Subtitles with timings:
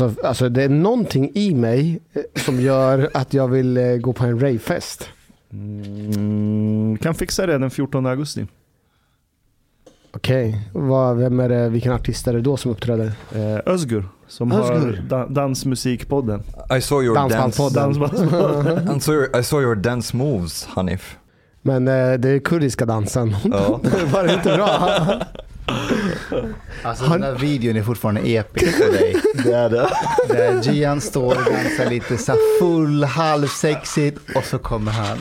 [0.00, 4.12] Alltså, alltså det är någonting i mig eh, som gör att jag vill eh, gå
[4.12, 5.08] på en ravefest.
[5.52, 8.46] Mm, kan fixa det den 14 augusti.
[10.12, 13.12] Okej, Vad- vem är det, vilken artist är det då som uppträder?
[13.34, 14.74] Eh, Özgur som Özgur.
[14.74, 16.42] har da- Dansmusikpodden.
[16.78, 17.36] I saw your dance.
[17.36, 17.82] Dansbandspodden.
[18.00, 18.96] Dansbandspodden.
[18.96, 21.16] I saw your, I saw your dance moves, Hanif.
[21.62, 23.36] Men eh, det är kurdiska dansen.
[23.44, 23.80] Ja.
[24.12, 24.98] Var det inte bra?
[26.82, 29.16] Alltså Har- den där videon är fortfarande episk för dig.
[29.44, 29.90] det är det.
[30.28, 35.18] Där Gian står och dansar lite så full, halvsexigt och så kommer han.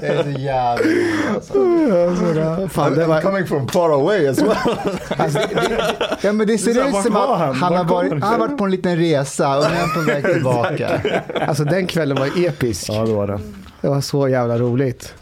[0.00, 2.68] Det är så jävla roligt alltså.
[2.68, 4.56] Fan, det var, coming from far away as well.
[5.16, 7.54] Alltså, det, det, ja men det ser ut som att han?
[7.54, 9.90] han, har varit, han han har varit på en liten resa och nu är han
[9.94, 11.00] på väg tillbaka.
[11.46, 12.88] alltså den kvällen var episk.
[12.88, 13.40] Ja det var det.
[13.80, 15.14] Det var så jävla roligt.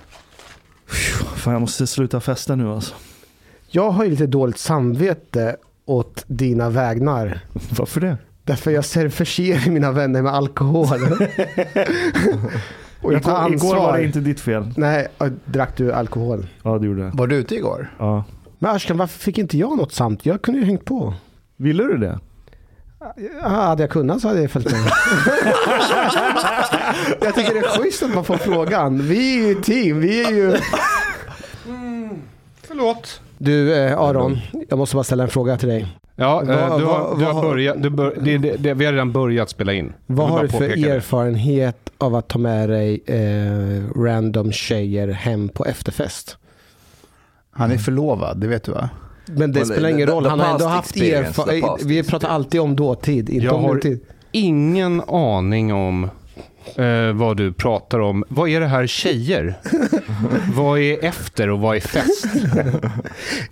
[1.37, 2.95] Fan jag måste sluta festa nu alltså.
[3.77, 7.41] Jag har ju lite dåligt samvete åt dina vägnar.
[7.79, 8.17] Varför det?
[8.45, 10.87] Därför jag ser förser mina vänner med alkohol.
[13.03, 13.53] Och jag tar ansvar.
[13.53, 14.73] igår var det inte ditt fel.
[14.77, 15.09] Nej,
[15.45, 16.47] drack du alkohol?
[16.63, 17.11] Ja det gjorde det.
[17.15, 17.95] Var du ute igår?
[17.99, 18.25] Ja.
[18.59, 20.27] Men Ashkan, varför fick inte jag något samt?
[20.27, 21.15] Jag kunde ju hängt på.
[21.57, 22.21] Ville du det?
[23.43, 24.81] Ja, hade jag kunnat så hade jag följt med.
[27.21, 29.03] jag tycker det är schysst att man får frågan.
[29.03, 30.57] Vi är ju ett team, vi är ju...
[32.63, 33.21] Förlåt.
[33.39, 35.87] Du eh, Aron, jag måste bara ställa en fråga till dig.
[36.17, 38.57] Ja, eh, Vad- du har, vad- du vad har har- börjat, du bör, det, det,
[38.57, 39.93] det, vi har redan börjat spela in.
[40.07, 45.49] Jag Vad har du för erfarenhet av att ta med dig eh, random tjejer hem
[45.49, 46.37] på efterfest?
[47.51, 48.89] Han är förlovad, det vet du va?
[49.27, 51.83] Men det Well, spelar ingen the- roll, the han har ändå haft erfarenhet.
[51.85, 54.01] Vi pratar alltid om dåtid, inte Jag om har- nutid.
[54.33, 56.11] Ingen aning om
[56.77, 58.25] eh, vad du pratar om.
[58.29, 59.55] Vad är det här tjejer?
[60.55, 62.27] vad är efter och vad är fest?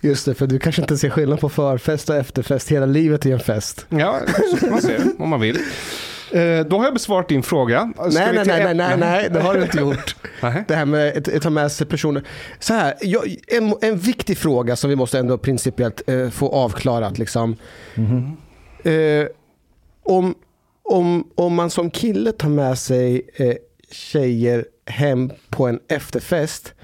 [0.01, 2.69] Just det, för du kanske inte ser skillnad på förfest och efterfest.
[2.69, 3.87] Hela livet är en fest.
[3.89, 4.21] Ja,
[4.51, 5.59] så kan man se det om man vill.
[6.35, 7.93] Eh, då har jag besvarat din fråga.
[7.95, 10.17] Ska Nej, nej, nej, nej, nej, nej, det har du inte gjort.
[10.69, 12.23] Det här med att, att ta med sig personer.
[12.59, 17.19] Så här, jag, en, en viktig fråga som vi måste ändå principiellt eh, få avklarat.
[17.19, 17.57] Liksom.
[18.83, 19.27] Eh,
[20.03, 20.35] om,
[20.85, 23.57] om, om man som kille tar med sig eh,
[23.91, 26.75] tjejer hem på en efterfest.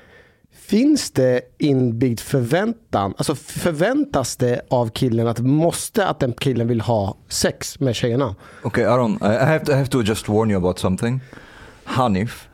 [0.52, 3.14] Finns det inbyggd förväntan?
[3.18, 8.34] Alltså förväntas det av killen att måste att den killen vill ha sex med tjejerna?
[8.62, 11.20] Okay, Aron, I have to, I have to just warn you about something.
[11.84, 12.48] Hanif,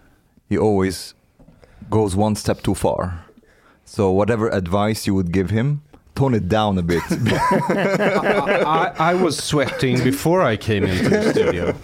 [0.49, 1.15] he always
[1.89, 3.11] goes one step too far.
[3.85, 5.81] So whatever advice you would give him,
[6.17, 7.03] tone it down a bit.
[8.67, 11.75] I, I was sweating before I came into the studio.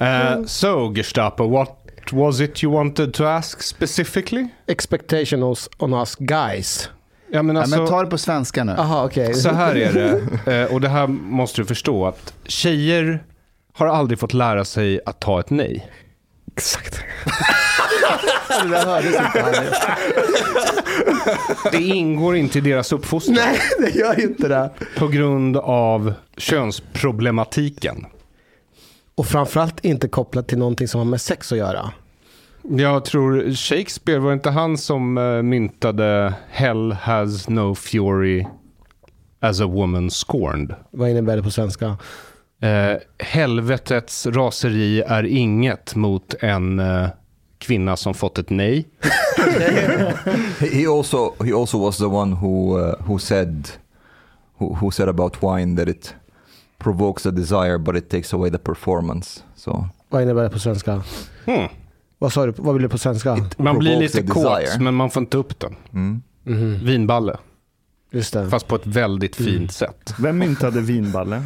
[0.00, 1.76] Uh, so, Gestapo, what
[2.12, 4.48] was it you wanted to ask specifically?
[4.68, 6.88] expectations on us guys.
[7.32, 8.72] Ja, men Ja, alltså, men ta det på svenska nu.
[8.72, 9.34] Aha, okej.
[9.34, 13.24] så här är det, eh, och det här måste du förstå, att tjejer
[13.74, 15.90] har aldrig fått lära sig att ta ett nej.
[16.56, 17.00] Exakt.
[18.62, 19.58] Det där hördes inte.
[21.72, 24.70] Det ingår inte i deras uppfostran Nej, det gör inte det.
[24.98, 28.06] på grund av könsproblematiken.
[29.14, 31.90] Och framförallt inte kopplat till någonting som har med sex att göra.
[32.62, 38.46] Jag tror Shakespeare, var inte han som eh, myntade Hell has no fury
[39.40, 40.74] as a woman scorned?
[40.90, 41.96] Vad innebär det på svenska?
[42.62, 47.08] Eh, helvetets raseri är inget mot en eh,
[47.60, 48.88] kvinna som fått ett nej.
[50.60, 53.68] he also he also was the one who uh, who said
[54.58, 56.14] who, who said about wine that it
[56.78, 59.40] provokes a desire but it takes away the performance.
[59.56, 61.02] So Vad innebär det på svenska?
[61.46, 61.68] Hmm.
[62.18, 62.52] Vad sa du?
[62.56, 63.36] Vad vill du på svenska?
[63.56, 65.76] Man blir lite kåt, men man får inte upp den.
[65.92, 66.22] mm.
[66.44, 67.36] Mhm, Vinballe,
[68.10, 68.50] Just det.
[68.50, 70.14] fast på ett väldigt fint sätt.
[70.18, 71.42] Vem myntade vinballe?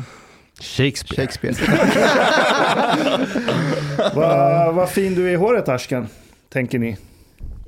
[0.61, 1.27] Shakespeare.
[1.27, 1.55] Shakespeare.
[4.15, 6.07] Vad vad fin du är i håret Ashkan,
[6.49, 6.97] tänker ni.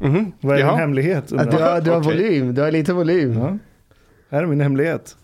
[0.01, 0.33] Mhm.
[0.41, 0.71] Vad är Jaha.
[0.71, 1.25] din hemlighet?
[1.31, 2.13] Ja, du har, du har Okej.
[2.13, 3.33] volym, du har lite volym.
[3.39, 3.59] Ja.
[4.31, 5.17] Här är min hemlighet.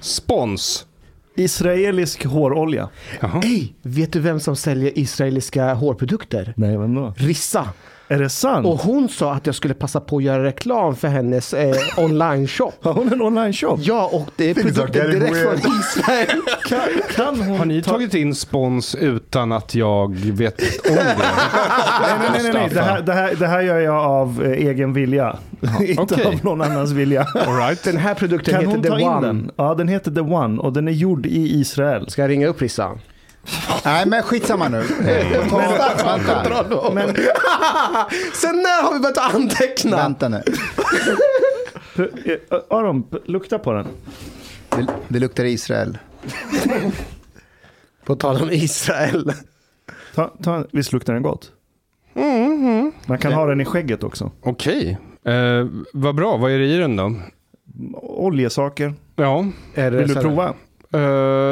[0.00, 0.86] Spons.
[1.34, 2.88] Israelisk hårolja.
[3.20, 6.52] Hej, vet du vem som säljer israeliska hårprodukter?
[6.56, 7.14] Nej, vem då?
[7.16, 7.68] Rissa.
[8.12, 8.66] Är det sant?
[8.66, 12.72] Och hon sa att jag skulle passa på att göra reklam för hennes eh, online-shop.
[12.82, 13.76] Har hon en online-shop?
[13.80, 16.40] Ja, och det är produkter getting direkt från Israel.
[16.68, 16.80] Kan,
[17.16, 20.94] kan hon Har ni ta- tagit in spons utan att jag vet om det?
[21.04, 21.16] Nej,
[22.20, 22.70] nej, nej, nej, nej.
[22.74, 25.36] Det, här, det, här, det här gör jag av eh, egen vilja.
[25.80, 26.24] Inte okej.
[26.24, 27.26] av någon annans vilja.
[27.46, 27.84] All right.
[27.84, 29.26] Den här produkten Kan heter The One.
[29.26, 29.50] den?
[29.56, 32.10] Ja, den heter The One och den är gjord i Israel.
[32.10, 32.90] Ska jag ringa upp Rissa?
[33.84, 34.82] Nej, men skitsamma nu.
[35.50, 35.58] Ta,
[36.04, 37.08] vänta, Men
[38.34, 39.96] Sen när har vi börjat anteckna?
[39.96, 40.42] vänta nu.
[41.96, 43.86] eh, Aron, lukta på den.
[44.68, 45.98] Det, det luktar Israel.
[48.04, 49.32] På tal om Israel.
[50.14, 51.52] Ta, ta, visst luktar den gott?
[53.06, 54.30] Man kan ha den i skägget också.
[54.42, 54.98] Okej.
[55.24, 56.36] Eh, vad bra.
[56.36, 57.14] Vad är det i den då?
[58.02, 58.94] Oljesaker.
[59.16, 59.46] Ja.
[59.74, 60.54] Är det Vill du så här- prova?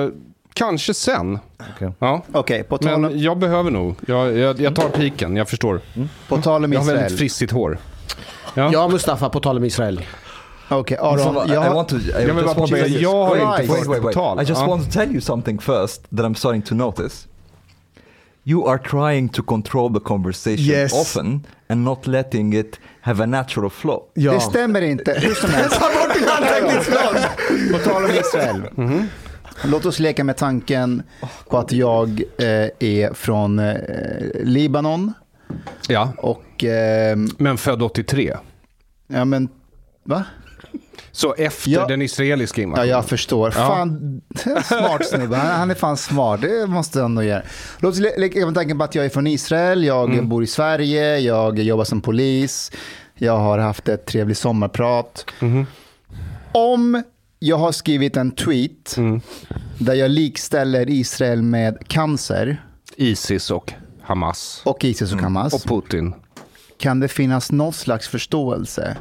[0.05, 0.11] Eh,
[0.55, 1.39] kanske sen.
[1.77, 1.93] Okej.
[1.99, 2.23] Ja.
[2.33, 3.95] Okej, på, tal om- Men jag behöver nog.
[4.06, 5.81] Jag, jag, jag tar piken, jag förstår.
[6.29, 7.00] på tal om Jag har Israel.
[7.00, 7.79] väldigt frissigt hår.
[8.55, 8.71] Ja.
[8.73, 10.00] Ja, Mustafa, på tal om Israel.
[10.71, 11.50] Okej, So, Aron.
[11.50, 11.97] I Jag, want to.
[11.97, 14.15] I Jag vill bara påpeka, jag har inte Wait, fått wait, wait.
[14.15, 14.41] tal.
[14.43, 14.67] I just Ja.
[14.67, 17.27] want to tell you something first that I'm starting to notice.
[18.45, 20.93] You are trying to control the conversation Yes.
[20.93, 24.03] often and not letting it have a natural flow.
[24.15, 24.33] Ja.
[24.33, 25.12] Det stämmer inte.
[25.21, 25.81] Hur som helst.
[27.73, 28.62] På tal om Israel.
[29.64, 31.02] Låt oss leka med tanken
[31.49, 32.46] på att jag eh,
[32.78, 33.75] är från eh,
[34.43, 35.12] Libanon
[35.88, 36.64] ja, och...
[36.64, 38.37] Eh, men född 83.
[39.06, 39.49] ja, men...
[40.05, 40.25] Va?
[41.12, 41.87] Så efter Ja.
[41.87, 42.88] den israeliska Ja, invasionen.
[42.90, 43.50] jag förstår.
[43.50, 44.20] Fan,
[44.64, 45.37] smart snubbe.
[45.37, 46.40] Han, är fan smart.
[46.40, 47.43] Det måste han nog göra.
[47.78, 50.46] Låt oss le- leka med tanken på att jag är från Israel, jag bor i
[50.46, 52.72] Sverige, jag jobbar som polis,
[53.14, 55.25] jag har haft ett trevligt sommarprat.
[56.52, 57.02] Om
[57.38, 58.96] jag har skrivit en tweet
[59.79, 62.64] där jag likställer Israel med cancer
[62.96, 64.62] Isis och Hamas.
[64.64, 66.14] och Isis och Hamas, Och Putin.
[66.79, 68.96] kan det finnas någon slags förståelse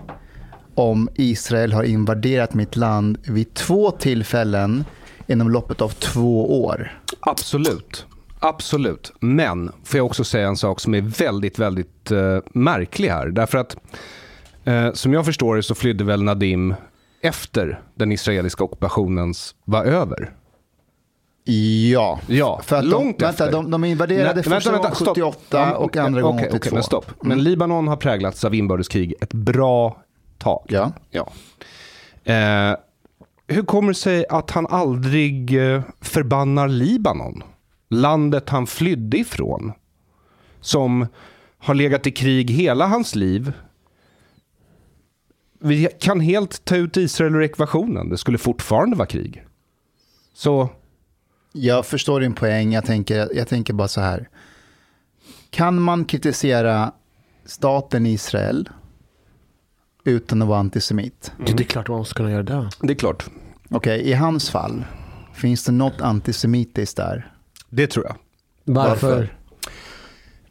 [0.76, 4.86] om Israel har invaderat mitt land vid två tillfällen
[5.28, 7.02] inom loppet av två år?
[7.20, 8.06] Absolut.
[8.40, 9.14] Absolut.
[9.20, 13.28] Men får jag också säga en sak som är väldigt, väldigt eh, märklig här.
[13.28, 13.76] Därför att
[14.64, 16.76] eh, som jag förstår det så flydde väl Nadim
[17.22, 20.34] efter den israeliska ockupationens var över.
[21.92, 22.20] Ja.
[22.28, 23.52] Ja, För att långt de, vänta, efter.
[23.52, 25.08] de, de invaderade Nej, första stopp.
[25.08, 26.76] 78 Ja, och andra gången okej, 82.
[26.76, 27.06] men stopp.
[27.22, 29.98] Men Libanon har präglats av inbördeskrig ett bra
[30.38, 30.66] tag.
[30.70, 30.92] Ja.
[31.10, 31.30] Ja.
[32.34, 32.76] Eh,
[33.48, 37.44] hur kommer det sig att han aldrig eh, förbannar Libanon?
[37.90, 39.72] Landet han flydde ifrån.
[40.62, 41.08] Som
[41.58, 43.52] har legat i krig hela hans liv.
[45.60, 48.10] Vi kan helt ta ut Israel ur ekvationen.
[48.10, 49.44] Det skulle fortfarande vara krig.
[50.34, 50.70] Så
[51.52, 52.74] Jag förstår din poäng.
[52.74, 54.30] Jag tänker, jag tänker bara så här.
[55.50, 56.92] Kan man kritisera
[57.46, 58.70] staten Israel
[60.04, 61.32] utan att vara antisemit?
[61.46, 62.70] Det är klart man måste kunna göra det.
[62.82, 63.26] det är klart.
[63.70, 64.84] Okej, i hans fall,
[65.34, 67.32] finns det något antisemitiskt där?
[67.70, 68.16] Det tror jag.
[68.64, 69.10] Varför?
[69.10, 69.37] Varför?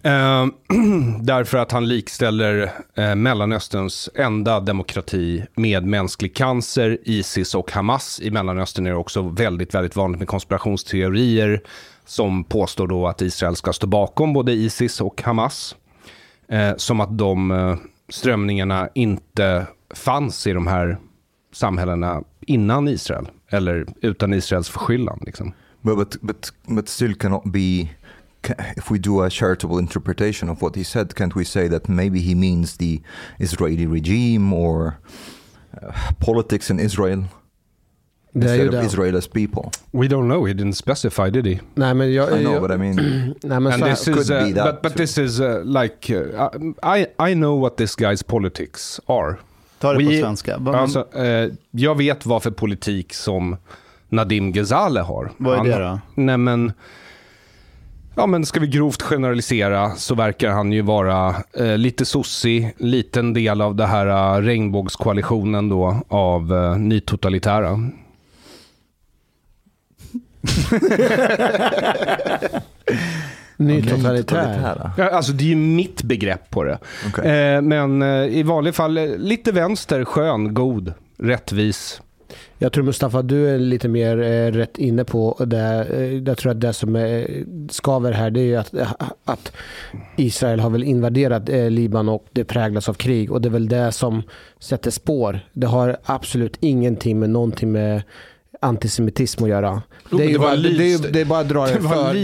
[0.07, 0.47] Eh,
[1.21, 8.21] därför att han likställer eh, Mellanösterns enda demokrati med mänsklig cancer, Isis och Hamas.
[8.21, 11.61] I Mellanöstern är det också väldigt, väldigt vanligt med konspirationsteorier
[12.05, 15.77] som påstår då att Israel ska stå bakom både Isis och Hamas.
[16.49, 17.77] Eh, som att de eh,
[18.09, 20.99] strömningarna inte fanns i de här
[21.53, 25.23] samhällena innan Israel, eller utan Israels förskyllan.
[25.27, 25.53] Liksom.
[25.83, 27.89] But but but still cannot be.
[28.47, 31.89] Ca- If we do a charitable interpretation of what he said, can't we say that
[31.89, 33.01] maybe he means the
[33.39, 34.93] Israeli regime or
[35.83, 35.93] uh,
[36.27, 37.25] politics in Israel
[38.33, 38.87] Det är instead of det.
[38.87, 39.63] Israel as people?
[39.93, 41.61] We don't know, he didn't specify did he?
[41.75, 42.29] Nej, men jag...
[42.41, 42.95] I know, jag but I mean,
[43.43, 45.41] nej, men and så här, this could is, be uh, that but, but this is
[45.41, 46.49] uh, like, uh,
[46.99, 49.37] I, I know what this guy's politics are.
[49.79, 50.59] Ta det på svenska.
[50.59, 53.57] Vad, Alltså, eh, jag vet vad för politik som
[54.09, 55.31] Nadim Ghezaleh har.
[55.37, 56.01] vad är det då?
[56.15, 56.73] Nej men,
[58.17, 63.33] ja men ska vi grovt generalisera så verkar han ju vara eh, lite sossig, liten
[63.33, 67.77] del av det här eh, regnbågskoalitionen då av eh, nytotalitära.
[73.57, 74.23] ny totalitär.
[74.23, 74.93] totalitära.
[74.97, 76.79] Ja, Alltså det är ju mitt begrepp på det.
[77.09, 77.31] Okay.
[77.31, 82.01] Eh, men eh, i vanliga fall eh, lite vänster, skön, god, rättvis.
[82.59, 85.87] Jag tror Mustafa, du är lite mer eh, rätt inne på det.
[85.95, 87.25] Eh, jag tror att det som eh,
[87.71, 88.75] skaver här det är att,
[89.25, 89.53] att
[90.17, 93.69] Israel har väl invaderat eh, Libanon och det präglas av krig och det är väl
[93.69, 94.23] det som
[94.59, 95.41] sätter spår.
[95.53, 98.03] Det har absolut ingenting med någonting med
[98.61, 99.83] antisemitism att göra.
[100.11, 102.15] Det är, Det bara, det, det, är, det är bara att dra det var för...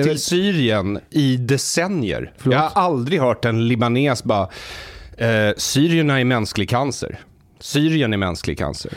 [0.00, 2.32] är till väl- Syrien i decennier.
[2.38, 2.54] Förlåt?
[2.54, 4.48] Jag har aldrig hört en libanes bara,
[5.16, 7.18] eh, syrierna är mänsklig cancer.
[7.62, 8.92] Syrien är mänsklig cancer.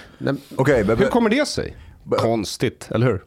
[0.58, 1.76] Okay, but, Hur but kommer det sig?
[2.04, 3.24] But- Konstigt, eller hur?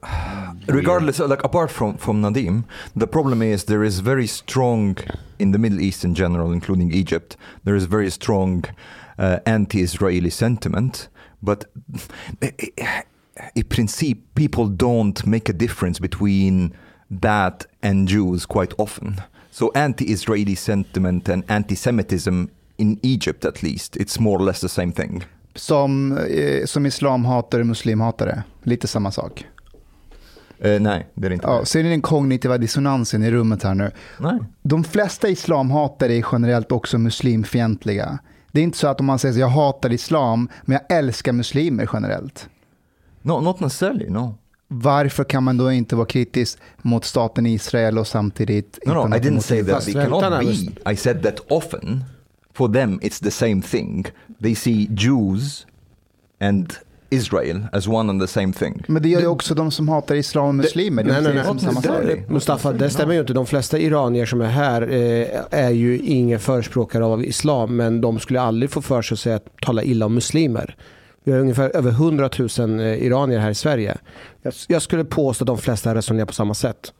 [0.66, 2.62] regardless, like apart from from Nadim,
[3.00, 4.96] the problem is there is very strong
[5.38, 7.36] in the Middle East in general, including Egypt.
[7.64, 8.64] There is very strong
[9.18, 11.08] uh, anti-Israeli sentiment,
[11.42, 11.64] but
[13.54, 16.72] in principle, people don't make a difference between
[17.20, 19.16] that and Jews quite often.
[19.50, 24.92] So anti-Israeli sentiment and anti-Semitism in Egypt, at least, it's more or less the same
[24.92, 25.24] thing.
[25.54, 28.42] Som, eh, som islamhatare, muslimhatare.
[28.62, 29.46] Lite samma sak.
[30.60, 31.46] Eh, nej, det är det inte.
[31.46, 33.90] Ja, ser ni den kognitiva dissonansen i rummet här nu?
[34.18, 34.38] Nej.
[34.62, 38.18] De flesta islamhatare är generellt också muslimfientliga.
[38.52, 41.32] Det är inte så att om man säger att jag hatar islam, men jag älskar
[41.32, 42.48] muslimer generellt.
[43.22, 44.34] No, not necessarily, no.
[44.68, 48.78] Varför kan man då inte vara kritisk mot staten Israel och samtidigt...
[48.86, 50.92] No, no, inte I didn't say that they cannot be.
[50.92, 52.04] I said that often,
[52.58, 54.06] for them, it's the same thing.
[54.42, 55.66] They see Jews
[56.40, 56.76] and
[57.10, 58.84] Israel as one and the same thing.
[58.88, 61.04] Men det gör ju också de som hatar islam och muslimer.
[61.04, 61.44] Det är Nej, nej, nej.
[61.44, 61.74] samma sak.
[61.74, 62.22] Necessarily.
[62.28, 63.32] Mustafa, det stämmer ju inte.
[63.32, 68.18] De flesta iranier som är här eh, är ju ingen förespråkare av islam, men de
[68.18, 70.76] skulle aldrig få för sig att säga att tala illa om muslimer.
[71.24, 73.96] Vi har ungefär över 100 000 eh, iranier här i Sverige.
[74.42, 76.92] Jag, jag skulle påstå att de flesta resonerar på samma sätt.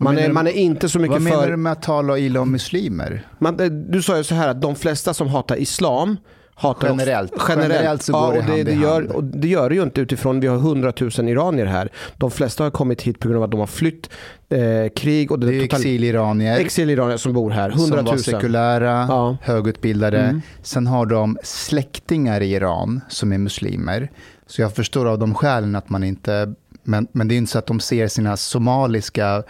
[0.00, 1.50] Man är, man är inte så mycket Vad menar för...
[1.50, 3.26] du med att tala illa om muslimer?
[3.38, 6.16] Man, eh, du sa ju så här att de flesta som hatar islam
[6.60, 7.32] hatar Generellt.
[7.32, 7.72] Också, generellt.
[7.72, 10.00] Generellt så ja, går det och det, det, gör, och det gör det ju inte
[10.00, 11.88] utifrån vi har 100 000 iranier här.
[12.16, 14.10] De flesta har kommit hit på grund av att de har flytt
[14.48, 17.70] eh, krig och Det är exiliranier exiliranier som bor här.
[17.70, 18.04] 100 som 000.
[18.04, 19.36] var sekulära, Ja.
[19.42, 20.18] högutbildade.
[20.18, 20.42] Mm.
[20.62, 24.10] Sen har de släktingar i Iran som är muslimer.
[24.46, 26.54] Så jag förstår av de skälen att man inte...
[26.82, 29.42] Men, men det är inte så att de ser sina somaliska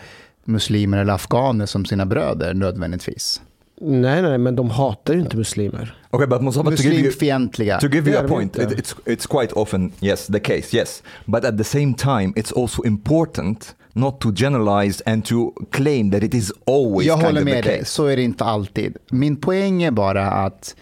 [0.51, 3.41] muslimer eller afghaner som sina bröder nödvändigtvis.
[3.81, 5.99] Nej, nej, men de hatar ju inte muslimer.
[6.11, 7.81] Okay, but Mustafa, to give you, Muslimfientliga.
[7.81, 11.03] to give you a point, it, it's, it's quite often, yes, the case, yes.
[11.25, 16.23] But at the same time, it's also important not to generalize and to claim that
[16.23, 18.97] it is always Jag kind håller of med dig, så är det inte alltid.
[19.11, 20.77] Min poäng är bara att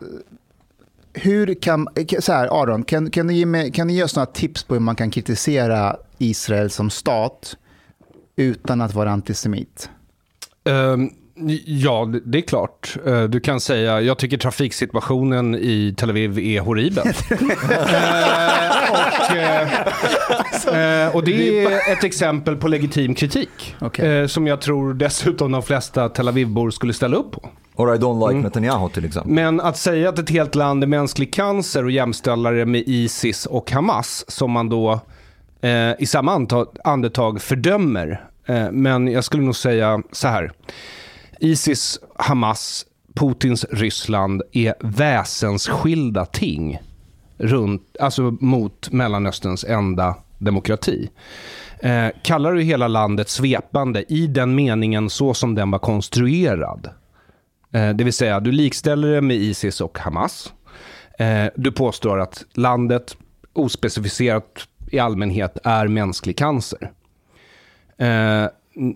[0.00, 0.06] eh,
[1.12, 1.88] hur kan,
[2.18, 4.74] så här Aron, kan, kan, du ge mig, kan du ge oss några tips på
[4.74, 7.56] hur man kan kritisera Israel som stat
[8.36, 9.90] utan att vara antisemit?
[10.64, 11.10] Ehm,
[11.66, 12.96] ja, det- är klart.
[13.06, 17.06] Eh, du kan säga, jag tycker trafiksituationen i Tel Aviv är horribel.
[19.32, 19.68] Eh,
[20.68, 23.76] och, eh, och det är ett exempel på legitim kritik.
[23.98, 27.48] Eh, som jag tror dessutom de flesta Tel Aviv-bor skulle ställa upp på.
[27.76, 28.42] Or I don't like Mm.
[28.42, 29.32] Netanyahu till exempel.
[29.32, 33.46] Men att säga att ett helt land är mänsklig cancer och jämställa det med Isis
[33.46, 35.00] och Hamas, som man då
[35.62, 36.46] eh, i samma
[36.84, 38.24] andetag fördömer.
[38.46, 40.52] Eh, men jag skulle nog säga så här.
[41.40, 46.78] Isis, Hamas, Putins Ryssland är väsensskilda ting
[47.38, 51.10] runt, alltså mot Mellanösterns enda demokrati.
[51.80, 56.90] Eh, kallar du hela landet svepande i den meningen så som den var konstruerad,
[57.74, 60.52] Eh, Det vill säga, du likställer det med Isis och Hamas.
[61.18, 63.16] Eh, Du påstår att landet,
[63.52, 66.90] ospecificerat i allmänhet, är mänsklig cancer.
[67.98, 68.46] Eh,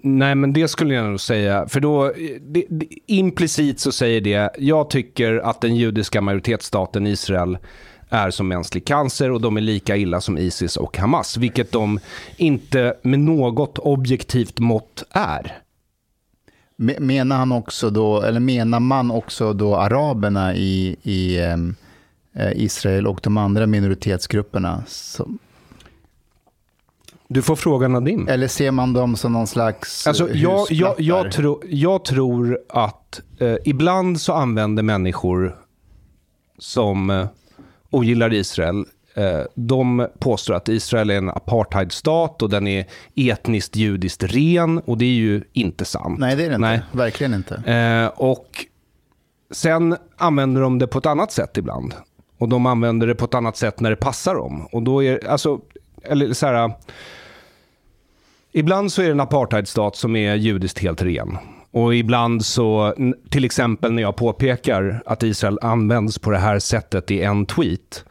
[0.03, 1.69] nej, men det skulle jag nog säga.
[1.69, 7.59] För då, det, det, implicit så säger det, jag tycker att den judiska majoritetsstaten Israel
[8.09, 11.37] är som mänsklig cancer och de är lika illa som Isis och Hamas.
[11.37, 12.01] Vilket de
[12.37, 15.59] inte med något objektivt mått är.
[16.99, 21.57] Menar han också då, eller menar man också då araberna i, i eh,
[22.35, 24.83] eh Israel och de andra minoritetsgrupperna?
[24.87, 25.39] Som,
[27.29, 28.29] du får fråga Nadim.
[28.29, 33.21] eller ser man dem som någon slags Alltså, jag, jag, jag, tro, jag tror att
[33.39, 35.57] eh, ibland så använder människor
[36.59, 37.27] som eh,
[37.91, 44.23] ogillar Israel, eh, de påstår att Israel är en apartheidstat och den är etniskt judiskt
[44.23, 46.19] ren och det är ju inte sant.
[46.19, 46.69] Nej, det är det inte.
[46.69, 46.83] Nej.
[46.93, 47.55] Verkligen inte.
[47.55, 48.67] Eh, och
[49.51, 51.95] sen använder de det på ett annat sätt ibland.
[52.39, 54.67] Och de använder det på ett annat sätt när det passar dem.
[54.73, 55.61] Och då är alltså,
[56.03, 56.73] eller så här.
[58.59, 61.39] Ibland så är det en apartheidstat som är judiskt helt ren.
[61.71, 62.95] Och ibland så,
[63.31, 68.05] till exempel när jag påpekar att Israel används på det här sättet i en tweet.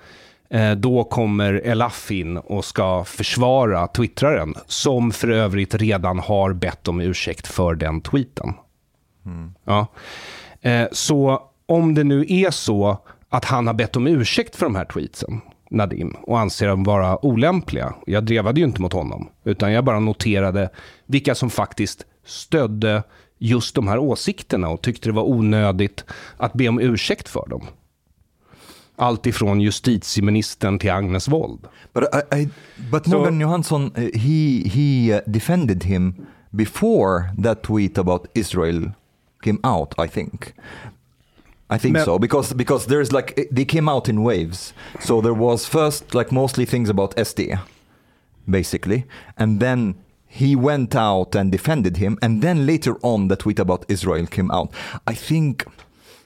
[0.49, 4.53] Eh, då kommer Elaf in och ska försvara twittraren.
[4.67, 8.53] Som för övrigt redan har bett om ursäkt för den tweeten.
[9.63, 9.87] Ja.
[10.61, 12.97] Eh, så om det nu är så
[13.29, 15.41] att han har bett om ursäkt för de här tweetsen,
[15.75, 17.93] Nadim, och anser dem vara olämpliga.
[18.05, 20.69] Jag drevade ju inte mot honom, utan jag bara noterade
[21.05, 23.03] vilka som faktiskt stödde
[23.37, 26.05] just de här åsikterna och tyckte det var onödigt
[26.37, 27.61] att be om ursäkt för dem.
[28.95, 31.67] Allt ifrån justitieministern till Agnes Wold.
[31.93, 32.49] But I, I
[32.91, 36.15] but So- Morgan Johansson, uh, he he uh, defended him
[36.49, 38.91] before that tweet about Israel
[39.43, 39.93] came out.
[40.05, 40.53] I think.
[41.69, 44.73] I think Men- so because because there's like it- they came out in waves.
[44.99, 47.57] So there was first like mostly things about SD,
[48.49, 49.05] basically,
[49.37, 49.95] and then
[50.27, 54.51] he went out and defended him, and then later on the tweet about Israel came
[54.51, 54.69] out.
[55.07, 55.65] I think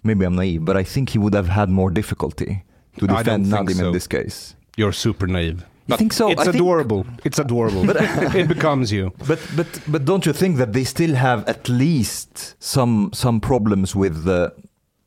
[0.04, 2.64] maybe I'm naive, but I think he would have had more difficulty
[2.98, 3.88] to defend think Nadim so.
[3.88, 4.56] in this case.
[4.78, 5.64] You're super naive.
[5.92, 6.30] I think so?
[6.30, 7.06] It's I think- adorable.
[7.24, 7.86] It's adorable.
[7.86, 7.98] But,
[8.36, 9.12] it becomes you.
[9.28, 13.96] But but but don't you think that they still have at least some some problems
[13.96, 14.54] with the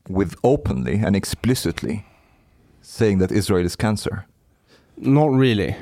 [0.09, 1.99] with openly and explicitly
[2.81, 4.19] saying that Israel is cancer?
[4.95, 5.75] Not really.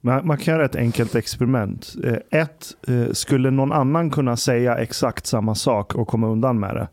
[0.00, 1.94] Man, man kan göra ett enkelt experiment.
[2.04, 6.74] Eh, Ett, eh, skulle någon annan kunna säga exakt samma sak och komma undan med
[6.74, 6.88] det?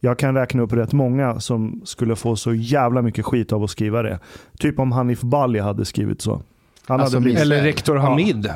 [0.00, 3.70] Jag kan räkna upp rätt många som skulle få så jävla mycket skit av att
[3.70, 4.18] skriva det.
[4.58, 6.42] Typ om Hanif Bali hade skrivit så.
[6.86, 8.50] Han Alltså, hade blivit, Eller rektor Hamid.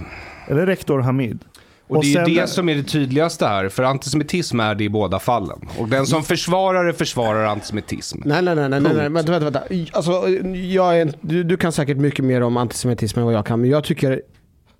[0.48, 1.44] eller rektor Hamid.
[1.88, 4.74] Och, Och det är sen- ju det som är det tydligaste här, för antisemitism är
[4.74, 5.68] det i båda fallen.
[5.78, 8.20] Och den som försvarar det försvarar antisemitism.
[8.24, 9.08] Nej, nej, nej, nej, nej, nej.
[9.08, 9.62] Vänta, vänta, vänta.
[9.92, 13.46] Alltså, jag är, en- du, du kan säkert mycket mer om antisemitism än vad jag
[13.46, 14.22] kan, men jag tycker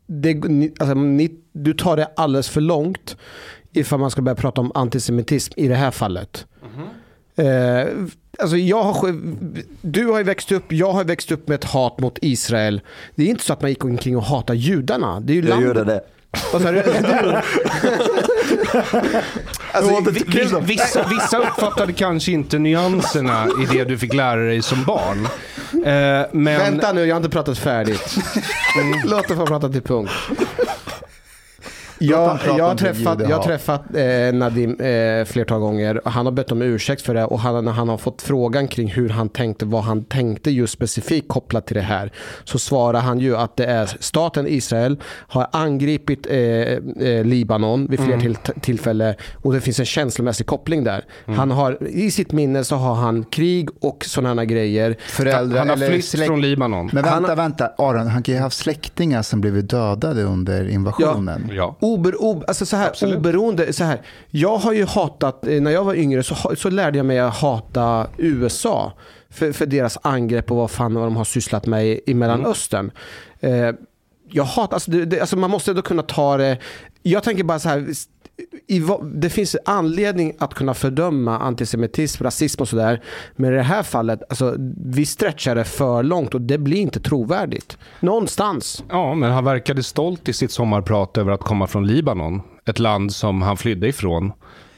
[0.06, 0.34] det,
[0.78, 3.16] alltså, ni, du tar det alldeles för långt
[3.72, 6.46] ifall man ska börja prata om antisemitism i det här fallet.
[7.36, 7.86] Eh,
[8.38, 9.20] alltså jag har,
[9.82, 12.80] du har ju växt upp, jag har växt upp med ett hat mot Israel.
[13.14, 15.20] Det är inte så att man gick omkring och hatade judarna.
[15.20, 16.00] Det är ju Jag landet- gör det.
[16.52, 16.83] Vad sa du?
[19.73, 24.62] alltså, Vi- vi- Vissa, vissa uppfattade kanske inte nyanserna i det du fick lära dig
[24.62, 25.28] som barn.
[25.73, 26.45] Eh, men...
[26.59, 28.16] Vänta nu, jag har inte pratat färdigt.
[29.04, 30.11] Låt det få prata till punkt.
[32.00, 36.00] Jag, jag har träffat, jag har träffat eh, Nadim eh, flertal gånger.
[36.04, 38.88] Han har bett om ursäkt för det och han, när han har fått frågan kring
[38.90, 42.12] hur han tänkte, vad han tänkte just specifikt kopplat till det här,
[42.44, 44.96] så svarar han ju att det är staten Israel
[45.28, 50.84] har angripit eh, eh, Libanon vid flera till, tillfällen och det finns en känslomässig koppling
[50.84, 51.04] där.
[51.26, 54.96] Han har, I sitt minne så har han krig och sådana grejer.
[55.08, 56.90] Föräldrar Han har eller flytt släkt- från Libanon.
[56.92, 57.70] Men vänta, Han- vänta.
[57.78, 61.50] Aron, han kan ju ha haft släktingar som blivit dödade under invasionen.
[61.52, 61.76] Ja.
[61.88, 63.16] Ober, ob, alltså så här, Absolut.
[63.16, 66.96] oberoende, så här, jag har ju hatat, eh, när jag var yngre så, så lärde
[66.98, 68.92] jag mig att hata USA.
[69.31, 72.90] För, för deras angrepp och vad fan vad de har sysslat med i, i Mellanöstern.
[73.40, 73.70] Eh,
[74.31, 76.59] jag hatar, alltså, det, det, alltså man måste ändå kunna ta det,
[77.03, 77.87] jag tänker bara så här,
[78.66, 78.83] i,
[79.14, 83.03] det finns anledning att kunna fördöma antisemitism, rasism och sådär.
[83.37, 87.01] Men i det här fallet, alltså, vi stretchar det för långt och det blir inte
[87.01, 87.79] trovärdigt.
[88.01, 88.85] Någonstans.
[88.88, 92.42] Ja, men han verkade stolt i sitt sommarprat över att komma från Libanon.
[92.66, 94.33] Ett land som han flydde ifrån.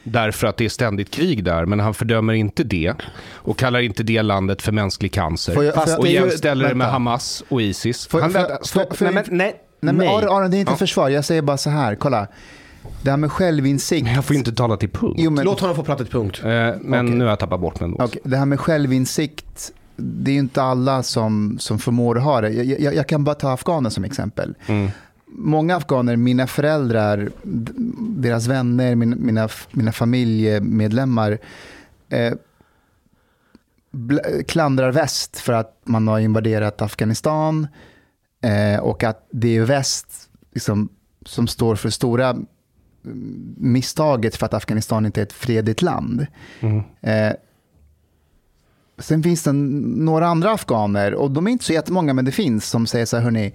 [0.04, 2.94] Därför att det är ständigt krig där, men han fördömer inte det.
[3.32, 5.54] Och kallar inte det landet för mänsklig cancer.
[5.54, 6.86] Får jag- får jag- och jämställer det med.
[6.90, 8.06] Hamas och Isis.
[8.06, 8.44] Får- han, nej,
[9.00, 10.08] men, nej, Nej, men nej.
[10.08, 10.76] Aron, Aron, det är inte Ja.
[10.76, 11.08] försvar.
[11.08, 12.26] Jag säger bara så här, kolla.
[13.02, 14.04] Det här med självinsikt.
[14.04, 15.16] Men jag får ju inte tala till punkt.
[15.18, 16.40] Jo, men, Låt honom få prata till punkt.
[16.44, 17.16] Eh, men Okej.
[17.16, 17.90] nu har jag tappat bort mig.
[17.98, 22.40] Okej, det här med självinsikt, det är ju inte alla som, som förmår att ha
[22.40, 22.50] det.
[22.50, 24.54] Jag, jag, jag kan bara ta afghaner som exempel.
[24.66, 24.90] Mm.
[25.26, 27.30] Många afghaner, mina föräldrar,
[27.98, 31.38] deras vänner, min, mina, mina familjemedlemmar
[32.08, 32.32] eh,
[34.46, 37.68] klandrar väst för att man har invaderat Afghanistan
[38.42, 40.06] eh, och att det är väst
[40.52, 40.88] liksom,
[41.26, 42.36] som står för stora
[43.56, 46.26] misstaget för att Afghanistan inte är ett fredligt land.
[46.60, 46.82] Mm.
[47.00, 47.32] Eh,
[48.98, 52.70] sen finns det några andra afghaner, och de är inte så jättemånga, men det finns,
[52.70, 53.54] som säger så här, hörni,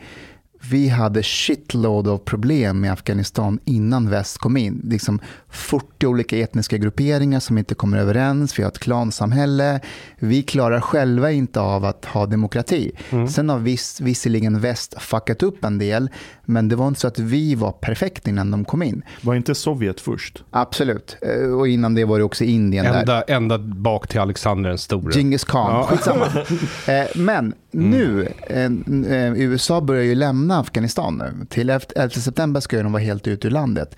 [0.71, 4.82] vi hade shitload av problem med Afghanistan innan väst kom in.
[4.84, 9.80] Liksom 40 olika etniska grupperingar som inte kommer överens, vi har ett klansamhälle,
[10.19, 12.91] vi klarar själva inte av att ha demokrati.
[13.30, 16.10] Sen har viss, visserligen väst fuckat upp en del,
[16.45, 19.01] men det var inte så att vi var perfekta innan de kom in.
[19.21, 20.43] Var inte Sovjet först?
[20.51, 22.99] Absolut, Eh, och innan det var det också Indien där.
[22.99, 25.13] Ända, ända bak till Alexander den store.
[25.13, 25.88] Genghis khan, Ja.
[25.88, 26.25] skitsamma.
[26.88, 31.46] eh, men nu, eh, eh, USA börjar ju lämna Afghanistan nu.
[31.50, 33.96] Till 11 september ska de vara helt ute ur landet.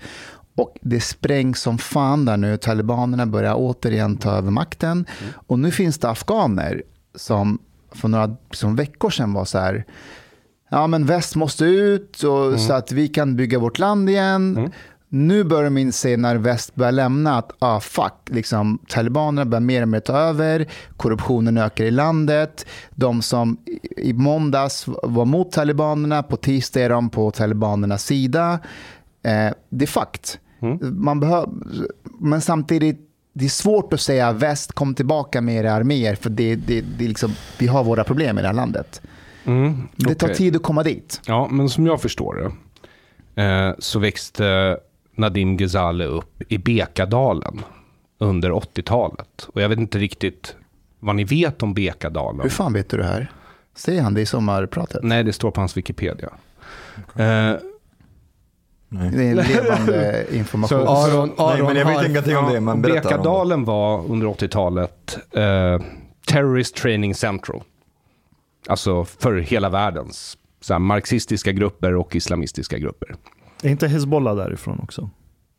[0.56, 2.56] Och det sprängs som fan där nu.
[2.56, 5.06] Talibanerna börjar återigen ta över makten.
[5.46, 6.82] Och nu finns det afghaner
[7.14, 7.58] som
[7.92, 9.84] för några som veckor sedan var så här.
[10.70, 14.72] Ja men väst måste ut och, så att vi kan bygga vårt land igen.
[15.10, 19.82] Nu börjar de inse när väst börjar lämna att ah, fuck, liksom, talibanerna börjar mer
[19.82, 20.66] och mer ta över,
[20.96, 22.66] korruptionen ökar i landet.
[22.94, 23.56] De som
[23.96, 28.52] i- måndags var mot talibanerna, på tisdag är de på talibanernas sida.
[29.22, 30.38] Eh, det är fakt.
[30.80, 31.48] Man behöver,
[32.20, 33.00] men samtidigt,
[33.32, 37.04] det är svårt att säga väst kom tillbaka med era arméer för det, det, det
[37.04, 39.00] är liksom, vi har våra problem i det här landet.
[39.44, 41.20] Mm, Det tar tid att komma dit.
[41.26, 42.34] Ja, men som jag förstår
[43.34, 44.76] det eh, så växte
[45.18, 47.60] Nadim Ghezali upp i Bekadalen
[48.18, 49.48] under 80-talet.
[49.52, 50.56] Och jag vet inte riktigt
[51.00, 52.40] vad ni vet om Bekadalen.
[52.40, 53.30] Hur fan vet du det här?
[53.76, 55.02] Säger han det i sommarpratet?
[55.02, 56.28] Nej, det står på hans Wikipedia.
[57.14, 57.52] Eh,
[58.90, 59.10] Nej.
[59.12, 60.68] Det är levande information.
[60.86, 63.08] Så- Aron, Nej, Aron men jag vet ingenting om det, men berätta om det.
[63.16, 65.86] Bekadalen var under 80-talet eh,
[66.26, 67.62] Terrorist Training Central.
[68.68, 73.14] Alltså för hela världens så här, marxistiska grupper och islamistiska grupper.
[73.62, 75.10] Är inte Hezbollah därifrån också?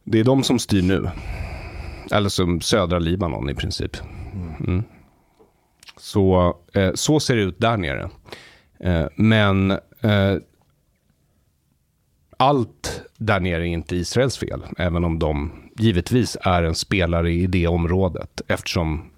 [0.03, 1.09] Det är de som styr nu.
[2.11, 3.97] Eller som södra Libanon i princip.
[4.67, 4.83] Mm.
[5.97, 8.09] Så, eh, så ser det ut där nere.
[8.79, 10.35] Eh, men eh,
[12.37, 14.63] allt där nere är inte Israels fel.
[14.77, 18.41] Även om de givetvis är en spelare i det området.
[18.47, 19.11] Eftersom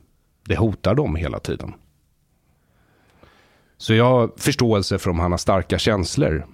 [0.48, 1.74] det hotar dem hela tiden.
[3.78, 6.48] Så jag har förståelse för om han har starka känslor.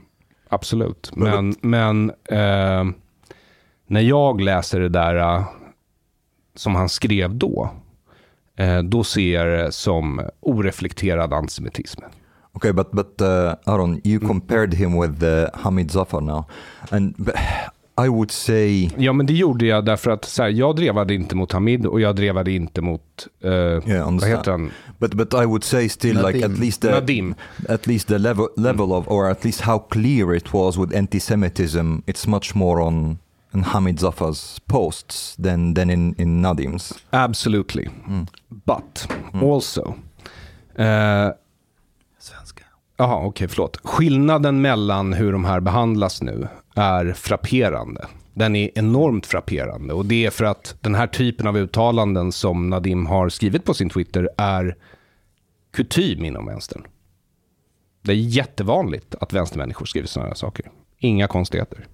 [0.49, 1.11] Absolut.
[1.15, 2.85] Men, men eh,
[3.87, 5.45] när jag läser det där eh,
[6.55, 7.69] som han skrev då,
[8.55, 12.01] eh, då ser jag det som oreflekterad antisemitism.
[12.53, 16.45] Okay, but but uh, Aaron, you compared him with uh, Hamid Zafar now,
[16.89, 17.35] and but
[18.05, 21.35] I would say Ja, men det gjorde jag därför att så här, jag drevade inte
[21.35, 23.01] mot Hamid och jag drevade inte mot,
[23.43, 24.37] eh, yeah, vad understand.
[24.37, 24.71] heter han?
[24.99, 26.59] But but I would say still like at Nadim.
[26.61, 27.35] least the Nadim.
[27.69, 32.01] at least the level level of or at least how clear it was with anti-Semitism.
[32.05, 33.17] It's much more on
[33.53, 36.93] on Hamid Zafar's posts than than in in Nadim's.
[37.11, 37.89] Absolutely.
[38.09, 38.27] Mm.
[38.65, 39.07] But
[39.43, 39.95] also.
[40.75, 41.33] Eh, Svenska.
[42.97, 43.77] Jaha, okej, förlåt.
[43.83, 48.07] Skillnaden mellan hur de här behandlas nu är frapperande.
[48.33, 52.69] Den är enormt frapperande och det är för att den här typen av uttalanden som
[52.69, 54.75] Nadim har skrivit på sin Twitter är
[55.73, 56.83] kutym inom vänstern.
[58.01, 60.71] Det är jättevanligt att vänstermänniskor skriver sådana här saker.
[60.97, 61.87] Inga konstigheter.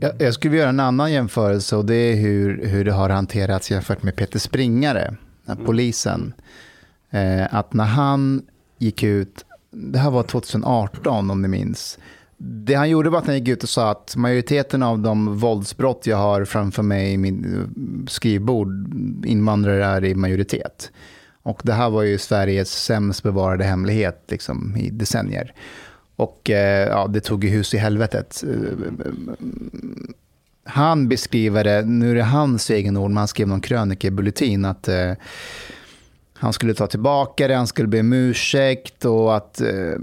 [0.00, 3.10] Jag, jag skulle vilja göra en annan jämförelse och det är hur, hur det har
[3.10, 6.34] hanterats jämfört med Peter Springare, den här polisen.
[7.10, 8.42] Eh, att när han
[8.78, 11.98] gick ut, det här var 2018 om ni minns,
[12.42, 16.06] det han gjorde var att han gick ut och sa att majoriteten av de våldsbrott
[16.06, 18.68] jag har framför mig i min eh, skrivbord,
[19.26, 20.90] invandrare är i majoritet.
[21.42, 25.54] Och det här var ju Sveriges sämst bevarade hemlighet liksom, i decennier.
[26.16, 28.44] Och eh, ja, det tog ju hus i helvetet.
[28.46, 29.12] Eh, eh,
[30.64, 34.88] han beskriver det, nu är det hans egen ord, men han skrev någon krönikebulletin, att
[34.88, 35.12] eh,
[36.40, 39.94] han skulle ta tillbaka det, han skulle be om ursäkt och att eh,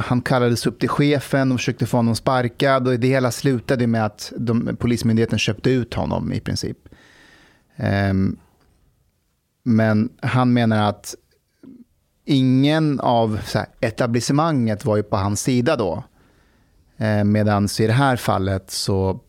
[0.00, 2.88] han kallades upp till chefen och försökte få honom sparkad.
[2.88, 6.78] Och det hela slutade med att de, Polismyndigheten köpte ut honom i princip.
[7.76, 8.14] Eh,
[9.62, 11.14] men han menar att
[12.24, 16.04] ingen av så här, etablissemanget var ju på hans sida då.
[16.96, 19.20] Eh, Medan i det här fallet så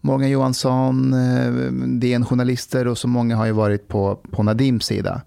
[0.00, 5.22] Morgan Johansson, eh, DN-journalister och så många har ju varit på, på Nadims sida.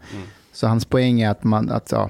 [0.54, 2.10] Så hans poäng är att, man, att ja,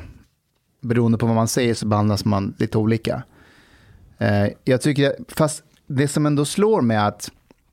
[0.81, 3.23] beroende på vad man säger så behandlas man lite olika.
[4.17, 7.31] Eh, jag tycker, fast det som ändå slår mig att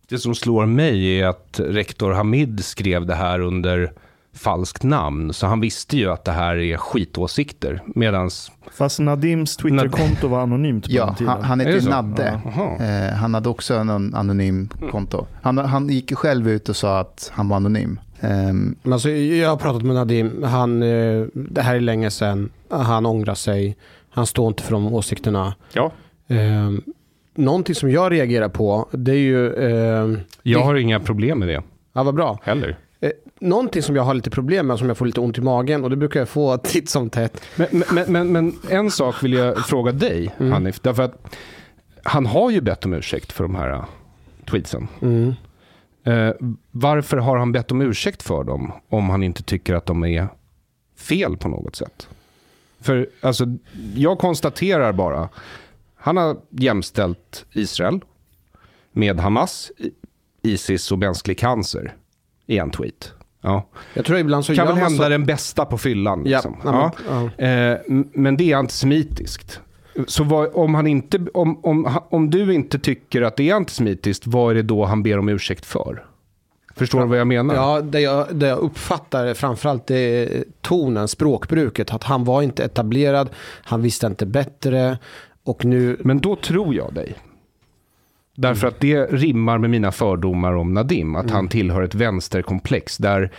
[0.09, 3.93] Det som slår mig är att rektor Hamid skrev det här under
[4.39, 5.33] falskt namn.
[5.33, 7.83] Så han visste ju att det här är skitåsikter.
[7.87, 8.53] Medans...
[8.73, 11.33] Fast Nadims Twitterkonto var anonymt på Ja, den tiden.
[11.33, 11.91] han, han det så?
[11.91, 12.41] Nadde.
[12.45, 12.77] Jaha.
[13.09, 15.27] Eh, han hade också en anonym konto.
[15.43, 18.01] Han, han gick själv ut och sa att han var anonym.
[18.21, 20.43] Men alltså, jag har pratat med Nadim.
[20.45, 22.51] Han, eh, det här är länge sedan.
[22.71, 23.77] Han ångrar sig.
[24.11, 25.55] Han står inte för de åsikterna.
[25.73, 25.93] Ja.
[26.29, 26.71] Eh,
[27.35, 29.53] någonting som jag reagerar på, det är ju...
[29.55, 32.39] Eh, Jag har inga problem med det ja, vad bra.
[32.43, 32.77] heller.
[33.41, 35.91] Någonting som jag har lite problem med, som jag får lite ont i magen, och
[35.91, 37.43] det brukar jag få titt som tätt.
[37.57, 40.53] Men, men, men, men en sak vill jag fråga dig, Mm.
[40.53, 40.81] Hanif.
[40.81, 41.37] Därför att
[42.03, 43.85] han har ju bett om ursäkt för de här uh,
[44.51, 44.89] tweetsen.
[45.03, 45.35] Mm.
[46.05, 46.35] Eh,
[46.71, 50.29] varför har han bett om ursäkt för dem om han inte tycker att de är
[50.97, 52.09] fel på något sätt?
[52.81, 53.45] För alltså,
[53.95, 55.29] jag konstaterar bara,
[55.97, 58.01] han har jämställt Israel
[58.93, 59.73] med Hamas,
[60.43, 61.95] Isis och mänsklig cancer
[62.47, 63.13] i en tweet.
[63.41, 63.69] Ja.
[63.95, 65.09] Jag tror ibland så kan väl hända så...
[65.09, 66.23] den bästa på fyllan.
[66.27, 66.57] Ja, Liksom.
[66.65, 67.45] ja.
[67.45, 67.79] Eh,
[68.13, 69.61] men det är antisemitiskt.
[70.07, 74.27] Så vad, om, han inte, om, om, om du inte tycker att det är antisemitiskt,
[74.27, 76.05] vad är det då han ber om ursäkt för?
[76.77, 77.55] Förstår du vad jag menar?
[77.55, 81.93] Ja, det jag, det jag uppfattar framförallt det är tonen, språkbruket.
[81.93, 83.29] Att han var inte etablerad,
[83.63, 84.99] han visste inte bättre.
[85.45, 85.97] Och nu...
[86.01, 87.15] Men då tror jag dig.
[88.41, 91.17] Därför att det rimmar med mina fördomar om Nadim.
[91.17, 93.33] Att han tillhör ett vänsterkomplex där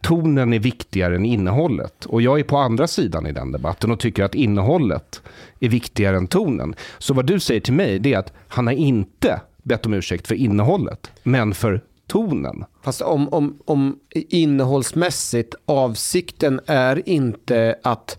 [0.00, 2.04] tonen är viktigare än innehållet.
[2.04, 5.22] Och jag är på andra sidan i den debatten och tycker att innehållet
[5.60, 6.74] är viktigare än tonen.
[6.98, 10.28] Så vad du säger till mig det är att han har inte bett om ursäkt
[10.28, 12.64] för innehållet, men för tonen.
[12.82, 18.18] Fast om, om, om innehållsmässigt, avsikten är inte att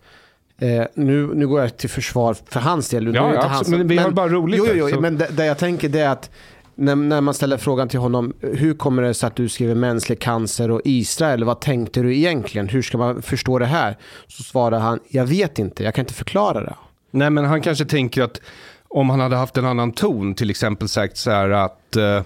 [0.60, 3.04] Eh, nu, nu går jag till försvar för hans del.
[3.04, 3.68] Nu Ja, ja, hans-.
[3.68, 6.10] Men vi har bara roligt Jo, jo, jo men det, det jag tänker det är
[6.10, 6.30] att
[6.76, 10.20] när, när man ställer frågan till honom, hur kommer det sig att du skriver mänsklig
[10.20, 11.44] cancer och Israel?
[11.44, 12.70] Vad tänkte du egentligen?
[12.70, 13.98] Hur ska man förstå det här?
[14.28, 16.76] Så svarar han, jag vet inte, jag kan inte förklara det.
[17.12, 18.42] Nej, men han kanske tänker att
[18.88, 22.22] om han hade haft en annan ton, till exempel sagt så här att eh,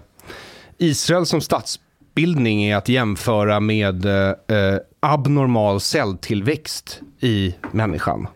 [0.77, 1.41] Israel som
[2.13, 8.27] statsbildning är att jämföra med eh, eh abnormal celltillväxt i människan.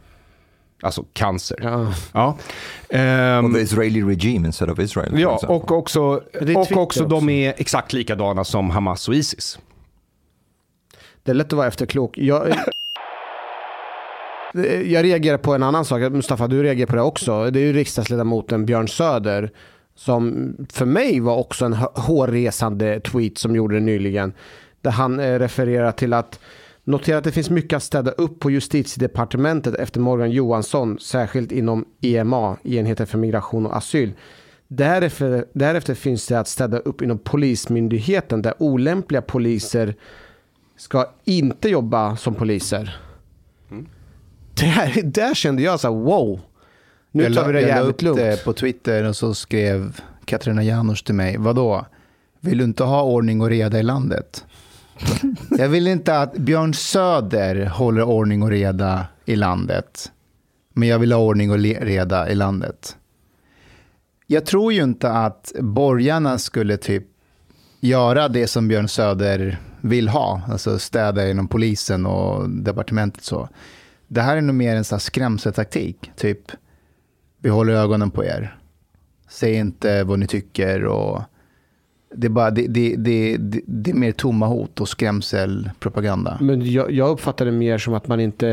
[0.82, 1.58] Alltså cancer.
[1.62, 1.94] Ja.
[2.14, 2.30] Ja.
[2.30, 5.20] Of Ehm, the Israeli regime instead of Israel.
[5.20, 6.02] ja, och också,
[6.56, 9.60] och också de är exakt likadana som Hamas och Isis.
[11.24, 12.18] Det är lätt att vara efterklok.
[12.18, 12.56] Jag,
[14.86, 16.12] jag reagerar på en annan sak.
[16.12, 17.52] Mustafa, du reagerar på det också.
[17.52, 19.52] Det är ju riksdagsledamoten Björn Söder.
[19.98, 24.34] Som för mig var också en hå- hårresande tweet som gjorde det nyligen.
[24.82, 26.40] Där han eh, refererar till att
[26.84, 31.86] Notera att det finns mycket att städa upp på justitiedepartementet efter Morgan Johansson, särskilt inom
[32.02, 34.14] EMA, enheten för migration och asyl.
[34.68, 39.96] Därefter, därefter finns det att städa upp inom polismyndigheten där olämpliga poliser
[40.78, 43.00] ska inte jobba som poliser.
[44.54, 46.40] Där, där kände jag så här, wow.
[47.18, 48.18] Nu tar vi det jag la jävligt upp lugnt.
[48.18, 51.86] det på Twitter och så skrev Katarina Janouch till mig, vadå?
[52.40, 54.46] Vill du inte ha ordning och reda i landet?
[55.50, 60.12] jag vill inte att Björn Söder håller ordning och reda i landet.
[60.74, 62.98] Men jag vill ha ordning och reda i landet.
[64.28, 67.04] Jag tror ju inte att borgarna skulle typ
[67.80, 70.42] göra det som Björn Söder vill ha.
[70.48, 73.50] Alltså städa inom polisen och departementet så.
[74.08, 76.12] Det här är nog mer en sån skrämseltaktik.
[76.16, 76.52] Typ,
[77.42, 78.58] vi håller ögonen på er.
[79.30, 81.22] Säg inte vad ni tycker och
[82.16, 86.38] det är, bara, det, det, det, det, det är mer tomma hot och skrämselpropaganda.
[86.42, 88.48] Men jag, jag uppfattar det mer som att man inte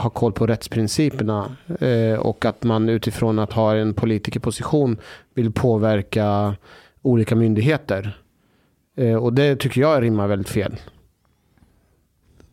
[0.00, 4.96] har koll på rättsprinciperna eh, och att man utifrån att ha en politikerposition
[5.34, 6.56] vill påverka
[7.02, 8.18] olika myndigheter.
[8.96, 10.76] Eh, och det tycker jag rimmar väldigt fel.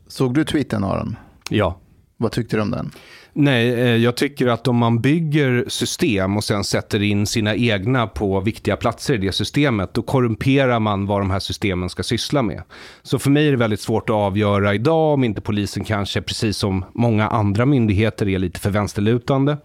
[0.07, 1.15] Såg du tweeten Aron?
[1.49, 1.79] Ja.
[2.17, 2.91] Vad tyckte du om den?
[3.41, 8.07] Nej, eh, jag tycker att om man bygger system och sen sätter in sina egna
[8.07, 12.41] på viktiga platser i det systemet, då korrumperar man vad de här systemen ska syssla
[12.41, 12.63] med.
[13.03, 16.57] Så för mig är det väldigt svårt att avgöra idag om inte polisen kanske, precis
[16.57, 19.57] som många andra myndigheter, är lite för vänsterlutande.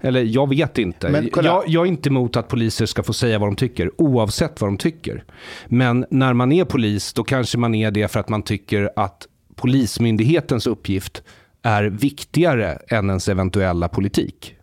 [0.00, 1.10] Eller jag vet inte.
[1.10, 1.30] Men.
[1.34, 4.70] Jag, jag är inte emot att poliser ska få säga vad de tycker, oavsett vad
[4.70, 5.24] de tycker.
[5.66, 9.26] Men när man är polis, då kanske man är det för att man tycker att
[9.54, 11.22] polismyndighetens uppgift
[11.62, 14.56] är viktigare än ens eventuella politik.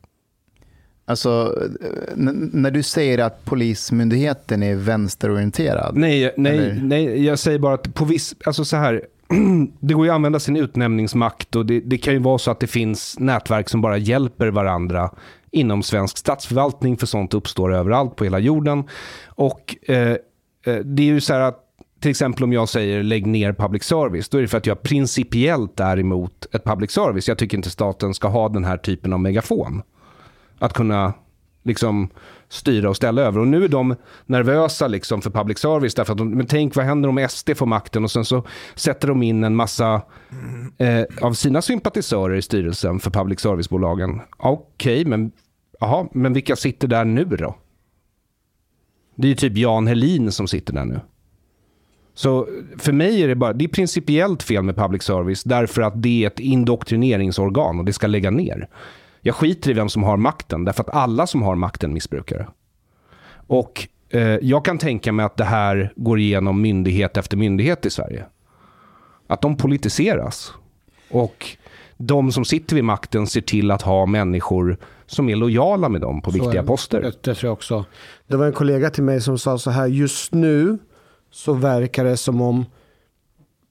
[1.06, 1.56] Alltså,
[2.18, 5.98] n- när du säger att polismyndigheten är vänsterorienterad.
[5.98, 6.82] Nej, nej, Eller?
[6.84, 9.02] nej, jag säger bara att på viss, alltså så här,
[9.80, 12.60] det går ju att använda sin utnämningsmakt och det, det kan ju vara så att
[12.60, 15.12] det finns nätverk som bara hjälper varandra
[15.52, 18.84] inom svensk statsförvaltning, för sånt uppstår överallt på hela jorden.
[19.28, 19.98] Och eh,
[20.66, 21.66] eh, det är ju så här att
[22.00, 24.82] till exempel om jag säger lägg ner public service, då är det för att jag
[24.82, 27.28] principiellt är emot ett public service.
[27.28, 29.82] Jag tycker inte staten ska ha den här typen av megafon.
[30.60, 31.14] Att kunna
[31.64, 32.10] liksom
[32.50, 33.40] styra och ställa över.
[33.40, 35.96] Och nu är de nervösa liksom för public service.
[35.96, 39.08] Därför att de, men tänk vad händer om SD får makten och sen så sätter
[39.08, 40.02] de in en massa
[40.78, 44.22] eh, av sina sympatisörer i styrelsen för public service-bolagen.
[44.38, 45.32] Okej, men,
[45.80, 47.56] aha, men vilka sitter där nu då?
[49.16, 51.00] Det är ju typ Jan Helin som sitter där nu.
[52.20, 56.02] Så för mig är det bara, det är principiellt fel med public service därför att
[56.02, 58.68] det är ett indoktrineringsorgan och det ska lägga ner.
[59.22, 62.48] Jag skiter i vem som har makten därför att alla som har makten missbrukar det.
[63.48, 67.90] Och eh, jag kan tänka mig att det här går igenom myndighet efter myndighet i
[67.90, 68.26] Sverige.
[69.28, 70.54] Att de politiseras.
[71.10, 71.46] Och
[71.98, 76.22] de som sitter vid makten ser till att ha människor som är lojala med dem
[76.22, 77.02] på Så viktiga poster.
[77.02, 77.86] Det tror jag också.
[78.28, 80.78] Det var en kollega till mig som sa så här, just nu
[81.32, 82.66] så verkar det som om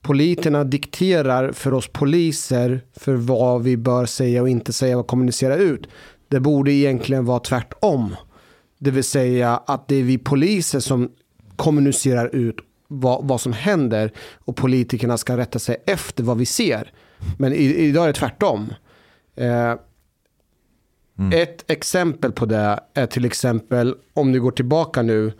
[0.02, 5.56] politikerna dikterar för oss poliser för vad vi bör säga och inte säga och kommunicera
[5.56, 5.86] ut.
[6.28, 8.16] Det borde egentligen vara tvärtom.
[8.78, 11.10] Det vill säga att det är vi poliser som
[11.56, 12.56] kommunicerar ut
[12.88, 16.92] vad, vad som händer och politikerna ska rätta sig efter vad vi ser.
[17.38, 18.72] Men i, idag är det tvärtom.
[19.36, 19.74] Eh,
[21.32, 25.32] ett exempel på det är till exempel om du går tillbaka nu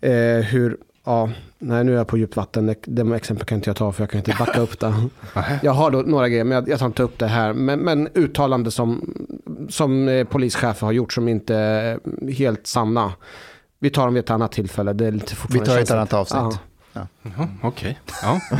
[0.00, 3.76] eh, hur, ja, nej nu är jag på djupt vatten, de exempel kan inte jag
[3.76, 4.94] ta för jag kan inte backa upp det.
[5.62, 7.52] Jag har då några grejer men jag, jag tar inte upp det här.
[7.52, 9.14] Men, men uttalande som,
[9.68, 13.12] som eh, polischefer har gjort som inte är helt sanna.
[13.78, 14.92] Vi tar dem vid ett annat tillfälle.
[14.92, 15.90] Det är lite Vi tar ett känsligt.
[15.90, 16.40] annat avsnitt.
[16.42, 16.58] Ja.
[17.22, 17.98] Jaha, Okej.
[18.22, 18.40] Ja.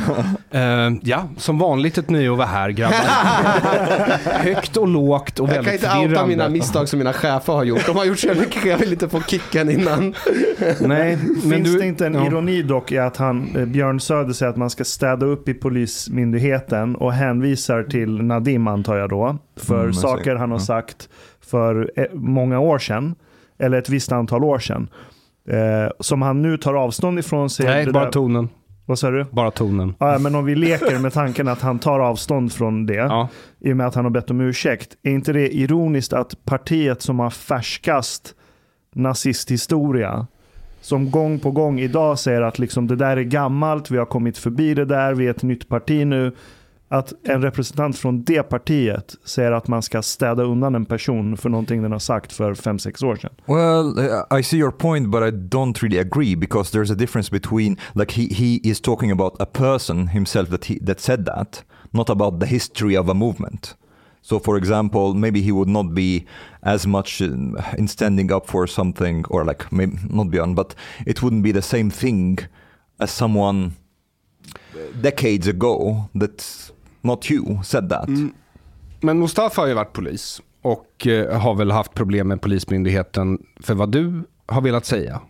[0.51, 2.97] Eh, ja, som vanligt ett nöje att vara här grabbar.
[4.45, 6.29] Högt och lågt och Jag kan väldigt inte outa förvirrande.
[6.29, 7.87] mina misstag som mina chefer har gjort.
[7.87, 10.15] De har gjort så mycket, jag vill inte få kicken innan.
[10.81, 12.27] Nej, men Finns du, det inte en ja.
[12.27, 15.55] ironi dock i att han, eh, Björn Söder säger att man ska städa upp i
[15.55, 19.39] polismyndigheten och hänvisar till Nadim antar jag då.
[19.57, 20.65] För Mm, saker han har Ja.
[20.65, 21.09] sagt
[21.51, 23.15] för eh, många år sedan,
[23.59, 24.89] eller ett visst antal år sedan,
[25.49, 27.51] eh, som han nu tar avstånd ifrån.
[27.51, 28.49] Säger Nej, bara där- tonen.
[28.89, 29.25] Vad sa du?
[29.31, 29.95] Bara tonen.
[29.99, 33.29] Ja, men om vi leker med tanken att han tar avstånd från det, Ja.
[33.61, 34.97] i och med att han har bett om ursäkt.
[35.03, 38.35] Är inte det ironiskt att partiet som har färskast
[38.95, 40.27] nazisthistoria,
[40.81, 44.39] som gång på gång idag säger att liksom det där är gammalt, vi har kommit
[44.39, 46.33] förbi det där, vi är ett nytt parti nu.
[46.89, 51.49] Att en representant från det partiet säger att man ska städa undan en person för
[51.49, 53.33] någonting den har sagt för 5-6 år sedan.
[53.47, 57.31] Well, eh, I see your point, but I don't really agree because there's a difference
[57.31, 61.65] between like he, he is talking about a person himself that he that said that,
[61.91, 63.77] not about the history of a movement.
[64.23, 66.27] So, for example, maybe he would not be
[66.63, 70.75] as much in, in standing up for something, or like maybe not beyond, but
[71.07, 72.39] it wouldn't be the same thing
[72.99, 73.77] as someone
[75.01, 76.71] decades ago that
[77.07, 78.09] not you said that.
[79.01, 83.75] Men Mustafa har ju varit polis och eh, har väl haft problem med Polismyndigheten för
[83.75, 85.21] vad du har velat säga.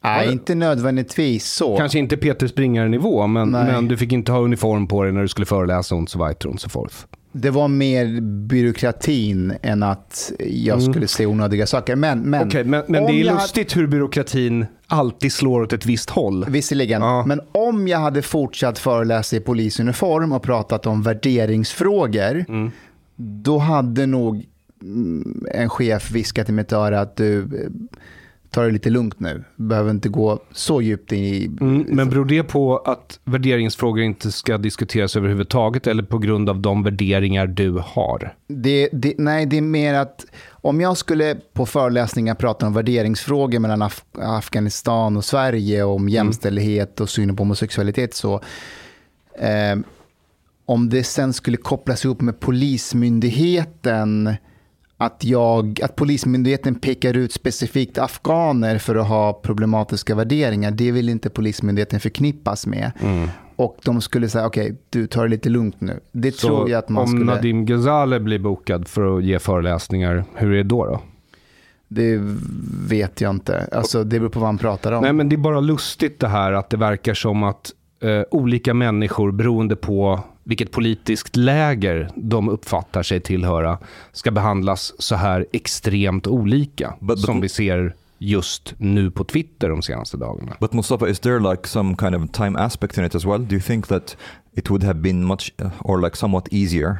[0.00, 1.76] Nej, inte nödvändigtvis så.
[1.76, 5.28] Kanske inte Peter Springare-nivå, men, men du fick inte ha uniform på dig när du
[5.28, 7.06] skulle föreläsa och så vidare och så forth.
[7.32, 11.96] Det var mer byråkratin än att jag skulle säga onödiga saker.
[11.96, 12.48] Men, men, Mm.
[12.48, 16.44] Okej, men, men det är lustigt hur byråkratin alltid slår åt ett visst håll.
[16.48, 17.24] Visserligen, Ja.
[17.26, 22.70] men om jag hade fortsatt föreläsa i polisuniform och pratat om värderingsfrågor, Mm.
[23.16, 24.46] då hade nog
[24.82, 27.48] mm, en chef viskat i mitt öra att du,
[28.50, 29.44] tar det lite lugnt nu.
[29.56, 31.50] Behöver inte gå så djupt in i...
[31.60, 36.60] Mm, men beror det på att värderingsfrågor inte ska diskuteras överhuvudtaget eller på grund av
[36.60, 38.34] de värderingar du har?
[38.48, 43.58] Det, det, nej, det är mer att om jag skulle på föreläsningar prata om värderingsfrågor
[43.58, 48.34] mellan Af Afghanistan och Sverige, om jämställdhet och synen på homosexualitet så,
[49.38, 49.78] eh,
[50.66, 54.36] om det sen skulle kopplas ihop med polismyndigheten,
[55.00, 61.08] att, jag, att polismyndigheten pekar ut specifikt afghaner för att ha problematiska värderingar, det vill
[61.08, 62.92] inte polismyndigheten förknippas med.
[63.56, 66.00] Och de skulle säga, okej, du tar det lite lugnt nu.
[66.12, 67.24] Det Så tror jag att man om skulle...
[67.24, 70.84] Nadim Ghazale blir bokad för att ge föreläsningar, hur är det då?
[70.84, 71.00] då?
[71.88, 72.20] Det
[72.88, 73.68] vet jag inte.
[73.72, 75.02] Alltså, det beror på vad han pratar om.
[75.02, 78.74] Nej, men det är bara lustigt det här att det verkar som att eh, olika
[78.74, 83.78] människor, beroende på vilket politiskt läger de uppfattar sig tillhöra,
[84.12, 86.94] ska behandlas så här extremt olika.
[87.00, 90.56] But- but- som vi ser just nu på Twitter de senaste dagarna.
[90.60, 93.44] But Mustafa, is there like some kind of time aspect in it as well?
[93.46, 94.16] Do you think that
[94.54, 96.96] it would have been much or like somewhat easier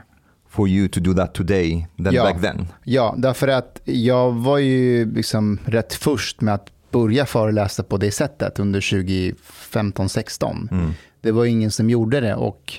[0.48, 2.24] for you to do that today than Ja.
[2.24, 2.66] back then?
[2.84, 8.10] Ja, därför att jag var ju liksom rätt först med att börja föreläsa på det
[8.10, 10.68] sättet under 2015-16.
[10.72, 10.90] Mm.
[11.20, 12.34] Det var ingen som gjorde det.
[12.34, 12.72] och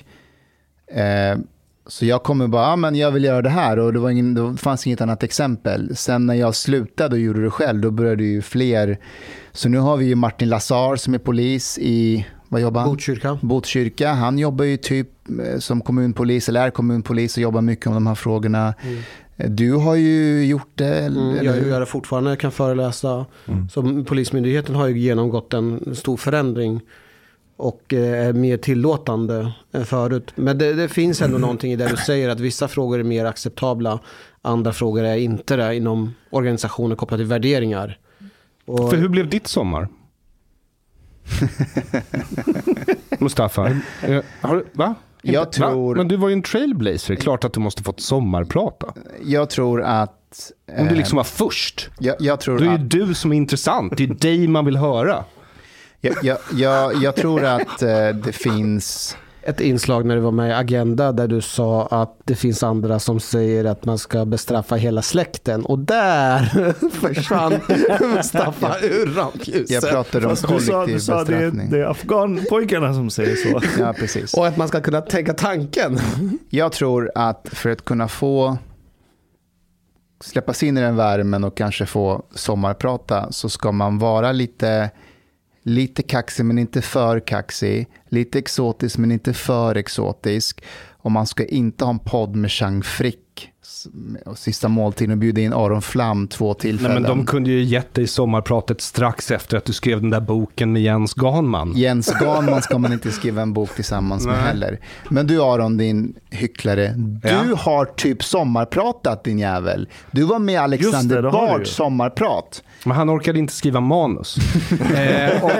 [0.94, 1.38] eh,
[1.86, 4.34] Så jag kommer bara, ja men jag vill göra det här och det, var ingen,
[4.34, 5.96] det fanns inget annat exempel.
[5.96, 8.98] Sen när jag slutade och gjorde det själv, då började ju fler.
[9.52, 12.90] Så nu har vi ju Martin Lazar som är polis i, vad jobbar han?
[12.90, 13.38] Botkyrka.
[13.42, 14.12] Botkyrka.
[14.12, 18.06] Han jobbar ju typ eh, som kommunpolis eller är kommunpolis och jobbar mycket om de
[18.06, 18.68] här frågorna.
[18.68, 18.98] Eh,
[19.48, 20.86] Du har ju gjort det.
[20.98, 23.26] eller- Mm, jag gör det fortfarande, jag kan föreläsa.
[23.48, 23.68] Mm.
[23.68, 26.80] Så Polismyndigheten har ju genomgått en stor förändring
[27.56, 30.32] och eh, är mer tillåtande än förut.
[30.34, 33.24] Men det, det finns ändå någonting i det du säger att vissa frågor är mer
[33.24, 33.98] acceptabla,
[34.42, 37.98] andra frågor är inte det inom organisationer kopplat till värderingar.
[38.66, 39.88] Och, För hur blev ditt sommar?
[43.18, 43.70] Mustafa,
[44.02, 44.94] eh, har du, va?
[45.22, 45.98] Jag Inte- tror- Va?
[45.98, 48.94] Men du var ju en trailblazer, klart att du måste fått sommarprata.
[49.24, 50.16] Jag tror att...
[50.78, 53.32] Om du eh, liksom var först, jag, jag, tror då är ju att du som
[53.32, 53.96] är intressant.
[53.96, 55.24] Det är dig man vill höra.
[56.00, 59.16] jag, jag, jag, jag tror att eh, det finns...
[59.50, 62.98] ett inslag när du var med i Agenda där du sa att det finns andra
[62.98, 65.64] som säger att man ska bestraffa hela släkten.
[65.64, 66.40] Och där
[66.90, 67.52] försvann
[68.16, 69.90] Mustafa ur Jag rampljuset.
[69.90, 71.70] pratade om Fast du sa, kollektiv du sa det, är, bestraffning.
[71.70, 73.60] det är afghanpojkarna som säger så.
[73.78, 74.34] Ja, precis.
[74.34, 75.98] Och att man ska kunna tänka tanken.
[76.50, 78.58] Jag tror att för att kunna få
[80.24, 84.90] släppas in i den värmen och kanske få sommarprata så ska man vara lite,
[85.62, 87.88] lite kaxig men inte för kaxig.
[88.08, 90.64] Lite exotisk men inte för exotisk.
[90.88, 93.49] Och man ska inte ha en podd med Chang Frick
[94.36, 97.02] sista måltiden och bjuda in Aron Flam två Nej, tillfällen.
[97.02, 100.72] men de kunde ju gett dig sommarpratet strax efter att du skrev den där boken
[100.72, 101.72] med Jens Ganman.
[101.76, 104.44] Jens Ganman ska man inte skriva en bok tillsammans med Nej.
[104.44, 104.80] heller.
[105.08, 107.56] Men du Aron, din hycklare, du Ja.
[107.56, 109.88] har typ sommarpratat din jävel.
[110.10, 111.30] Du var med Alexander det, det.
[111.30, 112.62] Bards sommarprat.
[112.84, 114.36] Men han orkade inte skriva manus.
[114.94, 115.50] eh, och,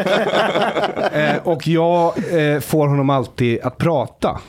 [1.16, 2.12] eh, och jag
[2.55, 4.40] eh, får honom alltid att prata.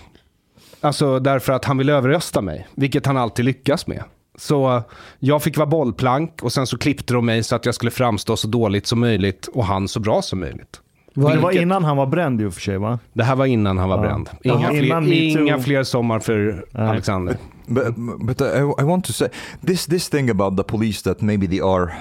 [0.81, 4.03] Alltså därför att han vill överrösta mig, vilket han alltid lyckas med.
[4.37, 4.81] Så
[5.19, 8.37] jag fick vara bollplank och sen så klippte de mig så att jag skulle framstå
[8.37, 10.81] så dåligt som möjligt och han så bra som möjligt.
[11.13, 12.99] Det var innan han var bränd i och för sig va?
[13.13, 14.01] Det här var innan han var Ja.
[14.01, 14.29] bränd.
[14.41, 16.87] Ja, Inga, innan fler, inga fler sommar för Nej.
[16.89, 17.37] Alexander.
[17.67, 18.45] But but I,
[18.81, 19.27] I want to say
[19.67, 21.93] this this thing about the police that maybe they are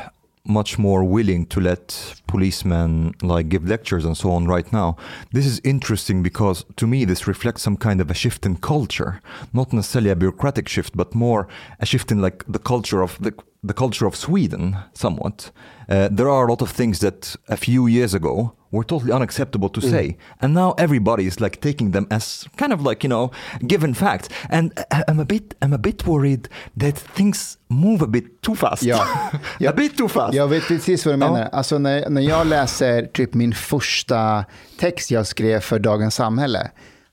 [0.47, 4.97] much more willing to let policemen like give lectures and so on right now.
[5.33, 9.21] This is interesting because to me this reflects some kind of a shift in culture,
[9.53, 11.47] not necessarily a bureaucratic shift, but more
[11.79, 13.35] a shift in like the culture of the
[13.67, 15.51] the culture of Sweden somewhat.
[15.89, 19.69] Uh, there are a lot of things that a few years ago were totally unacceptable
[19.69, 23.31] to say, and now everybody is like taking them as kind of like you know
[23.67, 24.31] given fact.
[24.51, 26.49] And I- I'm a bit I'm a bit worried
[26.81, 28.83] that things move a bit too fast.
[28.83, 29.05] Ja.
[29.69, 30.35] a bit too fast.
[30.35, 31.33] Jag vet precis vad du Ja.
[31.33, 31.49] menar.
[31.53, 34.45] Alltså när, när jag läser typ min första
[34.79, 36.71] text jag skrev för Dagens Samhälle,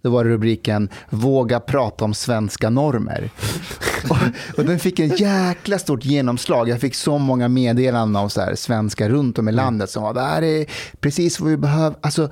[0.07, 3.29] då var det rubriken “Våga prata om svenska normer”.
[4.09, 4.17] och,
[4.57, 6.69] och den fick en jäkla stort genomslag.
[6.69, 10.13] Jag fick så många meddelanden av så här, svenskar runt om i landet som var
[10.13, 10.65] det här är
[10.99, 11.97] precis vad vi behöver.
[12.01, 12.29] Alltså,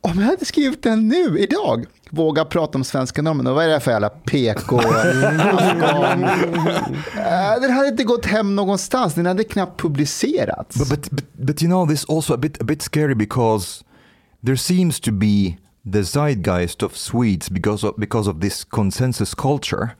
[0.00, 3.80] om jag hade skrivit den nu, idag, våga prata om svenska normer, vad är det
[3.80, 4.80] för jävla PK?
[7.60, 10.76] den hade inte gått hem någonstans, den hade knappt publicerats.
[10.76, 13.84] Men but but but you know this also a bit a bit scary because
[14.46, 19.96] there seems to be the zeitgeist of Swedes because of because of this consensus culture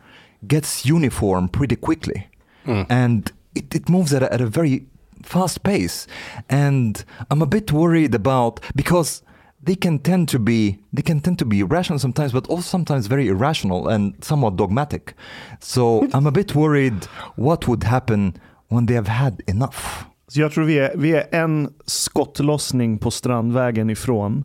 [0.46, 2.28] gets uniform pretty quickly,
[2.64, 2.82] hmm.
[2.88, 4.86] and it, it moves at a, at a very
[5.22, 6.06] fast pace,
[6.48, 9.22] and I'm a bit worried about because
[9.62, 13.06] they can tend to be they can tend to be rational sometimes but also sometimes
[13.06, 15.14] very irrational and somewhat dogmatic.
[15.60, 17.04] So i'm a bit worried
[17.36, 18.34] what would happen
[18.68, 20.06] when they have had enough.
[20.28, 24.44] Så jag tror vi är, vi är en skottlossning på Strandvägen ifrån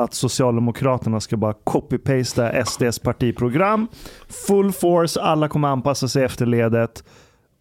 [0.00, 3.86] att Socialdemokraterna ska bara copy-pasta SDs partiprogram.
[4.46, 7.04] Full force, alla kommer anpassa sig efter ledet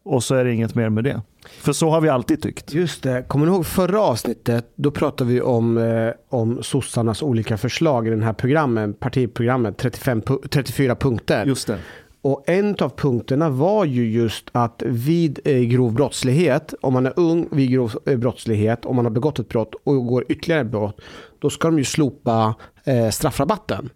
[0.03, 1.21] och så är det inget mer med det.
[1.61, 2.73] För så har vi alltid tyckt.
[2.73, 4.71] Just det, kommer ni ihåg förra avsnittet?
[4.75, 10.21] Då pratade vi om, eh, om sossarnas olika förslag i den här programmet, partiprogrammet, 35,
[10.21, 11.45] pu- 34 punkter.
[11.45, 11.77] Just det.
[12.21, 17.13] Och en av punkterna var ju just att vid eh, grov brottslighet, om man är
[17.15, 21.01] ung vid grov eh, brottslighet, om man har begått ett brott och går ytterligare brott,
[21.39, 23.89] då ska de ju slopa eh, straffrabatten.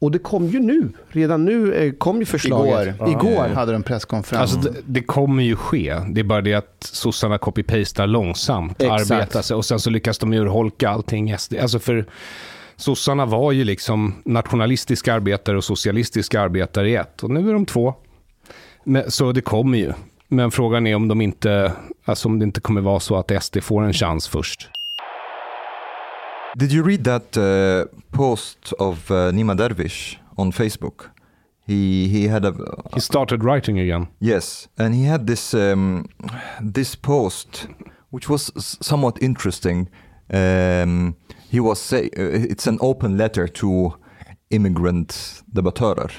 [0.00, 2.96] Och det kom ju nu, redan nu eh, kom ju förslaget.
[2.96, 3.08] Igår.
[3.08, 3.48] Igår.
[3.48, 4.54] hade de en presskonferens.
[4.54, 5.94] Alltså, det, det kommer ju ske.
[6.08, 8.82] Det är bara det att sossarna copy-pastar långsamt.
[8.82, 9.10] Exakt.
[9.10, 11.32] Arbetar sig, och sen så lyckas de urholka allting.
[11.32, 12.06] Alltså för
[12.76, 17.22] sossarna var ju liksom nationalistiska arbetare och socialistiska arbetare i ett.
[17.22, 17.94] Och nu är de två.
[18.84, 19.92] Men, så det kommer ju.
[20.28, 21.72] Men frågan är om, de inte,
[22.04, 24.68] alltså om det inte kommer vara så att SD får en chans först.
[26.56, 31.10] Did you read that uh, post of uh, Nima Dervish on Facebook?
[31.66, 32.52] He he had a
[32.94, 34.06] He started writing again.
[34.20, 36.04] yes, and he had this um,
[36.72, 37.66] this post,
[38.10, 39.88] which was somewhat interesting.
[40.32, 41.14] Um,
[41.52, 43.92] he was say uh, it's an open letter to
[44.50, 46.10] immigrant debattörer.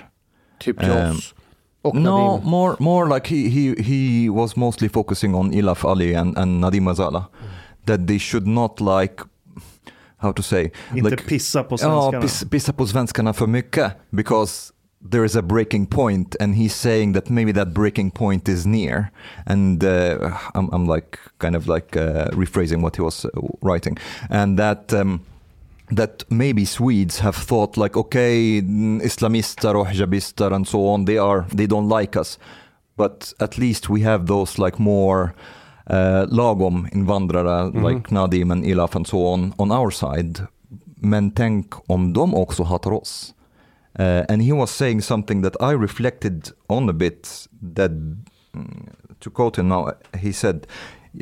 [0.60, 1.34] Typ till oss.
[1.82, 2.44] Och No, Nadim.
[2.44, 6.88] more more like he he he was mostly focusing on Ilaf Ali and, and Nadim
[6.88, 7.28] Azala,
[7.86, 9.24] that they should not like
[10.20, 13.94] how to say Inte like pissa på Ja, piss, pissa på svenskarna för mycket.
[14.10, 14.74] Because
[15.12, 19.12] there is a breaking point and he's saying that maybe that breaking point is near.
[19.46, 23.30] And uh, I'm, I'm like kind of like uh, rephrasing what he was uh,
[23.62, 23.98] writing.
[24.30, 25.22] And that um,
[25.92, 31.18] that maybe Swedes have thought like, okay, mm, Islamistar or Hijabistar and so on, they
[31.18, 32.38] are they don't like us.
[32.98, 35.34] But at least we have those like more
[35.90, 40.48] uh, lagom invandrare like Nadim and Ilaf and so on on our side.
[40.96, 43.34] Men tänk om de också hatar oss.
[44.00, 49.30] Uh, and he was saying something that I reflected on a bit that mm, to
[49.30, 50.68] quote him now, he said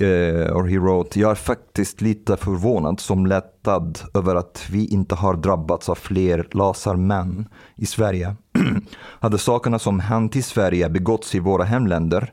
[0.01, 5.15] uh, or he wrote, jag är faktiskt lite förvånad som lättad över att vi inte
[5.15, 8.35] har drabbats av fler lasarmän i Sverige.
[9.19, 12.31] hade sakerna som hänt i Sverige begåtts i våra hemländer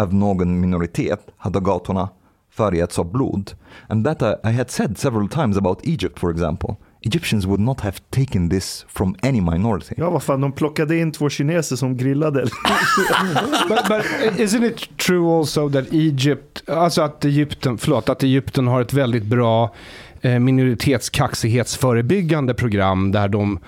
[0.00, 2.08] av någon minoritet hade gatorna
[2.56, 3.52] färgats av blod.
[3.88, 6.76] And that I, I had said several times about Egypt for example.
[7.06, 9.94] Egyptians would not have taken this from any minority.
[9.96, 12.42] Ja, vad fan, de plockade in två kineser som grillade.
[13.68, 14.04] but, but
[14.38, 19.24] isn't it true also that Egypt, alltså att Egypten, förlåt, att Egypten har ett väldigt
[19.24, 19.74] bra
[20.20, 23.58] eh, minoritetskaxighetsförebyggande program där de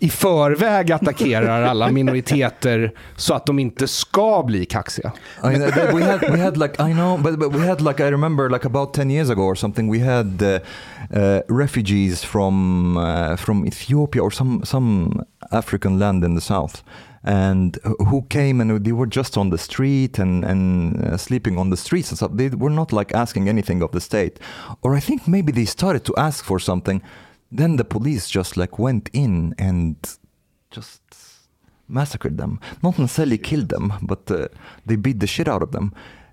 [0.00, 5.12] i förväg attackerar alla minoriteter så att de inte ska bli kaxiga.
[5.44, 5.48] I
[5.94, 8.66] we had we had like I know, but, but we had like I remember like
[8.66, 9.90] about 10 years ago or something.
[9.90, 10.58] We had uh,
[11.10, 15.10] uh, refugees from uh, from Ethiopia or some some
[15.50, 16.82] African land in the south,
[17.26, 17.78] and
[18.10, 21.76] who came and they were just on the street and, and uh, sleeping on the
[21.76, 22.30] streets and stuff.
[22.34, 24.38] They were not like asking anything of the state.
[24.82, 27.02] Or I think maybe they started to ask for something.
[27.56, 29.96] Then the police just like went in and
[30.74, 31.02] just
[31.86, 32.58] massacred them.
[32.80, 34.36] Not necessarily killed them, but uh,
[34.86, 35.92] they beat the shit out of them.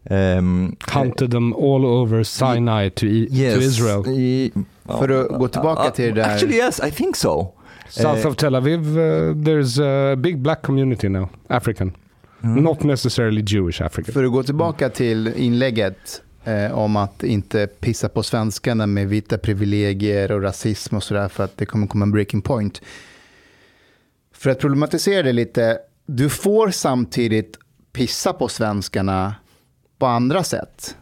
[0.10, 3.54] Um, Hunted them all over Sinai to, I- yes.
[3.56, 4.08] to Israel.
[4.08, 4.52] Ye-
[4.86, 7.54] För att gå tillbaka till det där- Actually yes, I think so.
[7.90, 11.92] South Eh, of Tel Aviv, uh, there's a big black community now, African.
[12.42, 12.64] mm.
[12.64, 14.14] Not necessarily Jewish African.
[14.14, 19.38] För att gå tillbaka till inlägget eh, om att inte pissa på svenskarna med vita
[19.38, 22.82] privilegier och rasism och sådär för att det kommer komma en breaking point.
[24.34, 27.58] För att problematisera det lite, du får samtidigt
[27.94, 29.36] pissa på svenskarna
[29.98, 30.96] på andra sätt.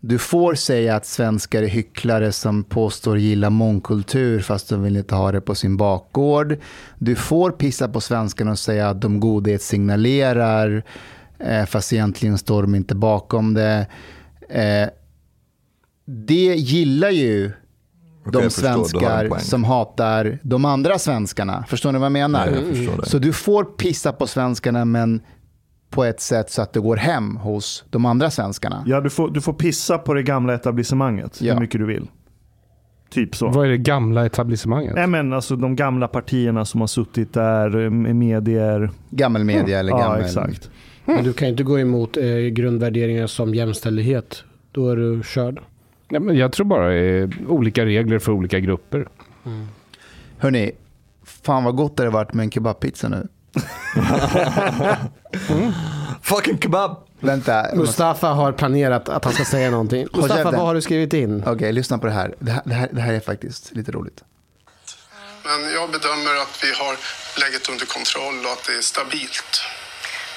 [0.00, 5.14] Du får säga att svenskar är hycklare som påstår gilla mångkultur fast de vill inte
[5.14, 6.56] ha det på sin bakgård.
[6.98, 10.82] Du får pissa på svenskarna och säga att de godhetssignalerar
[11.38, 13.86] signalerar fast egentligen står de inte bakom det.
[14.48, 14.88] Eh,
[16.04, 17.52] det gillar ju
[18.32, 21.64] de svenskar som hatar de andra svenskarna.
[21.68, 22.46] Förstår ni vad jag menar?
[22.46, 23.06] Ja, jag.
[23.06, 25.20] Så du får pissa på svenskarna men
[25.90, 28.82] på ett sätt så att det går hem hos de andra svenskarna.
[28.86, 31.52] Ja, du får, du får pissa på det gamla etablissemanget Ja.
[31.54, 32.06] hur mycket du vill.
[33.10, 33.48] Typ så.
[33.48, 34.94] Vad är det gamla etablissemanget?
[34.94, 38.90] Nej, men alltså de gamla partierna som har suttit där eh, med medier.
[39.10, 40.24] Gammelmedia eller Ja, gammel...
[40.24, 40.70] exakt.
[41.14, 44.44] Men du kan inte gå emot eh, grundvärderingar som jämställdhet.
[44.72, 45.60] Då är du körd.
[46.08, 49.08] Nej, men jag tror bara det är olika regler för olika grupper.
[50.38, 50.72] Hörni,
[51.24, 53.28] fan vad gott det har varit med en kebabpizza nu.
[56.22, 56.96] Fucking kebab!
[57.20, 60.06] Vänta, Mustafa har planerat att han ska säga någonting.
[60.12, 61.42] Mustafa, vad har du skrivit in?
[61.46, 62.34] okej lyssna på det här.
[62.38, 62.62] Det, här.
[62.64, 62.88] det här.
[62.92, 64.24] det här är faktiskt lite roligt.
[65.44, 66.94] Men jag bedömer att vi har
[67.40, 69.52] läget under kontroll och att det är stabilt.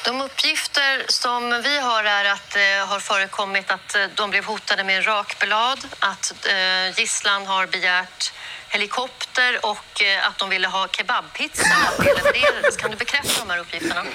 [0.04, 4.84] De uppgifter som vi har är att det har förekommit att eh, de blev hotade
[4.84, 8.34] med rakblad, att eh, gisslan har begärt
[8.68, 11.66] helikopter och eh, att de ville ha kebabpizza
[11.98, 12.78] att.
[12.78, 14.06] Kan du bekräfta de här uppgifterna?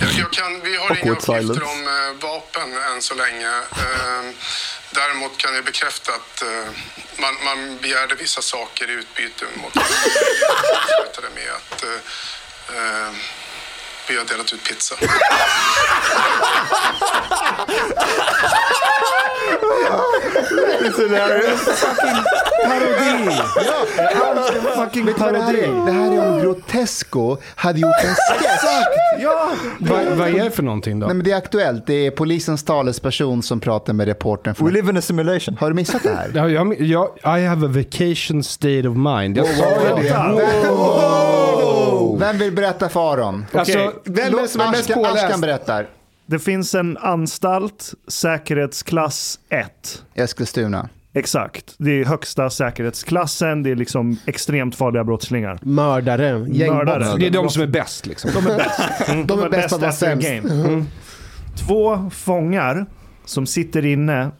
[0.00, 1.64] Jag, jag kan, vi har inga uppgifter silence.
[1.64, 3.48] om eh, vapen än så länge.
[3.48, 4.30] Eh,
[4.90, 6.72] däremot kan jag bekräfta att eh,
[7.16, 11.90] man, man begärde vissa saker i utbyte mot Det med att eh,
[12.76, 13.12] eh,
[14.10, 14.94] vi har delat ut pizza.
[24.74, 25.86] Fucking Vet du vad det här är?
[25.86, 28.62] Det här är om Grotesco hade gjort en sketch.
[29.20, 29.50] Ja!
[29.78, 31.06] Vad, är det för någonting då?
[31.06, 31.86] Nej, men det är aktuellt.
[31.86, 34.54] Det är polisens talesperson som pratar med reportern.
[34.58, 35.56] We live in a simulation.
[35.60, 36.30] Har du missat det här?
[36.34, 39.36] Ja, jag, jag, I have a vacation state of mind.
[39.36, 39.64] Jag sa
[39.96, 41.29] det.
[42.20, 43.46] Vem vill berätta för Aron?
[43.52, 45.24] Alltså, vem är det som är mest påläst?
[45.24, 45.86] Ashkan berättar.
[46.26, 50.02] Det finns en anstalt, säkerhetsklass 1.
[50.14, 50.88] Eskilstuna.
[51.12, 51.74] Exakt.
[51.78, 53.62] Det är högsta säkerhetsklassen.
[53.62, 55.58] Det är liksom extremt farliga brottslingar.
[55.62, 57.16] Mördare, Mördare.
[57.18, 58.30] det är de som är bäst liksom.
[58.34, 58.80] De är bäst.
[59.26, 60.28] De är bäst på att vara sämst.
[60.28, 60.64] game.
[60.64, 60.86] Mm.
[61.66, 62.86] Två fångar
[63.24, 64.30] som sitter inne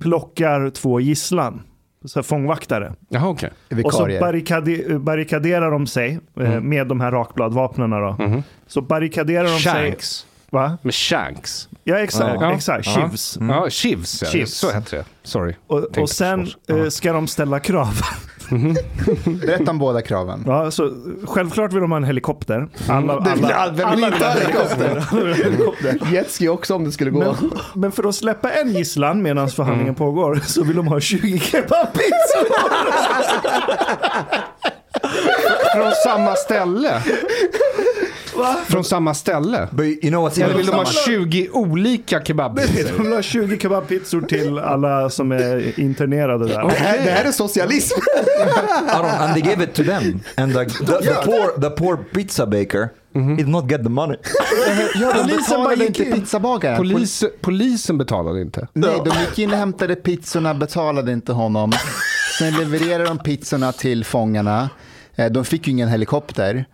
[0.00, 1.62] plockar två gisslan.
[2.04, 2.92] Så här fångvaktare.
[3.08, 3.50] Jaha, okej.
[3.84, 7.90] Och så barrikade, barrikaderar de sig eh, med de här rakbladvapnen.
[7.90, 8.42] Då.
[8.66, 9.72] Så barrikaderar de sig.
[9.72, 10.26] Shanks.
[10.50, 10.78] Va?
[10.82, 11.68] Med Shanks.
[11.84, 12.40] Ja, exakt.
[12.40, 12.54] Ja.
[12.54, 12.86] exakt.
[12.86, 12.92] Ja.
[13.10, 13.38] Chivs.
[13.40, 14.22] Ja, Chivs.
[14.22, 14.28] Ja.
[14.28, 14.54] Chivs.
[14.54, 15.04] Så heter det.
[15.22, 15.54] Sorry.
[15.66, 18.00] Och, och sen eh, ska de ställa krav.
[19.46, 20.44] Berätta om båda kraven.
[20.46, 20.90] Ja, så,
[21.24, 22.68] självklart vill de ha en helikopter.
[22.88, 25.06] Alla, alla, alla ha helikopter?
[25.10, 25.98] Alla vill ha helikopter.
[26.12, 27.18] Jetski också om det skulle gå.
[27.18, 31.38] Men, men för att släppa en gisslan medan förhandlingen pågår så vill de ha 20
[31.38, 32.46] kebabpizzor.
[35.74, 37.02] Från samma ställe?
[38.68, 39.68] Från samma ställe?
[39.70, 42.92] But you know what's Eller vill de ha 20 olika kebabpizzor?
[42.96, 46.62] De vill ha 20 kebabpizzor till alla som är internerade där.
[46.68, 47.98] Det, här, det här är socialism.
[48.88, 50.20] Aaron, and they gave it to them.
[50.36, 52.88] And the, the, the poor the poor pizza baker
[53.36, 54.16] did not get the money.
[54.94, 56.12] Ja, de Polisen betalade inte in.
[56.14, 56.76] pizzabagaren.
[56.76, 58.68] Polis, polisen betalade inte.
[58.72, 61.72] Nej, de gick in och hämtade pizzorna, betalade inte honom.
[62.38, 64.68] Sen levererade de pizzorna till fångarna.
[65.16, 66.64] Eh, De fick ju ingen helikopter.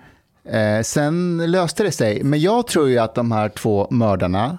[0.50, 2.22] Eh, Sen löste det sig.
[2.24, 4.58] Men jag tror ju att de här två mördarna,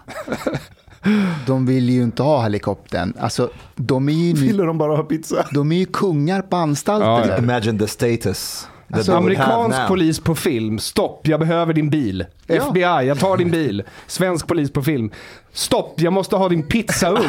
[1.48, 3.14] de vill ju inte ha helikoptern.
[3.20, 5.46] Alltså, de är ju, nu, Ville de bara ha pizza?
[5.52, 7.30] de är ju kungar på anstalten.
[7.30, 7.38] Ja.
[7.38, 8.68] Imagine the status.
[8.92, 10.80] Alltså, Amerikansk polis på film.
[10.80, 12.26] Stopp, jag behöver din bil.
[12.48, 13.84] FBI, jag tar din bil.
[14.08, 15.12] Svensk polis på film.
[15.54, 17.24] Stopp, jag måste ha din pizzaugn.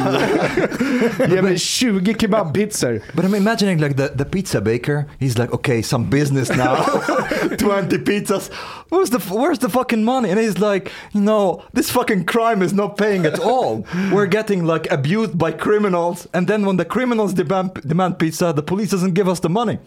[1.28, 3.00] Ge mig 20 kebabpizzor.
[3.12, 6.76] But I'm imagining like the, the pizza baker, he's like, okay, some business now.
[7.58, 8.50] 20 pizzas.
[8.90, 10.30] Where's the, where's the fucking money?
[10.30, 13.84] And he's like, you know, this fucking crime is not paying at all.
[14.12, 16.28] We're getting like abused by criminals.
[16.32, 19.78] And then when the criminals demand, demand pizza, the police doesn't give us the money.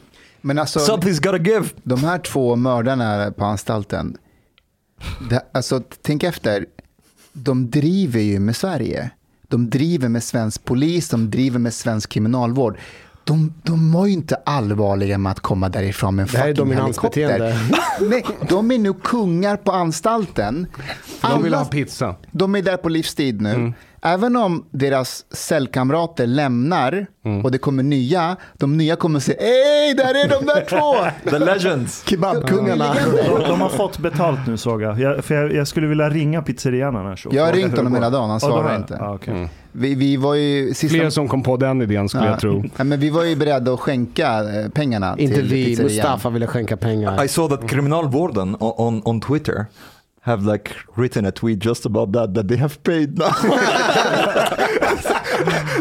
[0.41, 1.65] Men alltså, Something's gotta give.
[1.83, 4.17] de här två mördarna på anstalten,
[5.29, 6.65] det, alltså tänk efter,
[7.33, 9.11] de driver ju med Sverige.
[9.47, 12.77] De driver med svensk polis, de driver med svensk kriminalvård.
[13.23, 17.69] De, de var ju inte allvarliga med att komma därifrån med en fucking helikopter.
[18.09, 20.67] Nej, de är nu kungar på anstalten.
[21.21, 22.15] De vill Alla- ha pizza.
[22.31, 23.73] de är där på livstid nu.
[24.03, 27.05] Även om deras cellkamrater lämnar
[27.43, 31.29] och det kommer nya, de nya kommer säga Ey, där är de där två!
[31.29, 32.03] The legends.
[32.07, 32.95] Kebabkungarna.
[33.27, 34.99] De, de har fått betalt nu såg jag.
[34.99, 35.53] jag, för jag.
[35.53, 37.27] Jag skulle vilja ringa pizzerian annars.
[37.31, 38.97] Jag har ringt honom hela dagen, han Ja, svarar inte.
[38.99, 39.49] Ja, okej.
[39.71, 40.97] Vi, vi var ju sista...
[40.97, 42.63] Fler som kom på den idén skulle jag tro.
[42.77, 45.95] Ja, men vi var ju beredda att skänka eh, pengarna Inte till vi, pizzerian.
[45.95, 47.23] Mustafa ville skänka pengar.
[47.23, 49.65] I saw that Kriminalvården on, on Twitter
[50.23, 53.31] have like written a tweet just about that, that they have paid now.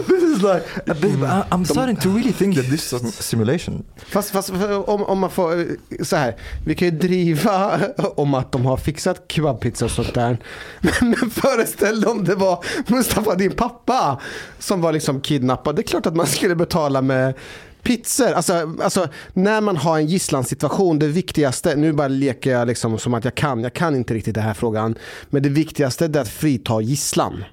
[0.08, 1.16] this is like, this,
[1.52, 3.84] I'm starting to really think that this is a simulation.
[3.96, 5.66] Fast, fast om, om man får, eh,
[6.02, 7.80] så här, vi kan ju driva
[8.16, 10.38] om att de har fixat kebabpizza och sånt där.
[10.80, 14.20] Men, men föreställ dig om det var Mustafa, din pappa,
[14.58, 15.76] som var liksom kidnappad.
[15.76, 17.34] Det är klart att man skulle betala med
[17.82, 18.32] pizzor.
[18.32, 23.14] Alltså, alltså när man har en gisslansituation, det viktigaste, nu bara leker jag liksom som
[23.14, 24.94] att jag kan, jag kan inte riktigt den här frågan.
[25.30, 27.44] Men det viktigaste är att frita gisslan.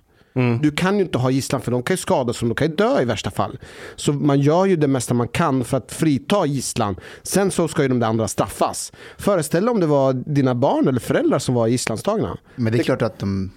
[0.62, 2.76] Du kan ju inte ha gisslan för de kan ju skadas och de kan ju
[2.76, 3.58] dö i värsta fall.
[3.96, 6.96] Så man gör ju det mesta man kan för att frita gisslan.
[7.24, 8.92] Sen så ska ju de där andra straffas.
[9.18, 12.38] Föreställ dig om det var dina barn eller föräldrar som var gisslantagna.
[12.56, 13.52] Men det är klart att de,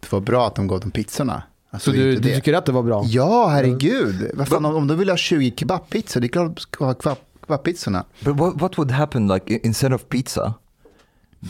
[0.00, 1.42] det var bra att de gav dem pizzorna.
[1.72, 3.02] Alltså, Så du, du tycker att det var bra?
[3.06, 4.30] Ja, herregud.
[4.34, 6.94] Vad fan, om, om de vill ha 20 kebabpizzor, det är klart de ska ha
[6.94, 7.16] kebab,
[7.46, 8.04] kebabpizzorna.
[8.24, 10.54] But what, what would happen like i- instead of pizza,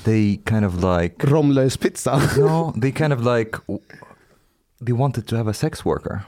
[0.04, 2.20] they kind of like, Romlöspizza.
[2.38, 3.50] no, they kind of like,
[4.86, 6.20] they wanted to have a sex worker.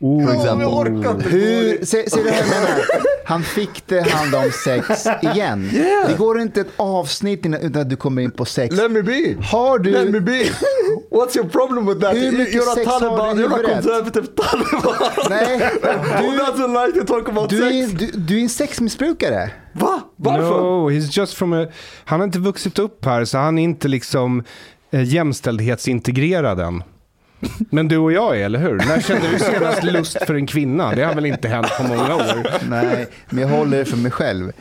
[0.00, 1.30] For example.
[1.30, 2.78] Hur, se, se det här jag menar.
[3.28, 5.70] Han fick det hand om sex igen.
[5.74, 6.08] Yeah.
[6.10, 8.76] Det går inte ett avsnitt innan, utan att du kommer in på sex.
[8.76, 9.36] Let me be.
[9.42, 9.90] Har du...
[9.90, 10.44] Let me be.
[11.10, 12.16] What's your problem with that?
[12.16, 13.72] Hur mycket you're a sex har du i you're a huvudet?
[13.72, 14.94] conservative Taliban.
[15.30, 15.58] Nej,
[16.22, 17.92] Who doesn't like to talk about du är, sex?
[18.12, 19.50] du, du är en sexmissbrukare.
[19.72, 20.00] Va?
[20.16, 20.60] Varför?
[20.60, 21.66] No, he's just from a,
[22.04, 24.42] han har inte vuxit upp här så han är inte liksom
[24.90, 26.82] eh, jämställdhetsintegrerad än.
[27.70, 28.76] Men du och jag är, eller hur?
[28.76, 30.94] När kände du senast lust för en kvinna?
[30.94, 32.68] Det har väl inte hänt på många år?
[32.70, 34.52] Nej, men jag håller det för mig själv.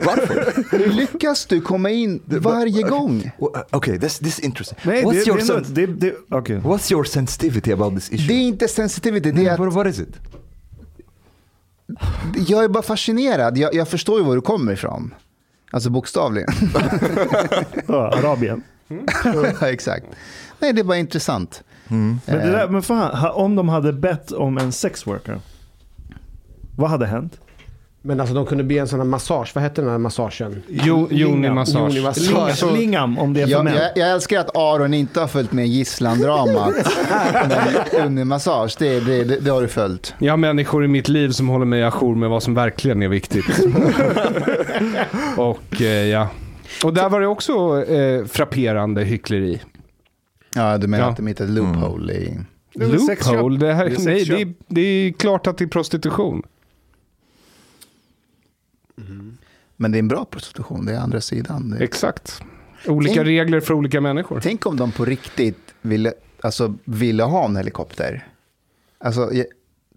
[0.00, 0.64] Varför?
[0.78, 3.30] Hur lyckas du komma in varje gång?
[3.42, 4.78] Uh, okay, this this is interesting.
[4.82, 6.56] Nej, what's, det, your det, är sen- det, det, okej.
[6.56, 8.26] what's your sensitivity about this issue?
[8.28, 10.14] Det är inte sensitivity, det är att What, what is it?
[12.48, 13.58] jag är bara fascinerad.
[13.58, 15.14] Jag, jag förstår ju var du kommer ifrån.
[15.70, 16.48] Alltså bokstavligen.
[17.86, 18.62] Ja, Arabien.
[19.60, 20.06] ja, exakt.
[20.58, 21.62] Nej, det är bara intressant.
[21.88, 25.40] Men, det där, men fan, om de hade bett om en sexworker,
[26.76, 27.38] vad hade hänt?
[28.06, 30.62] Men alltså de kunde be en sån här massage, vad hette den här massagen?
[30.68, 31.94] Jo, Joni-massage.
[31.94, 32.62] Joni-massage.
[32.62, 33.74] Lingam, lingam om det är för Jag, män.
[33.74, 36.74] jag, jag älskar att Aron inte har följt med gisslandramat.
[38.78, 40.14] Det, det, det, det har du följt.
[40.18, 43.08] Jag har människor i mitt liv som håller mig ajour med vad som verkligen är
[43.08, 43.44] viktigt.
[45.36, 46.28] och eh, ja.
[46.84, 49.60] Och där var det också eh, frapperande hyckleri.
[50.56, 51.10] Ja, du menar Ja.
[51.10, 52.38] att de hittade loophole i...
[52.74, 53.32] Är väl sexköp.
[53.32, 53.58] Loophole?
[53.66, 56.42] Det, här, Det är nej, det, är, det är klart att det är prostitution.
[59.76, 61.70] Men det är en bra prostitution, det är andra sidan.
[61.70, 61.84] Det...
[61.84, 62.42] Exakt.
[62.86, 64.40] Olika Tänk- regler för olika människor.
[64.42, 68.26] Tänk om de på riktigt ville, alltså, ville ha en helikopter.
[68.98, 69.46] Alltså, jag,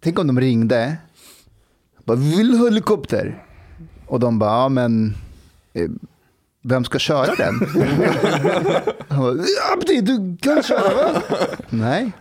[0.01, 0.97] tänk om de ringde.
[2.03, 3.43] Bara, vill ha helikopter?
[4.05, 5.15] Och de bara, ja men...
[5.73, 5.89] eh,
[6.63, 7.53] Vem ska köra den?
[9.09, 11.21] Han bara, Abdi, du kan köra va?
[11.69, 12.11] Nej,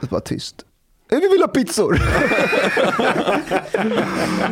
[0.00, 0.64] det var tyst.
[1.12, 1.96] "Eh, Vi vill ha pizzor.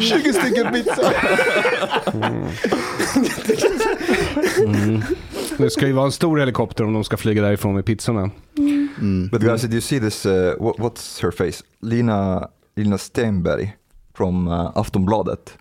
[0.00, 1.12] 20 stycken pizza.
[5.58, 8.30] Det ska ju vara en stor helikopter om de ska flyga därifrån med pizzorna.
[9.32, 10.26] But guys, did you see this?
[10.26, 11.64] Uh, what, what's her face?
[11.82, 13.76] Lina Lina Stenberg
[14.14, 15.52] from uh, Aftonbladet.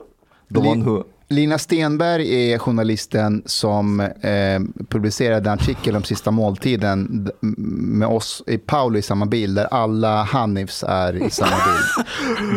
[0.54, 1.04] The Li- one who.
[1.32, 8.58] Lina Stenberg är journalisten som eh, publicerade en artikel om sista måltiden med oss i
[8.58, 12.08] Paolo i samma bild, där alla Hanifs är i samma bild.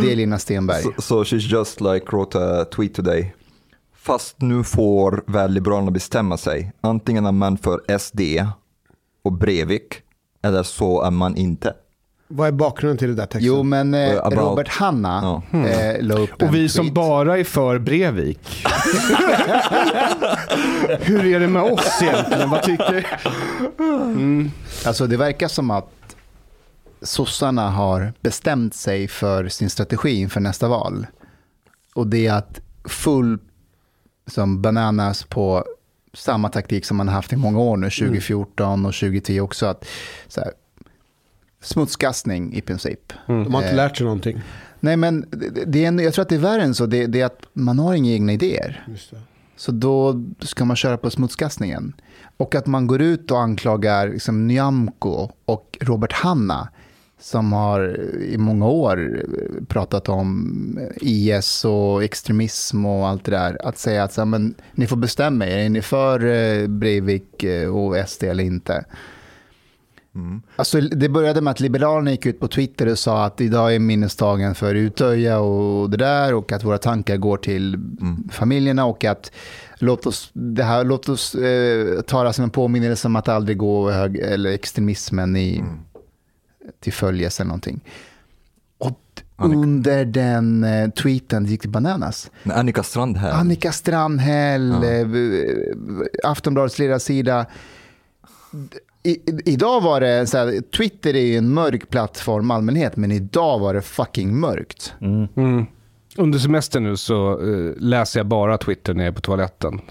[0.03, 0.83] Det är Lina Stenberg.
[0.83, 3.35] So, so she's just like wrote a tweet today.
[3.97, 6.73] Fast nu får väl Liberalerna bestämma sig.
[6.81, 8.21] Antingen är man för SD
[9.25, 9.95] och Breivik,
[10.43, 11.75] eller så är man inte.
[12.35, 13.43] Vad är bakgrunden till det där texten?
[13.45, 16.95] Jo, men eh, About- Robert Hanna eh, la upp en Och vi som tweet.
[16.95, 18.65] bara är för Brevik.
[21.01, 22.51] Hur är det med oss egentligen?
[22.51, 23.07] Vad tycker
[24.87, 25.89] Alltså det verkar som att
[27.03, 31.07] sossarna har bestämt sig för sin strategi inför nästa val.
[31.95, 33.39] Och det är att full
[34.27, 35.65] som bananas på
[36.15, 39.67] samma taktik som man har haft i många år nu, 2014 och 2010 också.
[39.67, 39.85] Att,
[40.29, 40.53] så här,
[41.63, 43.13] smutskastning i princip.
[43.27, 44.41] De har inte Eh, lärt sig någonting.
[44.81, 45.27] Nej, men
[45.67, 46.87] det, är en, jag tror att det är värre än så.
[46.87, 48.87] Det, det är att man har inga egna idéer.
[49.57, 51.93] Så då ska man köra på smutskastningen.
[52.37, 56.69] Och att man går ut och anklagar liksom, Nyamko och Robert Hanna
[57.23, 59.27] som har i många år
[59.69, 63.67] pratat om IS och extremism och allt det där.
[63.67, 67.43] Att säga att så, här, men, ni får bestämma er, är ni för eh, Breivik
[67.43, 68.85] eh, och SD eller inte?
[70.57, 73.79] Alltså, det började med att Liberalerna gick ut på Twitter och sa att idag är
[73.79, 77.79] minnesdagen för Utöja och det där och att våra tankar går till
[78.31, 79.33] familjerna och att
[79.79, 83.57] låt oss, det här, låt oss eh, ta det som en påminnelse om att aldrig
[83.59, 85.65] gå hög, eller extremismen i,
[86.81, 87.81] till följes eller någonting.
[88.79, 88.99] Och
[89.37, 92.31] under den eh, tweeten gick det bananas.
[92.45, 94.89] Annika Strandhäll, Annika Strandhäll, Ja.
[94.89, 97.47] eh, Aftonbladets ledarsida.
[99.05, 103.59] I, idag var det, så här, Twitter är ju en mörk plattform allmänhet, men idag
[103.59, 104.95] var det fucking mörkt.
[105.01, 105.67] Mm.
[106.17, 109.81] Under semestern nu så eh, läser jag bara Twitter när jag är på toaletten.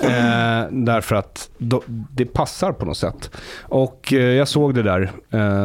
[0.00, 3.30] Eh, därför att då, det passar på något sätt.
[3.62, 5.12] Och eh, jag såg det där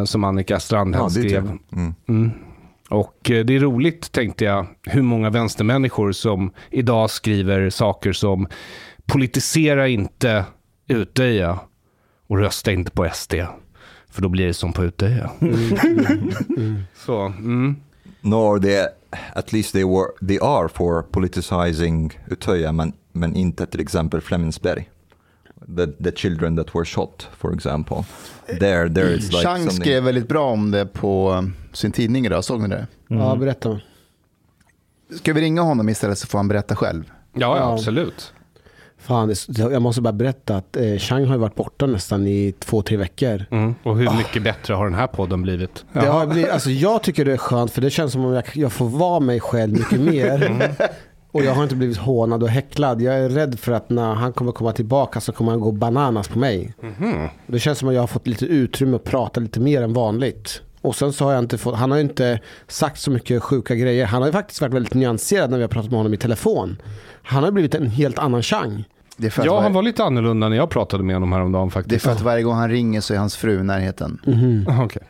[0.06, 1.44] som Annika Strandhäll ja, skrev.
[1.44, 1.76] det.
[1.76, 1.94] Mm.
[2.08, 2.32] Mm.
[2.90, 8.48] Och det är roligt, tänkte jag, hur många vänstermänniskor som idag skriver saker som
[9.06, 10.46] politisera inte
[10.88, 11.60] Utöja
[12.28, 13.34] och rösta inte på SD.
[14.10, 15.32] För då blir det som på Utöja.
[16.96, 17.76] Så, mm.
[18.22, 18.86] Nor they,
[19.34, 24.90] at least they, were, they are for politicizing Utöja, men, men inte till exempel Flemingsberg.
[25.78, 27.98] The, the children that were shot, for example.
[28.48, 29.82] There, there it's like Chang something...
[29.82, 32.88] skrev väldigt bra om det på eh, sin tidning idag, såg ni det?
[33.08, 33.80] Ja, berätta.
[35.18, 37.04] Ska vi ringa honom istället så får han berätta själv?
[37.34, 37.74] Ja, ja, Ja.
[37.74, 38.34] absolut.
[39.04, 42.98] Fan, jag måste bara berätta att eh, Chang har varit borta nästan i två, tre
[42.98, 43.46] veckor.
[43.52, 43.76] Mm.
[43.84, 45.86] Och hur mycket bättre har den här podden blivit?
[45.94, 48.44] Det har blivit, alltså jag tycker det är skönt för det känns som om jag,
[48.54, 50.72] jag får vara mig själv mycket mer.
[51.32, 53.02] Och jag har inte blivit hånad och häcklad.
[53.02, 56.28] Jag är rädd för att när han kommer komma tillbaka så kommer han gå bananas
[56.28, 56.74] på mig.
[57.48, 60.62] Det känns som att jag har fått lite utrymme att prata lite mer än vanligt.
[60.84, 63.76] Och sen så har jag inte fått, han har ju inte sagt så mycket sjuka
[63.76, 64.06] grejer.
[64.06, 66.82] Han har ju faktiskt varit väldigt nyanserad när vi har pratat med honom i telefon.
[67.24, 68.84] Han har blivit en helt annan Chang.
[69.18, 71.32] Det är för att, Ja, var, han var lite annorlunda när jag pratade med honom
[71.32, 72.06] häromdagen det är faktiskt.
[72.06, 74.22] för att varje gång han ringer så är hans fru i närheten.
[74.68, 75.04] Ah, okej.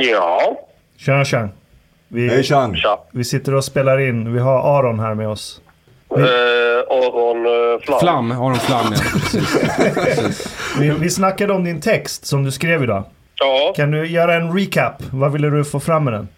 [0.00, 0.60] Ja,
[0.96, 1.48] Tjena tjena.
[2.12, 2.76] Vi, Hej Chang!
[2.76, 2.98] tja.
[3.12, 4.32] vi sitter och spelar in.
[4.32, 5.60] Vi har Aron här med oss.
[6.10, 6.16] Eh,
[6.90, 8.00] Aron eh, Flam.
[8.00, 8.98] Flam, Aron Flam ja.
[9.94, 10.56] Precis.
[10.80, 13.02] Vi, vi snackade om din text som du skrev idag.
[13.34, 15.02] Ja, Kan du göra en recap?
[15.12, 16.28] Vad ville du få fram med den?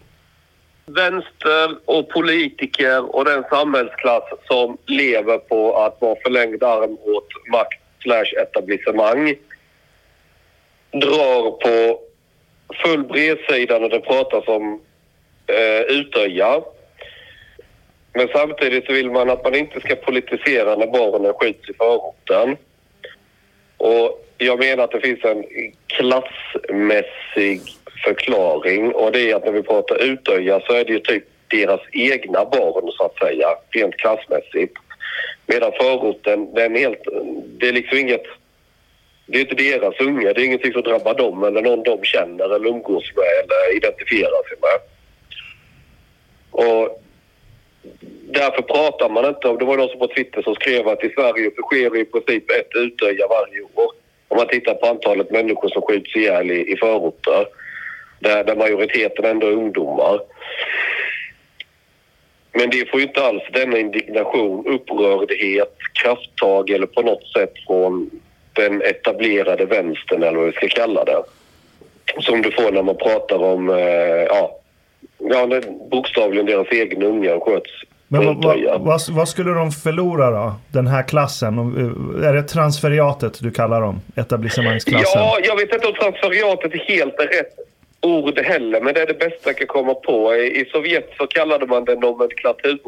[0.86, 7.80] vänster och politiker och den samhällsklass som lever på att vara förlängd arm åt makt
[8.02, 9.34] slash etablissemang
[10.92, 11.98] drar på
[12.84, 14.80] full bredsida när det pratas om
[15.52, 16.62] eh, Utöja.
[18.14, 22.56] Men samtidigt vill man att man inte ska politisera när barnen skjuts i förorten.
[23.76, 25.44] Och jag menar att det finns en
[25.86, 27.60] klassmässig
[28.04, 31.80] förklaring och det är att när vi pratar Utöja så är det ju typ deras
[31.92, 34.76] egna barn så att säga, rent klassmässigt.
[35.46, 37.02] Medan förorten, den är helt,
[37.58, 38.24] det är liksom inget,
[39.26, 42.54] det är inte deras unga, det är ingenting som drabbar dem eller någon de känner
[42.54, 44.91] eller umgås med eller identifierar sig med.
[46.52, 47.02] Och
[48.22, 51.08] därför pratar man inte om, det var någon som på Twitter som skrev att i
[51.08, 53.92] Sverige så sker i princip ett Utöja varje år.
[54.28, 57.46] Om man tittar på antalet människor som skjuts ihjäl i, i förorter.
[58.20, 60.20] Där, där majoriteten ändå är ungdomar.
[62.52, 68.10] Men det får ju inte alls denna indignation, upprördhet, krafttag eller på något sätt från
[68.52, 71.22] den etablerade vänstern eller vad vi ska kalla det.
[72.20, 73.76] Som du får när man pratar om, eh,
[74.28, 74.61] ja,
[75.30, 75.60] ja
[75.90, 77.70] bokstavligen deras egna ungar sköts
[78.08, 80.54] Men vad, vad, vad, vad skulle de förlora då?
[80.72, 81.58] Den här klassen?
[81.58, 84.00] Om- Är det transferiatet du kallar dem?
[84.16, 85.20] Etablissemangsklassen?
[85.20, 87.56] Ja, jag vet inte om transferiatet är helt rätt
[88.00, 90.34] ord heller, men det är det bästa jag kan komma på.
[90.34, 92.78] I, Sovjet så kallade man det nomenklatura.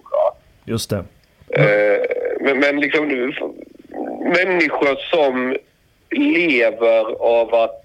[0.64, 1.04] Just det.
[1.50, 2.00] Eh,
[2.40, 3.08] men, men liksom
[4.24, 5.56] människor som
[6.10, 7.83] lever av att,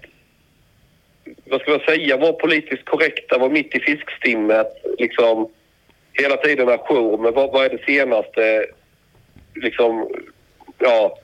[1.44, 4.66] vad ska man säga, vara politiskt korrekta, vara mitt i fiskstimmet,
[4.98, 5.48] liksom
[6.12, 8.66] hela tiden ajour med vad, vad är det senaste,
[9.54, 10.08] liksom,
[10.78, 11.18] ja,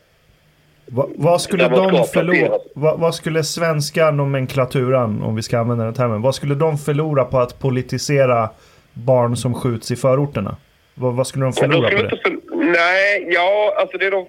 [0.88, 5.94] Va, vad, skulle de förlora, vad, vad skulle svenska nomenklaturan, om vi ska använda den
[5.94, 8.50] termen, vad skulle de förlora på att politisera
[8.92, 10.56] barn som skjuts i förorterna?
[10.94, 12.22] Vad, vad skulle de förlora skulle på det?
[12.22, 12.56] för...
[12.56, 14.26] Nej, ja, alltså det de,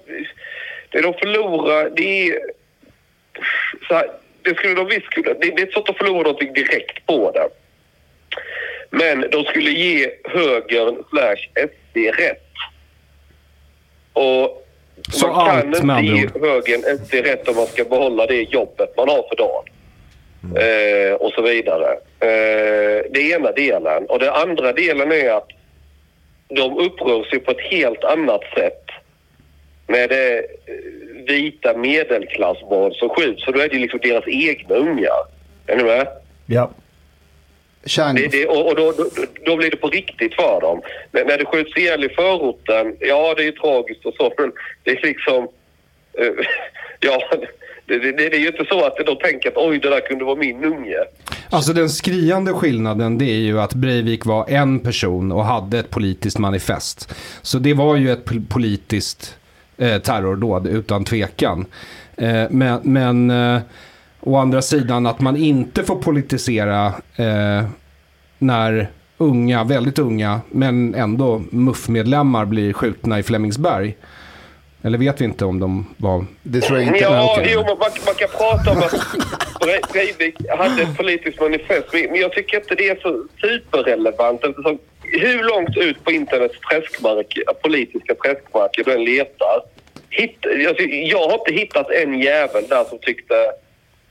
[0.89, 2.39] det de förlorar, det är...
[3.88, 4.07] Så här,
[4.49, 5.33] det skulle de visst kunna...
[5.33, 7.49] Det, det är inte så att de förlorar någonting direkt på det.
[8.89, 12.43] Men de skulle ge högern slash SD rätt.
[14.13, 14.67] Och
[15.11, 19.09] Så man kan inte ge högern SD rätt om man ska behålla det jobbet man
[19.09, 19.63] har för dagen.
[20.55, 21.91] Eh, och så vidare.
[22.19, 24.05] Eh, det ena delen.
[24.05, 25.49] Och den andra delen är att
[26.47, 28.83] de upprör sig på ett helt annat sätt
[29.87, 33.45] när det eh, vita medelklassbarn som skjuts.
[33.45, 35.19] För då är det liksom deras egna ungar.
[35.67, 36.07] Är ni med?
[36.45, 36.71] Ja.
[38.15, 39.05] Det, det, och och då, då,
[39.45, 40.82] då blir det på riktigt för dem.
[41.11, 44.51] När, när det skjuts ihjäl i förorten, ja det är ju tragiskt och så, men
[44.84, 45.47] det är liksom...
[46.13, 46.45] eh,
[46.99, 47.21] ja,
[47.86, 50.25] det, det, det är ju inte så att de tänker att oj, det där kunde
[50.25, 50.97] vara min unge.
[51.49, 55.89] Alltså den skriande skillnaden det är ju att Breivik var en person och hade ett
[55.89, 57.15] politiskt manifest.
[57.41, 59.38] Så det var ju ett pol- politiskt
[59.78, 61.65] eh, terrordåd utan tvekan.
[62.15, 63.61] Eh, men men eh,
[64.19, 67.65] å andra sidan att man inte får politisera eh,
[68.38, 73.97] när unga, väldigt unga, men ändå MUF-medlemmar blir skjutna i Flemingsberg.
[74.88, 76.25] Eller vet vi inte om de var...
[76.43, 76.99] det tror jag inte.
[76.99, 77.51] Ja, okej.
[77.53, 78.93] jo, man, man kan prata om att
[79.61, 84.43] Bre- Breivik hade ett politiskt manifest, men men jag tycker inte det är så superrelevant
[84.43, 89.61] eftersom hur långt ut på internets träskmark, politiska träskmarker du än letar.
[90.09, 93.35] Hitt, alltså, jag har inte hittat en jävel där som tyckte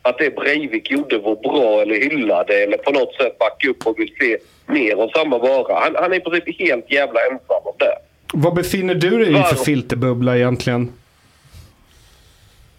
[0.03, 3.99] att det Breivik gjorde var bra eller hyllade eller på något sätt backa upp och
[3.99, 5.81] vill se mer av samma vara.
[5.81, 7.97] Han, han är i princip helt jävla ensam om det.
[8.33, 10.93] Vad befinner du dig i för filterbubbla egentligen?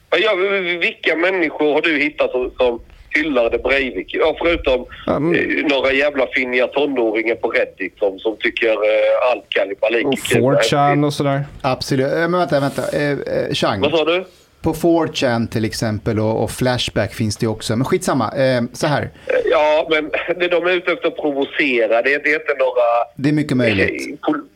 [0.09, 0.33] Ja,
[0.79, 2.79] vilka människor har du hittat som, som
[3.09, 4.07] hyllade Breivik?
[4.13, 9.45] Ja, förutom men- eh, några jävla finniga tonåringar på Reddit som, som tycker eh, allt
[9.49, 10.41] kalibalik Och kul.
[10.41, 11.45] 4chan och sådär?
[11.61, 12.13] Absolut.
[12.13, 12.81] Eh, Men vänta, vänta.
[12.97, 14.23] Eh, eh, Chang, Vad sa du?
[14.61, 17.75] på 4chan till exempel och, och Flashback finns det också.
[17.75, 18.31] Men skitsamma.
[18.37, 22.01] Eh, så här, Eh, Ja, men det de är ute efter att provocera.
[22.01, 22.81] Det, det är inte några...
[23.15, 24.09] det är mycket möjligt.
[24.11, 24.47] Eh, pol-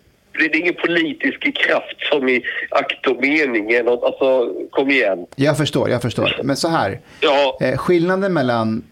[0.50, 3.76] Det är ingen politisk kraft som i akt och mening.
[3.88, 5.26] Alltså, kom igen.
[5.36, 6.40] Jag förstår, jag förstår.
[6.44, 7.00] Men så här.
[7.20, 8.84] Ja, Eh, skillnaden mellan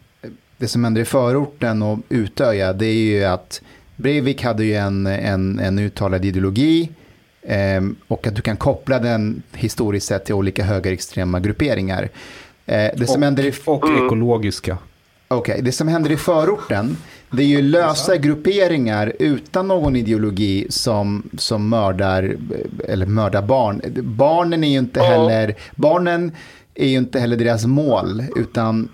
[0.57, 3.61] det som händer i förorten och Utöja det är ju att
[3.95, 6.89] Breivik hade ju en, en, en uttalad ideologi
[7.41, 12.09] eh, och att du kan koppla den historiskt sett till olika högerextrema grupperingar.
[12.65, 14.77] Eh, det, som händer i, Och ekologiska.
[15.27, 16.97] Okej, det som händer i förorten
[17.31, 22.35] det är ju lösa grupperingar utan någon ideologi som, som mördar,
[22.87, 23.81] eller mördar barn.
[24.03, 26.31] Barnen är ju inte heller, barnen
[26.75, 28.89] är ju inte heller deras mål, utan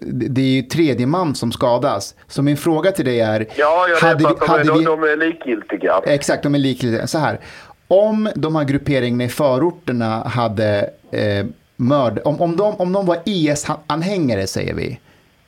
[0.00, 2.14] det är ju tredje man som skadas.
[2.28, 5.02] Så min fråga till dig är, ja jag hade att de, hade är, vi- de,
[5.02, 6.00] är likgiltiga.
[6.06, 7.06] Exakt, de är liknande.
[7.06, 7.40] Så här,
[7.88, 13.18] om de här grupperingarna i förorterna hade eh, mörd, om, om, de, om de var
[13.24, 14.98] IS-anhängare säger vi,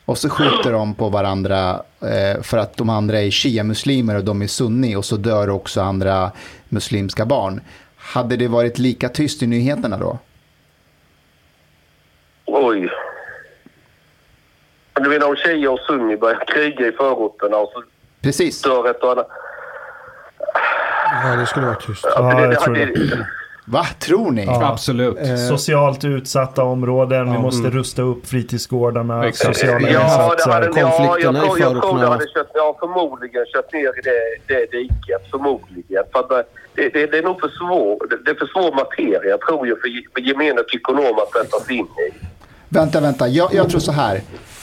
[0.04, 4.42] och så skjuter de på varandra eh, för att de andra är shia-muslimer och de
[4.42, 6.30] är sunni och så dör också andra
[6.68, 7.60] muslimska barn.
[7.96, 10.18] Hade det varit lika tyst i nyheterna då?
[12.44, 12.90] Oj.
[14.94, 17.82] Du menar om Shia och Sunni börjar kriga i förorterna och så
[18.20, 18.62] Precis.
[18.62, 19.28] dör ett och annat?
[21.24, 22.04] Ja, det skulle vara tyst.
[22.16, 23.26] Ja, det, jag det, det,
[23.66, 24.44] Va, tror ni?
[24.44, 24.68] Ja.
[24.72, 25.18] Absolut.
[25.48, 29.56] Socialt utsatta områden, vi måste rusta upp fritidsgårdarna, Exakt.
[29.56, 30.50] sociala Ja, det insatser.
[30.50, 34.02] hade, ja, jag, Konflikterna i jag tror det hade kört, ja, förmodligen kört ner i
[34.02, 35.30] det, det diket.
[35.30, 36.04] Förmodligen.
[36.12, 36.28] För att
[36.74, 39.76] det, det, det är nog för svår, det, det är för svår materia tror jag
[39.80, 42.24] för, för gemene tykonom att sätta sig in i.
[42.68, 43.28] Vänta, vänta.
[43.28, 44.20] Jag, jag tror så här.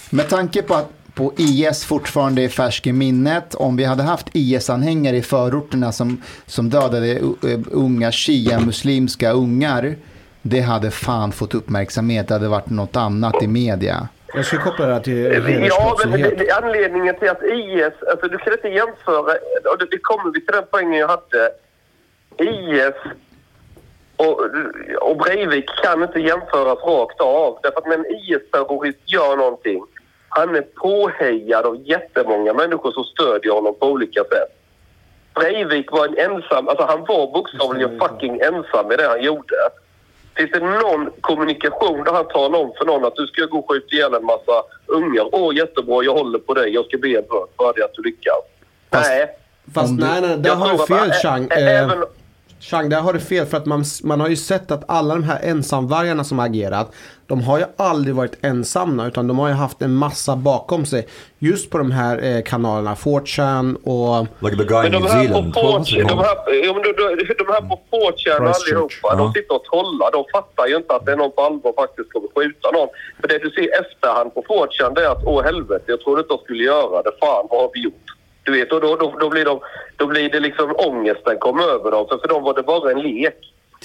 [0.10, 3.56] Med tanke på att på IS fortfarande är färsk i minnet.
[3.56, 9.96] Om vi hade haft IS-anhängare i förorterna som, som dödade uh, unga shia-muslimska ungar.
[10.42, 12.28] Det hade fan fått uppmärksamhet.
[12.28, 14.08] Det hade varit något annat i media.
[14.34, 16.38] Jag skulle koppla det här till Ja, men det, hedersbrottslighet.
[16.38, 19.34] det, anledningen till att IS, alltså du kan inte jämföra,
[19.72, 21.52] och det, det kommer vi till den poängen jag hade.
[22.38, 22.96] IS
[24.18, 24.40] och,
[25.02, 27.60] och Breivik kan inte jämföras rakt av.
[27.64, 29.84] Därför att när en IS-terrorist gör någonting,
[30.34, 34.52] han är påhejad av jättemånga människor som stödjer honom på olika sätt.
[35.36, 39.56] Breivik var en ensam, alltså han var bokstavligen fucking ensam i det han gjorde.
[40.36, 43.70] Finns det någon kommunikation där han talar om för någon att du ska gå och
[43.72, 44.56] skjuta ihjäl en massa
[44.86, 45.30] ungar?
[45.32, 48.02] Åh jättebra, jag håller på dig, jag ska be en bön för det att du
[48.04, 48.36] lyckas.
[48.90, 49.38] nej.
[49.76, 51.48] Fast nej, nej, där Jag har du fel ä- Chang.
[51.52, 52.04] ä- Eh, även-
[52.62, 55.24] Chang, där har du fel för att man, man har ju sett att alla de
[55.24, 56.92] här ensamvargarna som har agerat,
[57.28, 61.08] de har ju aldrig varit ensamma utan de har ju haft en massa bakom sig.
[61.40, 64.28] Just på de här eh, kanalerna, 4chan och...
[64.40, 65.54] Like the guy Men in de New här Zealand.
[65.54, 66.36] på What was 4chan, it de här,
[66.66, 69.00] ja, men de, de, de här på 4chan Christchurch.
[69.04, 70.12] allihopa, de sitter och trollar.
[70.12, 72.90] De fattar ju inte att det är någon på allvar faktiskt kommer skjuta någon.
[73.22, 76.34] För det du ser efterhand på 4chan det är att åh helvete, jag trodde inte
[76.34, 77.12] de skulle göra det.
[77.20, 78.08] Fan, vad har vi gjort?
[78.44, 79.60] Du vet, och då, då, då, blir, de,
[79.98, 82.08] då blir det liksom ångesten kommer över dem.
[82.08, 83.36] För för dem var det bara en lek.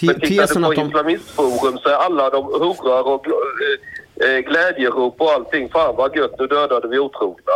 [0.00, 4.38] Te- Men tittar du på de- islamistforum så är alla de hurrar och eh, eh,
[4.38, 5.68] glädjerop och allting.
[5.68, 7.52] Fan vad gött, nu dödade vi otrogna.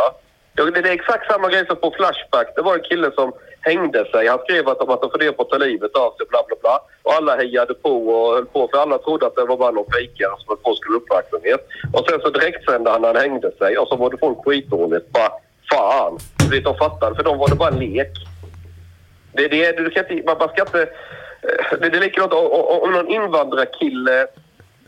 [0.53, 2.55] Det är exakt samma grej som på Flashback.
[2.55, 3.31] Det var en kille som
[3.61, 4.27] hängde sig.
[4.27, 6.55] Han skrev att de att de funderade på att ta livet av sig, bla bla
[6.61, 6.79] bla.
[7.03, 9.91] Och alla hejade på och höll på, för alla trodde att det var bara någon
[9.91, 11.67] fejkare som höll på och skulle uppmärksamhet.
[11.93, 15.11] Och sen så direktsände han när han hängde sig och så var det folk skitdåligt.
[15.11, 15.31] Bara,
[15.73, 16.19] fan.
[16.49, 18.11] Vet, de fattade, för de var det bara en lek.
[19.33, 20.81] Det, det, du kan inte, man, man ska inte...
[20.81, 24.27] Eh, det, det är likadant om, någon invandrarkille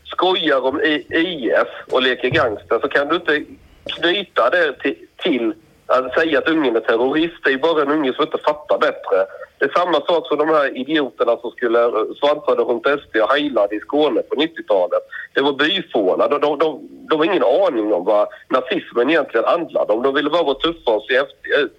[0.04, 0.80] skojar om
[1.10, 3.44] IF och leker gangster så kan du inte
[3.84, 5.54] knyta det till, till
[5.86, 7.44] att säga att ungen är terrorist.
[7.44, 9.26] Det är bara en unge som inte fattar bättre.
[9.58, 13.32] Det är samma sak som de här idioterna som skulle eh, svansade runt SD och
[13.32, 15.02] heilade i Skåne på 90-talet.
[15.34, 16.28] Det var byfåna.
[16.28, 20.02] De, de, de, de har ingen aning om vad nazismen egentligen handlade om.
[20.02, 21.76] De ville bara vara tuffa och se häftiga ut.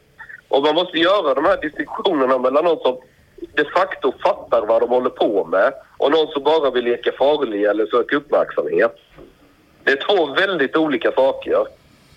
[0.47, 2.97] Och man måste göra de här distinktionerna mellan någon som
[3.55, 7.63] de facto fattar vad de håller på med och någon som bara vill leka farlig
[7.63, 8.95] eller söka uppmärksamhet.
[9.83, 11.65] Det är två väldigt olika saker.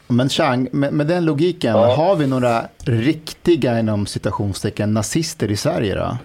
[0.09, 1.95] Men Chang, med, med den logiken, Ja.
[1.95, 6.17] har vi några riktiga inom citationstecken nazister i Sverige då?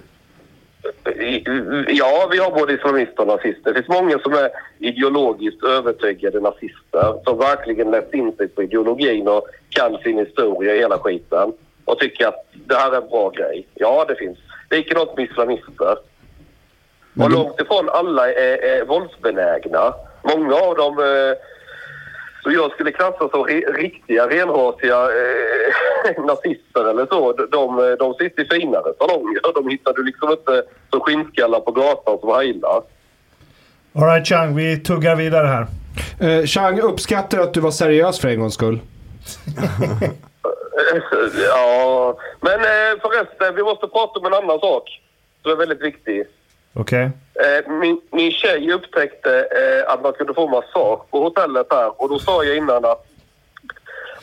[1.87, 3.73] Ja, vi har både islamister och nazister.
[3.73, 9.27] Det finns många som är ideologiskt övertygade nazister som verkligen läst in sig på ideologin
[9.27, 11.53] och kan sin historia i hela skiten
[11.85, 13.67] och tycker att det här är en bra grej.
[13.73, 14.37] Ja, det finns.
[14.69, 15.97] Likadant med islamister.
[17.19, 19.93] Och långt ifrån alla är, är våldsbenägna.
[20.23, 21.37] Många av dem eh,
[22.43, 23.45] som jag skulle klassa som
[23.77, 29.53] riktiga renrasiga eh, nazister eller så, de, de sitter i finare salonger.
[29.55, 32.81] De hittar du liksom inte som skinnskallar på gatan som heilar.
[33.95, 35.67] Alright Chang, vi tuggar vidare här.
[36.19, 38.79] Eh, Chang, uppskattar att du var seriös för en gångs skull.
[41.47, 45.01] ja, men eh, förresten, vi måste prata om en annan sak
[45.41, 46.25] som är väldigt viktig.
[46.73, 47.03] Okej.
[47.03, 52.09] Eh, min, min tjej upptäckte eh, att man kunde få massage på hotellet här och
[52.09, 53.05] då sa jag innan att,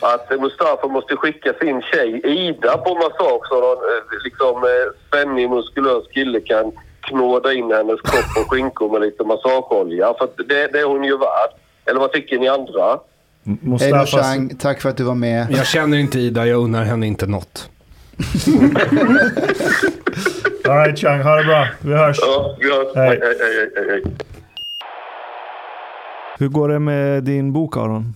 [0.00, 4.64] att Mustafa måste skicka sin tjej Ida på massage så någon eh, liksom,
[5.08, 10.14] spännig, muskulös kille kan knåda in hennes kropp och skinkor med lite massageolja.
[10.18, 11.50] För att det, det är hon ju värd.
[11.86, 12.98] Eller vad tycker ni andra?
[13.42, 15.46] Mustafa, Chang, tack för att du var med.
[15.50, 17.70] Jag känner inte Ida, jag unnar henne inte något.
[20.68, 21.68] Alright Chang, ha det bra.
[21.80, 22.16] Vi hörs.
[22.20, 22.92] Ja, gött.
[22.94, 23.08] Hej.
[23.08, 24.14] Hej, hej, hej, hej, hej.
[26.38, 28.14] Hur går det med din bok Aron?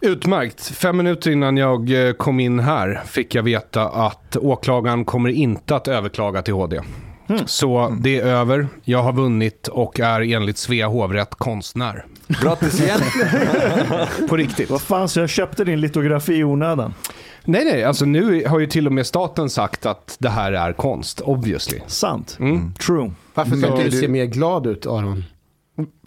[0.00, 0.66] Utmärkt.
[0.66, 5.76] Fem minuter innan jag eh, kom in här fick jag veta att åklagaren kommer inte
[5.76, 6.80] att överklaga till HD.
[7.46, 8.68] Så det är över.
[8.84, 12.04] Jag har vunnit och är enligt Svea hovrätt konstnär.
[12.26, 13.00] Grattis igen!
[14.28, 14.70] På riktigt.
[14.70, 16.94] Vad fan, så jag köpte din litografi i onödan.
[17.50, 17.84] Nej, nej.
[17.84, 21.80] Alltså nu har ju till och med staten sagt att det här är konst, obviously.
[21.86, 22.36] Sant.
[22.40, 22.74] Mm.
[22.74, 23.10] True.
[23.34, 25.24] Varför inte du du- se mer glad ut Aron?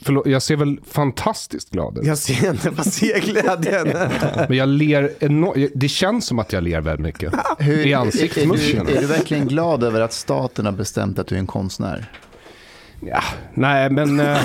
[0.02, 2.06] Förlåt, jag ser väl fantastiskt glad ut.
[2.06, 3.88] Jag ser inte, vad ser glädjen?
[4.50, 5.72] Men jag ler enormt.
[5.76, 7.34] Det känns som att jag ler väldigt mycket.
[7.60, 8.90] Hur, I är, ansiktsmusklerna.
[8.90, 11.48] är, du, är du verkligen glad över att staten har bestämt att du är en
[11.48, 12.12] konstnär?
[13.06, 13.24] Ja,
[13.54, 14.20] nej, men...
[14.20, 14.38] eh,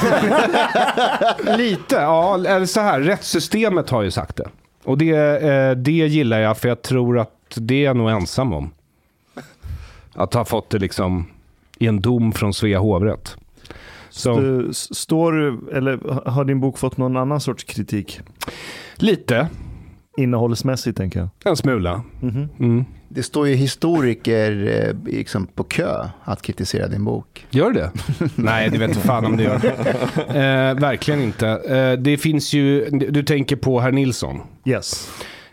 [1.56, 2.34] lite, ja.
[2.34, 4.48] Eller så här, rättssystemet har ju sagt det.
[4.86, 5.10] Och det,
[5.42, 8.70] eh, det gillar jag, för jag tror att det är jag nog ensam om.
[10.14, 11.26] Att ha fått det liksom
[11.78, 13.36] i en dom från Svea hovrätt.
[14.10, 15.98] Så Du, står du, eller
[16.30, 18.20] har din bok fått någon annan sorts kritik?
[18.96, 19.48] lite.
[20.16, 21.28] Innehållsmässigt tänker jag.
[21.44, 22.02] En smula.
[22.20, 22.48] Mhm.
[22.58, 22.84] Mm.
[23.08, 24.66] Det står ju historiker
[25.06, 27.46] eh, liksom på kö att kritisera din bok.
[27.50, 27.90] Gör det?
[28.34, 29.54] Nej, det vet inte fan om det gör.
[30.28, 31.48] Eh, verkligen inte.
[31.48, 34.40] Eh, det finns ju, du tänker på herr Nilsson.
[34.64, 35.08] Yes.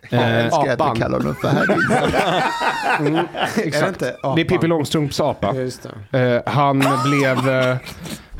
[0.10, 0.96] Jag Eh, älskar att apan.
[0.96, 1.66] du kallar honom för herr
[3.00, 3.26] Är
[3.56, 3.88] det exakt.
[3.88, 4.16] inte?
[4.36, 5.56] Det är Pippi Långstrumps apa.
[5.56, 6.20] Just det.
[6.46, 7.50] Eh, han blev...
[7.50, 7.78] Eh,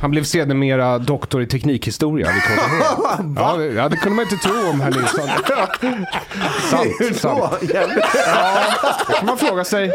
[0.00, 2.84] han blev sedermera doktor i teknikhistoria vid KTH.
[3.36, 5.28] Ja, det, ja, det kunde man inte tro om herr Nilsson.
[6.70, 7.38] sant, sant.
[7.74, 7.86] Ja,
[9.08, 9.92] det kan man fråga sig.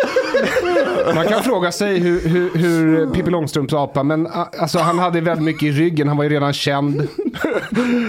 [1.15, 5.43] Man kan fråga sig hur, hur, hur Pippi Långstrumps apa, men alltså, han hade väldigt
[5.43, 6.07] mycket i ryggen.
[6.07, 7.07] Han var ju redan känd.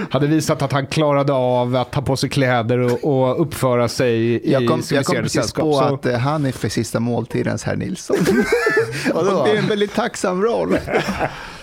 [0.09, 4.15] Hade visat att han klarade av att ta på sig kläder och, och uppföra sig
[4.15, 5.63] i Jag kom, jag kom civiliserade precis sällskap.
[5.63, 8.17] på Så- att eh, han är för sista måltidens herr Nilsson.
[9.13, 10.77] Och det är en väldigt tacksam roll.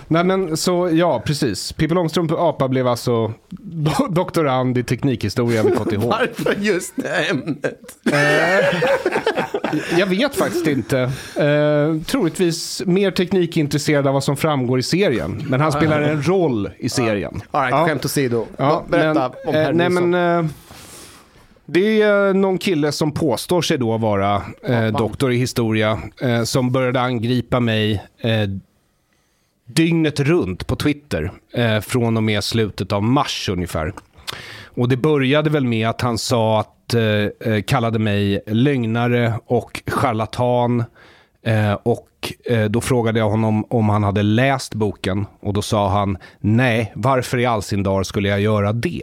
[0.08, 1.72] Nej men så, ja precis.
[1.72, 3.32] Pippi Långstrump apa blev alltså
[3.62, 6.06] do- doktorand i teknikhistoria vid KTH.
[6.06, 7.96] Varför just det ämnet?
[9.98, 10.98] Jag vet faktiskt inte.
[11.36, 15.42] Eh, troligtvis mer teknikintresserad av vad som framgår i serien.
[15.48, 17.40] Men han spelar en roll i serien.
[17.50, 17.86] All right, Ja.
[17.86, 18.46] skämt åsido.
[18.56, 20.14] Ja, Berätta men, om eh, Nej men...
[20.44, 20.50] Eh,
[21.70, 25.98] det är någon kille som påstår sig då vara eh, doktor i historia.
[26.22, 28.30] Eh, som började angripa mig eh,
[29.68, 31.30] dygnet runt på Twitter.
[31.54, 33.92] Eh, från och med slutet av mars ungefär.
[34.64, 39.82] Och det började väl med att han sa att, eh, eh, kallade mig lögnare och
[39.86, 40.84] charlatan.
[41.42, 42.08] Eh, och
[42.44, 45.26] eh, då frågade jag honom om han hade läst boken.
[45.40, 49.02] Och då sa han, nej, varför i all sin dar skulle jag göra det?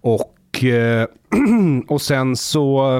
[0.00, 1.06] Och, eh,
[1.88, 2.96] och sen så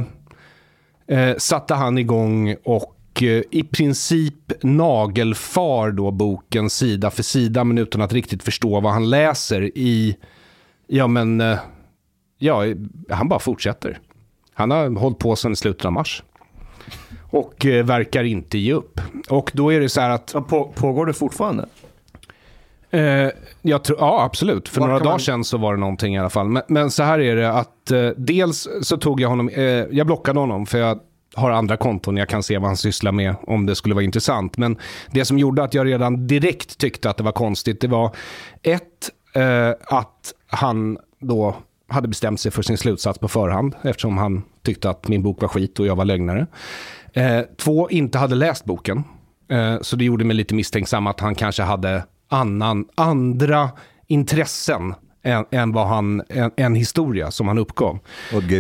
[1.07, 7.79] eh, satte han igång och eh, i princip nagelfar då boken sida för sida men
[7.79, 10.16] utan att riktigt förstå vad han läser i,
[10.87, 11.59] ja men, eh,
[12.39, 12.62] ja,
[13.11, 13.99] han bara fortsätter.
[14.55, 16.23] Han har hållit på sedan slutet av mars.
[17.31, 19.01] Och eh, verkar inte ge upp.
[19.29, 20.33] Och då är det så här att...
[20.49, 21.66] På, pågår det fortfarande?
[22.91, 23.29] Eh,
[23.62, 24.69] jag tror, ja, absolut.
[24.69, 26.49] För Var några dagar man- sedan så var det någonting i alla fall.
[26.49, 30.07] Men, men så här är det att eh, dels så tog jag honom, eh, jag
[30.07, 31.01] blockade honom för jag
[31.39, 34.57] har andra konton, jag kan se vad han sysslar med om det skulle vara intressant.
[34.57, 34.76] Men
[35.11, 38.16] det som gjorde att jag redan direkt tyckte att det var konstigt, det var
[38.62, 41.57] ett, eh, att han då
[41.89, 45.49] hade bestämt sig för sin slutsats på förhand eftersom han tyckte att min bok var
[45.49, 46.47] skit och jag var lögnare.
[47.12, 49.05] Eh, två, inte hade läst boken.
[49.51, 53.70] Eh, så det gjorde mig lite misstänksam att han kanske hade annan, andra
[54.07, 54.95] intressen
[55.29, 57.99] än, än vad han, en, en historia som han uppgav.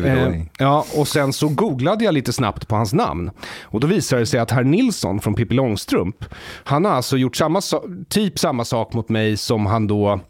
[0.08, 3.30] Eh, ja, och sen så googlade jag lite snabbt på hans namn.
[3.62, 6.24] Och då visade det sig att herr Nilsson från Pippi Långstrump,
[6.64, 10.20] han har alltså gjort samma, sa- typ samma sak mot mig som han då,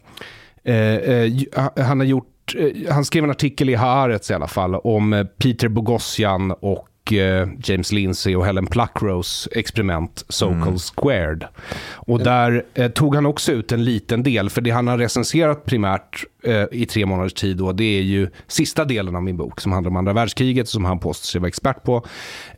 [0.63, 1.31] eh, eh,
[1.77, 5.23] han har gjort, eh, han skrev en artikel i Haaretz i alla fall om eh,
[5.23, 11.45] Peter Boghossian och eh, James Lindsay och Helen Pluckrose experiment So-Called Squared.
[11.93, 15.65] Och där eh, tog han också ut en liten del, för det han har recenserat
[15.65, 19.61] primärt eh, i tre månaders tid då, det är ju sista delen av min bok
[19.61, 22.05] som handlar om andra världskriget, som han påstår sig vara expert på.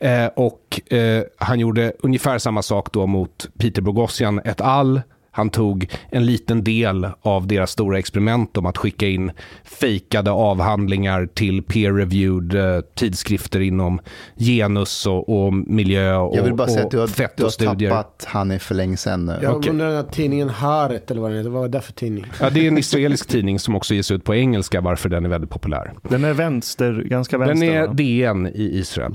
[0.00, 5.00] Eh, och eh, han gjorde ungefär samma sak då mot Peter Boghossian et al.
[5.34, 9.32] Han tog en liten del av deras stora experiment om att skicka in
[9.64, 14.00] fejkade avhandlingar till peer-reviewed eh, tidskrifter inom
[14.36, 17.74] genus och, och miljö och, Jag vill bara säga att du har, fett du har
[17.74, 19.38] tappat han är för länge sedan nu.
[19.42, 21.50] Jag undrar den här tidningen Haret eller vad den heter.
[21.50, 22.26] Vad är det för tidning?
[22.40, 25.28] Ja, det är en israelisk tidning som också ges ut på engelska, varför den är
[25.28, 25.92] väldigt populär.
[26.02, 27.66] Den är vänster, ganska vänster.
[27.66, 27.92] Den är va?
[27.92, 29.14] DN i Israel.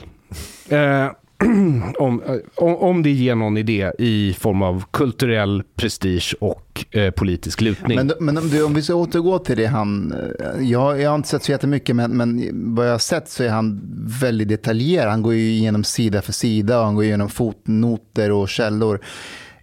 [0.70, 1.12] Eh,
[1.98, 7.62] om, om, om det ger någon idé i form av kulturell prestige och eh, politisk
[7.62, 7.98] lutning.
[7.98, 11.16] Men, men om, du, om vi ska återgå till det han, eh, jag, jag har
[11.16, 13.82] inte sett så jättemycket men, men vad jag har sett så är han
[14.22, 15.10] väldigt detaljerad.
[15.10, 19.00] Han går ju igenom sida för sida och han går igenom fotnoter och källor.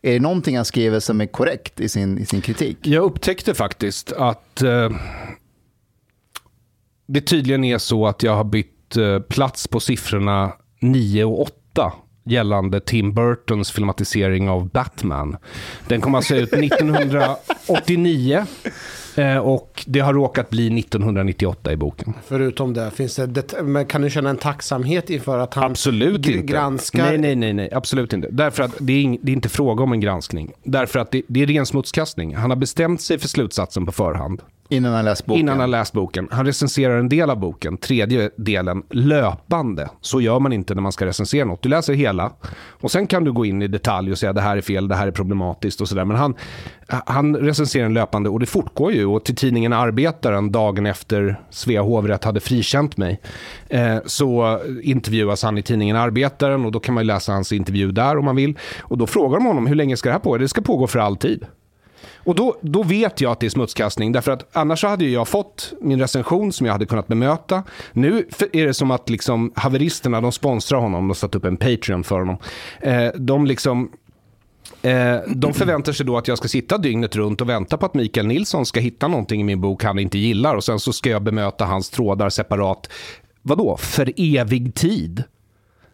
[0.03, 2.78] Är det någonting han skriver som är korrekt i sin, i sin kritik?
[2.82, 4.90] Jag upptäckte faktiskt att eh,
[7.07, 11.55] det tydligen är så att jag har bytt eh, plats på siffrorna 9 och 8
[12.25, 15.37] gällande Tim Burtons filmatisering av Batman.
[15.89, 18.47] Den kom alltså ut 1989
[19.17, 22.15] eh, och det har råkat bli 1998 i boken.
[22.27, 26.47] Förutom det, finns det men kan du känna en tacksamhet inför att han Absolut inte.
[26.47, 27.05] granskar?
[27.05, 28.29] Nej, nej, nej, nej, absolut inte.
[28.31, 30.53] Därför att det är, ing, det är inte fråga om en granskning.
[30.65, 32.37] Därför att det, det är ren smutskastning.
[32.37, 34.43] Han har bestämt sig för slutsatsen på förhand.
[34.69, 35.41] Innan han läst boken?
[35.41, 36.28] Innan han läst boken.
[36.31, 39.89] Han recenserar en del av boken, tredje delen, löpande.
[40.01, 41.62] Så gör man inte när man ska recensera något.
[41.62, 42.32] Du läser hela
[42.69, 44.95] och sen kan du gå in i detalj och säga det här är fel, det
[44.95, 46.05] här är problematiskt och sådär.
[46.05, 46.35] Men han,
[46.89, 49.07] han recenserar en löpande och det fortgår ju.
[49.07, 53.20] Och till tidningen Arbetaren, dagen efter Svea hovrätt hade frikänt mig,
[53.69, 58.19] eh, så intervjuas han i tidningen Arbetaren och då kan man läsa hans intervju där
[58.19, 58.59] om man vill.
[58.81, 60.39] Och då frågar de honom hur länge ska det här pågå?
[60.39, 61.47] Det ska pågå för alltid.
[62.25, 65.73] Och då, då vet jag att det är smutskastning, därför att annars hade jag fått
[65.81, 67.63] min recension som jag hade kunnat bemöta.
[67.93, 72.05] Nu är det som att liksom haveristerna, de sponsrar honom, de satt upp en Patreon
[72.05, 72.37] för honom.
[72.81, 73.91] Eh, de liksom...
[74.83, 77.95] Eh, de förväntar sig då att jag ska sitta dygnet runt och vänta på att
[77.95, 81.11] Mikael Nilsson ska hitta någonting i min bok han inte gillar och sen så ska
[81.11, 82.91] jag bemöta hans trådar separat.
[83.43, 83.77] Vadå?
[83.77, 85.23] För evig tid?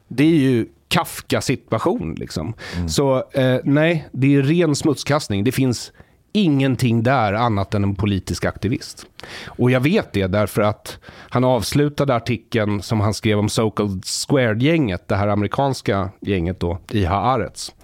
[0.08, 2.14] Det är ju Kafka-situation.
[2.14, 2.54] Liksom.
[2.76, 2.88] Mm.
[2.88, 5.44] Så eh, nej, det är ren smutskastning.
[5.44, 5.92] Det finns
[6.32, 9.06] ingenting där annat än en politisk aktivist.
[9.46, 10.98] Och jag vet det därför att
[11.28, 17.04] han avslutade artikeln som han skrev om So-Called Squared-gänget, det här amerikanska gänget då, i
[17.04, 17.74] Haaretz.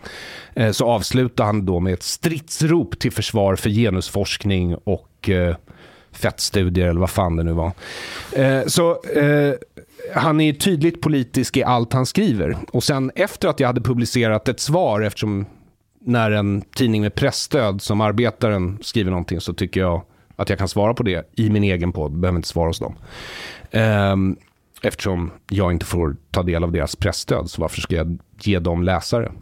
[0.54, 5.56] Eh, så avslutade han då med ett stridsrop till försvar för genusforskning och eh,
[6.12, 7.72] fettstudier eller vad fan det nu var.
[8.32, 9.54] Eh, så eh,
[10.14, 12.56] han är tydligt politisk i allt han skriver.
[12.72, 15.46] Och sen efter att jag hade publicerat ett svar, eftersom
[16.06, 20.02] när en tidning med pressstöd som Arbetaren skriver någonting så tycker jag
[20.36, 22.12] att jag kan svara på det i min egen podd.
[22.12, 22.94] Behöver inte svara hos dem.
[24.12, 24.36] Um,
[24.82, 28.82] eftersom jag inte får ta del av deras pressstöd, så varför ska jag ge dem
[28.82, 29.32] läsare?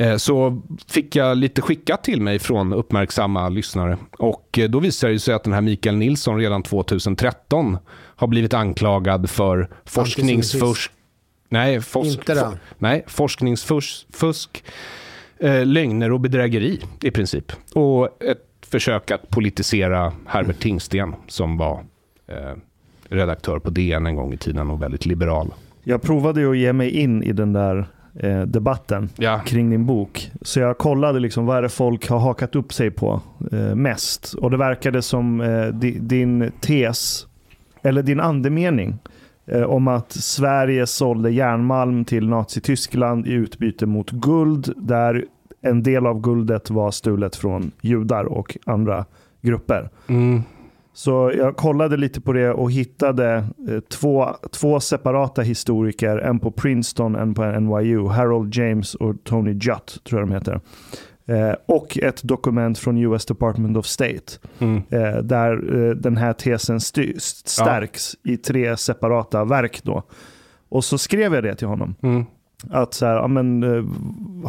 [0.00, 3.98] Uh, så fick jag lite skickat till mig från uppmärksamma lyssnare.
[4.18, 7.78] Och uh, då visade det sig att den här Mikael Nilsson redan 2013
[8.16, 10.90] har blivit anklagad för forskningsfusk.
[11.48, 12.18] Nej, fos
[12.78, 14.64] nej, forskningsfusk
[15.38, 17.52] eh, lögner och bedrägeri i princip.
[17.74, 21.84] Och ett försök att politisera Herbert Tingsten som var
[22.26, 22.56] eh,
[23.08, 25.54] redaktör på DN en gång i tiden och väldigt liberal.
[25.84, 29.40] Jag provade att ge mig in i den där eh, debatten ja.
[29.46, 30.30] kring din bok.
[30.42, 33.20] Så jag kollade liksom vad är det folk har hakat upp sig på
[33.52, 34.34] eh, mest.
[34.34, 37.26] Och det verkade som eh, di, din tes,
[37.82, 38.98] eller din andemening,
[39.66, 45.24] om att Sverige sålde järnmalm till Nazityskland i utbyte mot guld, där
[45.60, 49.04] en del av guldet var stulet från judar och andra
[49.40, 49.90] grupper.
[50.06, 50.42] Mm.
[50.92, 53.34] Så jag kollade lite på det och hittade
[53.68, 59.52] eh, två, två separata historiker, en på Princeton, en på NYU, Harold James och Tony
[59.52, 60.60] Jutt, tror jag de heter.
[61.26, 64.82] Eh, och ett dokument från US Department of State, mm.
[64.90, 68.32] eh, där eh, den här tesen stärks ja.
[68.32, 69.80] i tre separata verk.
[69.84, 70.02] Då.
[70.68, 71.94] Och så skrev jag det till honom.
[72.02, 72.24] Mm.
[72.70, 73.84] Att så här, ja, men, eh,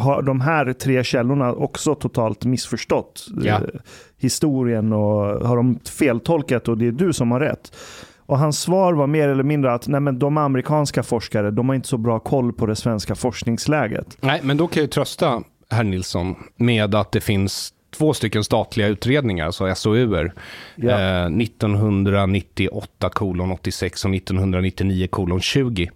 [0.02, 3.54] har de här tre källorna också totalt missförstått ja.
[3.54, 3.60] eh,
[4.18, 7.76] historien och har de feltolkat och det är du som har rätt?
[8.26, 11.76] Och hans svar var mer eller mindre att nej, men de amerikanska forskare de har
[11.76, 14.18] inte så bra koll på det svenska forskningsläget.
[14.20, 18.86] Nej, men då kan jag trösta herr Nilsson med att det finns två stycken statliga
[18.86, 20.32] utredningar, alltså SOUer.
[20.76, 20.90] Ja.
[20.90, 25.90] Eh, 1998 kolon 86 och 1999 kolon 20.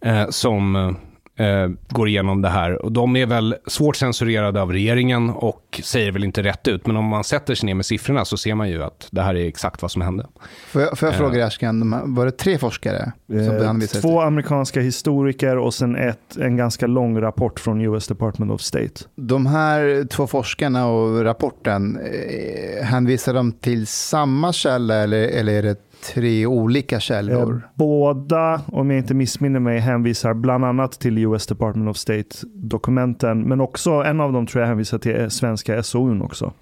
[0.00, 0.96] Eh, som
[1.36, 2.82] eh, går igenom det här.
[2.82, 6.86] Och de är väl svårt censurerade av regeringen och säger väl inte rätt ut.
[6.86, 9.34] Men om man sätter sig ner med siffrorna så ser man ju att det här
[9.34, 10.26] är exakt vad som hände.
[10.66, 13.12] Får jag, får jag fråga dig, Ashkan, var det tre forskare?
[13.26, 18.52] Som eh, två amerikanska historiker och sen ett, en ganska lång rapport från US Department
[18.52, 19.04] of State.
[19.14, 25.62] De här två forskarna och rapporten, eh, hänvisar de till samma källa eller, eller är
[25.62, 25.76] det
[26.14, 27.54] tre olika källor.
[27.54, 33.42] Eh, båda, om jag inte missminner mig, hänvisar bland annat till US Department of State-dokumenten.
[33.42, 36.52] Men också, en av dem tror jag hänvisar till svenska SOUn också.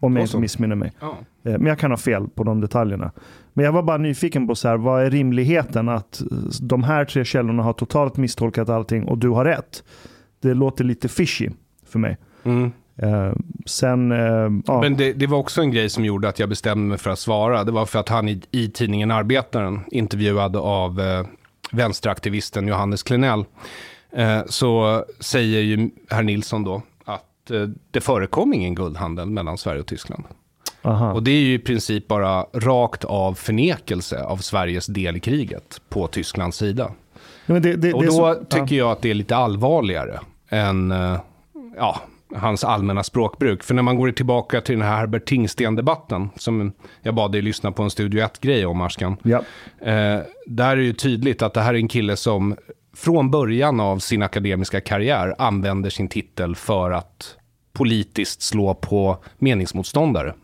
[0.00, 0.92] Om jag inte missminner mig.
[1.00, 1.18] Ja.
[1.44, 3.12] Eh, men jag kan ha fel på de detaljerna.
[3.52, 6.22] Men jag var bara nyfiken på så här, vad är rimligheten att
[6.60, 9.84] de här tre källorna har totalt misstolkat allting och du har rätt?
[10.40, 11.50] Det låter lite fishy
[11.86, 12.16] för mig.
[12.44, 12.72] Mm.
[13.02, 13.32] Uh,
[13.66, 14.80] sen, uh, ja.
[14.80, 17.18] Men det, det, var också en grej som gjorde att jag bestämde mig för att
[17.18, 17.64] svara.
[17.64, 21.26] Det var för att han i, i tidningen Arbetaren, intervjuad av uh,
[21.72, 23.44] vänsteraktivisten Johannes Klenell,
[24.46, 27.50] så säger ju herr Nilsson då att
[27.90, 30.24] det förekom ingen guldhandel mellan Sverige och Tyskland.
[30.82, 31.12] Aha.
[31.12, 35.80] Och det är ju i princip bara rakt av förnekelse av Sveriges del i kriget
[35.88, 36.92] på Tysklands sida.
[37.46, 40.94] Det, det, och då så, tycker jag att det är lite allvarligare än,
[41.76, 42.00] ja,
[42.36, 43.62] hans allmänna språkbruk.
[43.62, 47.72] För när man går tillbaka till den här Herbert Tingsten-debatten, som jag bad dig lyssna
[47.72, 49.16] på en Studio 1-grej om, Arskan.
[49.22, 49.38] Ja.
[49.80, 52.56] Eh, där är det ju tydligt att det här är en kille som
[52.96, 57.36] från början av sin akademiska karriär använder sin titel för att
[57.72, 60.34] politiskt slå på meningsmotståndare.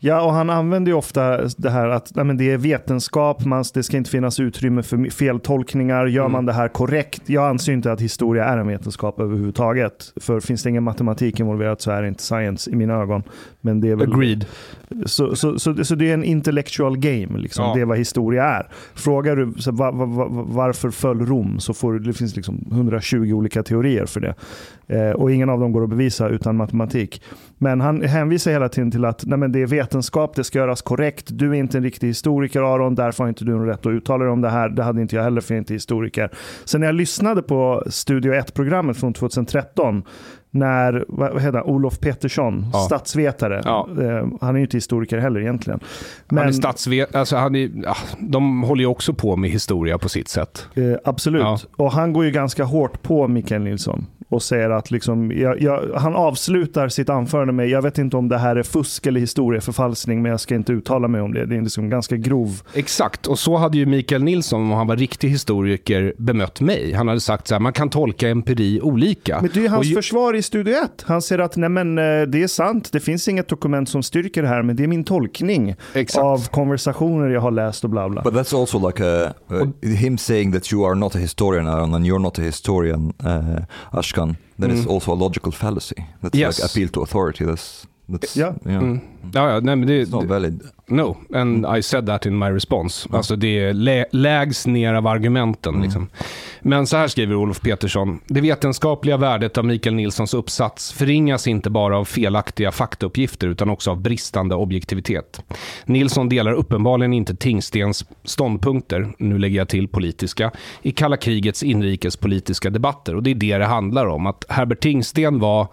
[0.00, 3.82] Ja, och han använder ju ofta det här att nej, det är vetenskap, man, det
[3.82, 6.06] ska inte finnas utrymme för feltolkningar.
[6.06, 6.32] Gör Mm.
[6.32, 7.22] man det här korrekt?
[7.26, 10.12] Jag anser inte att historia är en vetenskap överhuvudtaget.
[10.20, 13.22] För finns det ingen matematik involverat så är det inte science i mina ögon.
[13.68, 14.46] Men det är väl, Agreed.
[15.06, 17.64] så, så, så, så det är en intellectual game, liksom.
[17.64, 17.74] Ja.
[17.74, 18.68] det är vad historia är.
[18.94, 23.32] Frågar du så, va, va, va, varför föll Rom så får det finns liksom 120
[23.32, 24.34] olika teorier för det.
[24.88, 27.22] Eh, och ingen av dem går att bevisa utan matematik.
[27.58, 31.26] Men han hänvisar hela tiden till att nej det är vetenskap, det ska göras korrekt.
[31.30, 34.32] Du är inte en riktig historiker Aron, därför har inte du rätt att uttala dig
[34.32, 34.68] om det här.
[34.68, 36.30] Det hade inte jag heller för jag är inte historiker.
[36.64, 40.02] Sen när jag lyssnade på Studio 1-programmet från 2013
[40.50, 42.78] när vad heter han, Olof Petersson, Ja.
[42.78, 43.88] statsvetare, Ja.
[44.02, 45.80] eh, han är ju inte historiker heller egentligen.
[46.26, 47.14] Han är statsvet...
[47.14, 47.70] Alltså han är,
[48.18, 50.66] de håller ju också på med historia på sitt sätt.
[50.74, 51.42] Eh, absolut.
[51.42, 51.58] Ja.
[51.76, 55.90] Och han går ju ganska hårt på Mikael Nilsson och säger att liksom, jag, jag,
[55.96, 60.22] han avslutar sitt anförande med jag vet inte om det här är fusk eller historieförfalskning
[60.22, 61.46] men jag ska inte uttala mig om det.
[61.46, 62.62] Det är liksom ganska grov.
[62.74, 66.92] Exakt, och så hade ju Mikael Nilsson, om han var riktig historiker, bemött mig.
[66.92, 69.38] Han hade sagt så här, man kan tolka empiri olika.
[69.40, 71.04] Men det är hans Och ju- försvar i Studio 1.
[71.06, 74.42] Han säger att nej men, eh, det är sant, det finns inget dokument som styrker
[74.42, 76.24] det här men det är min tolkning Exakt.
[76.24, 78.22] av konversationer jag har läst och bla bla.
[78.22, 81.94] But that's also like a, uh, him saying that you are not a historian Aaron,
[81.94, 83.58] and you're not a historian uh,
[83.90, 84.17] Ashkan.
[84.58, 85.94] That is also a logical fallacy.
[86.22, 86.40] That's Mm.
[86.40, 86.58] Yes.
[86.58, 87.44] like appeal to authority.
[87.44, 88.54] That's that's Yeah.
[88.64, 88.82] yeah.
[88.82, 89.00] Mm.
[89.34, 90.62] Ja, ja, nej, men det, It's not valid.
[90.88, 93.08] No, and I said that in my response.
[93.12, 95.82] Alltså det är lä lägst ner av argumenten.
[95.82, 96.08] Liksom.
[96.60, 98.20] Men så här skriver Olof Petersson.
[98.26, 103.90] Det vetenskapliga värdet av Mikael Nilssons uppsats förringas inte bara av felaktiga faktauppgifter utan också
[103.90, 105.42] av bristande objektivitet.
[105.84, 110.50] Nilsson delar uppenbarligen inte Tingstens ståndpunkter, nu lägger jag till politiska,
[110.82, 113.16] i kalla krigets inrikespolitiska debatter.
[113.16, 114.26] Och det är det det handlar om.
[114.26, 115.68] Att Herbert Tingsten var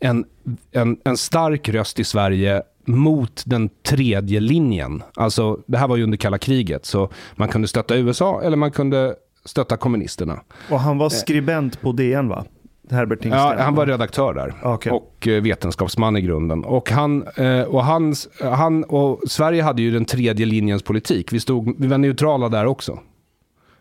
[0.00, 0.24] en,
[0.72, 5.02] en, en stark röst i Sverige mot den tredje linjen.
[5.14, 8.70] Alltså, det här var ju under kalla kriget, så man kunde stötta USA eller man
[8.70, 9.14] kunde
[9.44, 10.40] stötta kommunisterna.
[10.70, 12.44] Och han var skribent på DN va?
[12.90, 13.40] Herbert Tingsten.
[13.40, 14.92] Ja, han var redaktör där Okej.
[14.92, 16.64] och eh, vetenskapsman i grunden.
[16.64, 21.32] Och, han, eh, och, hans, han, och Sverige hade ju den tredje linjens politik.
[21.32, 22.98] Vi, stod, vi var neutrala där också.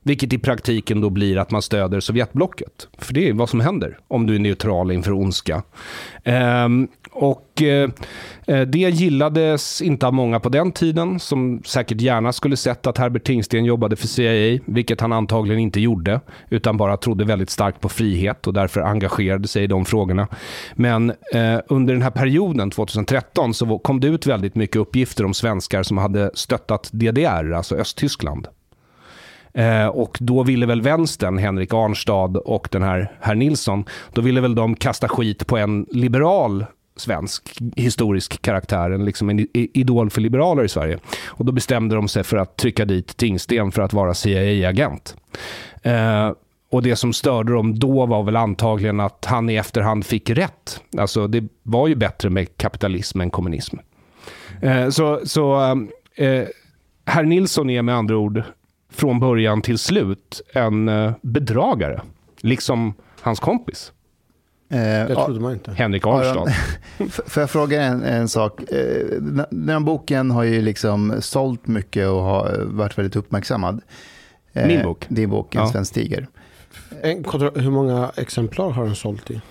[0.04, 2.88] Vilket i praktiken då blir att man stöder Sovjetblocket.
[2.98, 5.64] För det är vad som händer om du är neutral inför ondska.
[6.24, 6.88] Ehm,
[7.22, 7.90] och eh,
[8.48, 12.98] eh, det gillades inte av många på den tiden, som säkert gärna skulle sett att
[12.98, 17.82] Herbert Tingsten jobbade för CIA, vilket han antagligen inte gjorde, utan bara trodde väldigt starkt
[17.82, 20.28] på frihet och därför engagerade sig i de frågorna.
[20.74, 25.34] Men eh, under den här perioden, 2013, så kom det ut väldigt mycket uppgifter om
[25.34, 28.48] svenskar som hade stöttat DDR, alltså Östtyskland.
[29.54, 34.42] Eh, och då ville väl vänstern, Henrik Arnstad och den här herr Nilsson, då ville
[34.42, 36.66] väl de kasta skit på en liberal
[36.96, 41.00] svensk historisk karaktär, en, liksom en idol för liberaler i Sverige.
[41.26, 45.16] Och då bestämde de sig för att trycka dit Tingsten för att vara CIA-agent.
[45.82, 46.32] Eh,
[46.72, 50.82] och det som störde dem då var väl antagligen att han i efterhand fick rätt.
[50.98, 53.78] Alltså det var ju bättre med kapitalism än kommunism.
[54.62, 55.62] Eh, så så
[56.16, 56.48] eh, eh
[57.06, 58.44] herr Nilsson är med andra ord
[58.92, 62.02] från början till slut en eh, bedragare.
[62.42, 63.92] Liksom hans kompis,
[64.72, 65.72] det ja, trodde man inte.
[65.72, 66.54] Henrik Arnstad.
[67.28, 68.62] Får jag fråga en, en sak?
[68.72, 69.06] Eh,
[69.50, 73.82] Den här boken har ju liksom sålt mycket och har varit väldigt uppmärksammad.
[74.54, 75.06] Eh, Min bok?
[75.10, 75.68] Din bok, En Ja.
[75.72, 76.28] svensk tiger.
[77.02, 77.26] En,
[77.56, 79.42] hur många exemplar har den sålt i?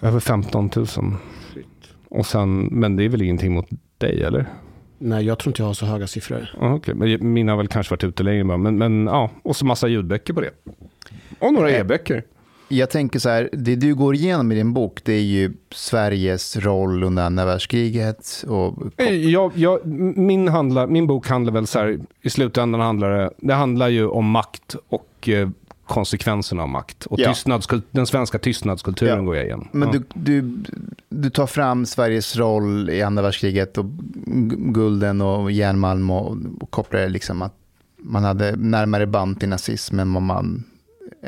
[0.00, 0.86] Över 15 000.
[2.10, 3.66] Och sen, men det är väl ingenting mot
[3.98, 4.46] dig, eller?
[4.98, 6.50] Nej, jag tror inte jag har så höga siffror.
[6.60, 8.44] Ja, Okej, men mina har väl kanske varit ute längre.
[8.56, 10.50] Men, men ja, och så massa ljudböcker på det.
[11.38, 12.22] Och några Eh, e-böcker.
[12.68, 16.56] Jag tänker så här, det du går igenom i din bok, det är ju Sveriges
[16.56, 18.44] roll under andra världskriget.
[18.48, 19.86] Och, Eh, Jag, jag,
[20.16, 24.06] min, handlar, min bok handlar väl så här, i slutändan handlar det, det handlar ju
[24.06, 25.48] om makt och eh,
[25.86, 27.06] konsekvenserna av makt.
[27.06, 27.34] Och Ja.
[27.90, 29.24] den svenska tystnadskulturen Ja.
[29.24, 29.68] går jag igenom.
[29.72, 30.00] men ja.
[30.14, 30.64] du, du,
[31.08, 33.84] du tar fram Sveriges roll i andra världskriget och
[34.74, 37.54] gulden och järnmalm och, och kopplar det liksom att
[37.98, 40.64] man hade närmare band till nazismen än vad man,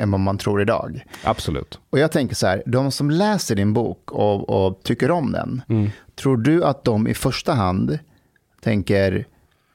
[0.01, 1.03] än vad man tror idag.
[1.23, 1.79] Absolut.
[1.89, 5.61] Och jag tänker så här, de som läser din bok och, och tycker om den,
[5.69, 5.89] Mm.
[6.15, 7.99] tror du att de i första hand
[8.61, 9.27] tänker,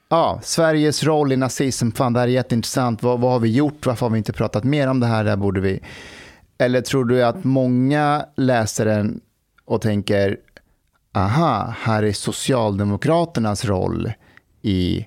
[0.09, 3.85] ja, Sveriges roll i nazism, fan det här är jätteintressant, vad, vad har vi gjort,
[3.85, 5.79] varför har vi inte pratat mer om det här, det här borde vi...
[6.57, 9.21] Eller tror du att många läser den
[9.65, 10.37] och tänker,
[11.13, 14.11] aha, här är Socialdemokraternas roll
[14.61, 15.05] i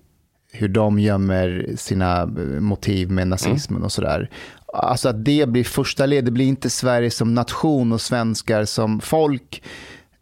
[0.52, 2.26] hur de gömmer sina eh,
[2.60, 4.30] motiv med nazismen och sådär.
[4.72, 9.00] Alltså att det blir första led, det blir inte Sverige som nation och svenskar som
[9.00, 9.62] folk,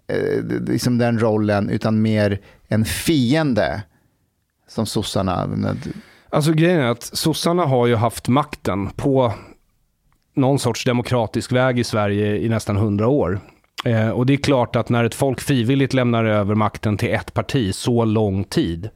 [0.07, 3.83] eh, liksom den rollen, utan mer en fiende
[4.69, 5.49] som sossarna.
[6.31, 9.33] Alltså grejen är att sossarna har ju haft makten på
[10.35, 13.41] någon sorts demokratisk väg i Sverige i nästan hundra år.
[13.85, 17.35] Eh, och det är klart att när ett folk frivilligt lämnar över makten till ett
[17.35, 18.91] parti så lång tid,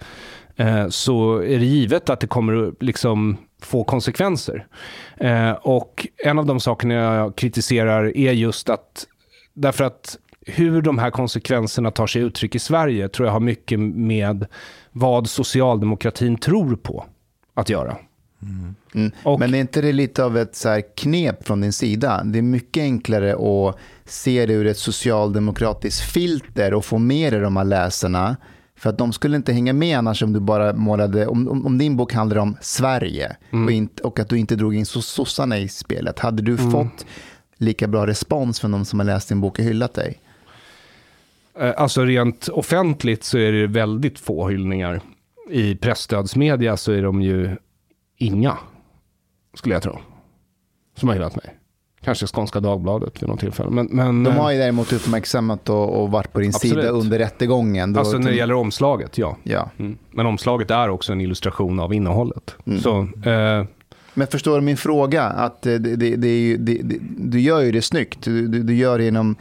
[0.57, 4.67] eh, så är det givet att det kommer liksom få konsekvenser.
[5.17, 9.07] Eh, och en av de sakerna jag kritiserar är just att,
[9.55, 13.81] därför att hur de här konsekvenserna tar sig uttryck i Sverige tror jag har mycket
[13.81, 14.47] med
[14.93, 17.05] vad socialdemokratin tror på
[17.55, 17.97] att göra.
[18.95, 19.13] Mm.
[19.23, 22.23] Och- Men är inte det lite av ett så här knep från din sida?
[22.25, 27.41] Det är mycket enklare att se det ur ett socialdemokratiskt filter och få med dig
[27.41, 28.37] de här läsarna.
[28.83, 31.79] För att de skulle inte hänga med annars om du bara målade, om, om, om
[31.79, 33.65] din bok handlar om Sverige Mm.
[33.67, 36.19] och, inte, och att du inte drog in so- sossarna i spelet.
[36.19, 36.71] Hade du Mm.
[36.71, 37.07] fått
[37.57, 40.21] lika bra respons från de som har läst din bok och hyllat dig?
[41.59, 45.01] Eh, Alltså rent offentligt så är det väldigt få hyllningar.
[45.51, 47.57] I pressstödsmedia så är de ju
[48.17, 48.59] inga,
[49.55, 49.99] skulle jag tro,
[50.97, 51.55] som har hyllat mig.
[52.05, 53.71] Kanske Skånska Dagbladet vid något tillfälle.
[53.71, 56.75] Men, men, De eh, har ju däremot uppmärksammat och, och varit på din Absolut.
[56.77, 57.93] sida under rättegången.
[57.93, 59.37] Då- alltså när det gäller omslaget, ja.
[59.43, 59.71] ja.
[59.79, 59.99] Mm.
[60.11, 62.55] Men omslaget är också en illustration av innehållet.
[62.67, 62.81] Mm.
[62.81, 62.99] Så,
[63.31, 63.65] eh,
[64.15, 65.23] Men förstår du min fråga?
[65.25, 66.57] Att eh, det, det, det,
[67.19, 68.23] du gör ju det snyggt.
[68.23, 69.37] Du, du, du gör det genom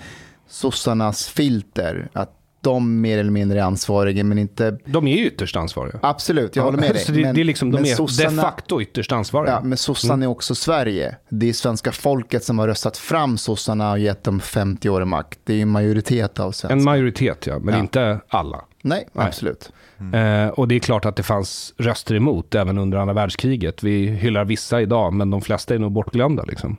[0.47, 2.09] sossarnas filter.
[2.13, 4.77] Att de mer eller mindre är ansvariga, men inte...
[4.85, 5.99] de är ju ytterst ansvariga.
[6.01, 7.03] Absolut, jag håller med dig.
[7.03, 9.53] Så det, men, det är liksom, de är de sossarna- facto ytterst ansvariga.
[9.53, 11.15] Ja, men sossarna är också Sverige.
[11.29, 15.05] Det är svenska folket som har röstat fram sossarna och gett dem 50 år i
[15.05, 15.39] makt.
[15.43, 16.77] Det är en majoritet av svenskar.
[16.77, 17.79] En majoritet, ja, men Ja.
[17.79, 18.61] inte alla.
[18.83, 19.25] Nej, Nej.
[19.27, 19.71] absolut.
[20.13, 23.83] Eh, och det är klart att det fanns röster emot även under andra världskriget.
[23.83, 26.43] Vi hyllar vissa idag, men de flesta är nog bortglömda.
[26.43, 26.77] Liksom.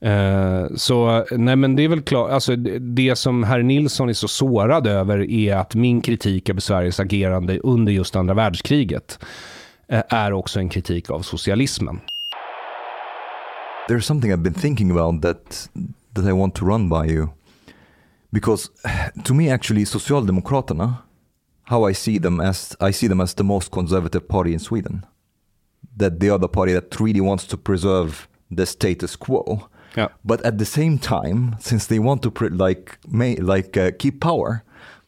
[0.00, 4.12] Eh, så nej men det är väl klart, alltså det, det som herr Nilsson är
[4.12, 9.18] så sårad över är att min kritik av Sveriges agerande under just andra världskriget
[9.88, 12.00] eh, är också en kritik av socialismen.
[13.90, 15.68] there's something I've been thinking about that
[16.14, 17.32] that I want to run by you.
[18.32, 18.70] Because
[19.24, 20.98] to me actually Socialdemokraterna,
[21.64, 25.04] how I see them as I see them as the most conservative party in Sweden.
[25.96, 29.68] That they are the party that really wants to preserve the status quo.
[29.96, 30.08] Ja.
[30.24, 34.62] But at the same time, since they want to like may, like uh, keep power,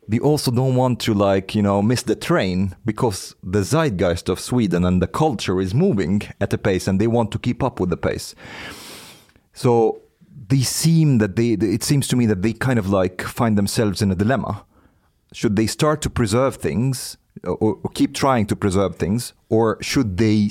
[0.08, 4.40] they also don't want to like you know miss the train because the zeitgeist of
[4.40, 7.80] Sweden and the culture is moving at a pace, and they want to keep up
[7.80, 8.34] with the pace.
[9.52, 10.02] So
[10.48, 14.02] they seem that they it seems to me that they kind of like find themselves
[14.02, 14.64] in a dilemma.
[15.32, 20.16] Should they start to preserve things or, or keep trying to preserve things, or should
[20.16, 20.50] they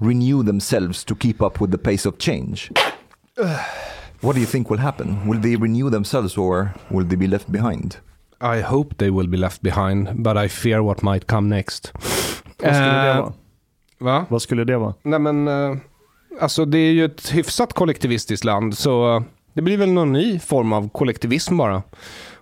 [0.00, 2.70] renew themselves to keep up with the pace of change?
[4.20, 5.28] What do you think will happen?
[5.28, 7.96] Will they renew themselves or will they be left behind?
[8.40, 11.92] I hope they will be left behind, but I fear what might come next.
[12.58, 13.32] Vad skulle det Eh, vara?
[13.98, 14.26] Va?
[14.28, 14.94] Vad skulle det vara?
[15.02, 15.76] Nej men, eh,
[16.40, 20.72] alltså det är ju ett hyfsat kollektivistiskt land, så det blir väl någon ny form
[20.72, 21.82] av kollektivism bara.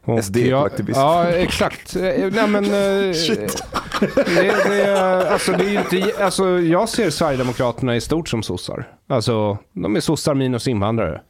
[0.04, 1.00] Och SD-kollektivism.
[1.00, 1.96] Ja, exakt.
[1.96, 2.64] Eh, Nej men...
[2.64, 2.70] eh,
[4.26, 8.88] Det, det, är- alltså, det är inte, alltså, jag ser Sverigedemokraterna i stort som sossar.
[9.08, 11.20] Alltså, de är sossar minus invandrare.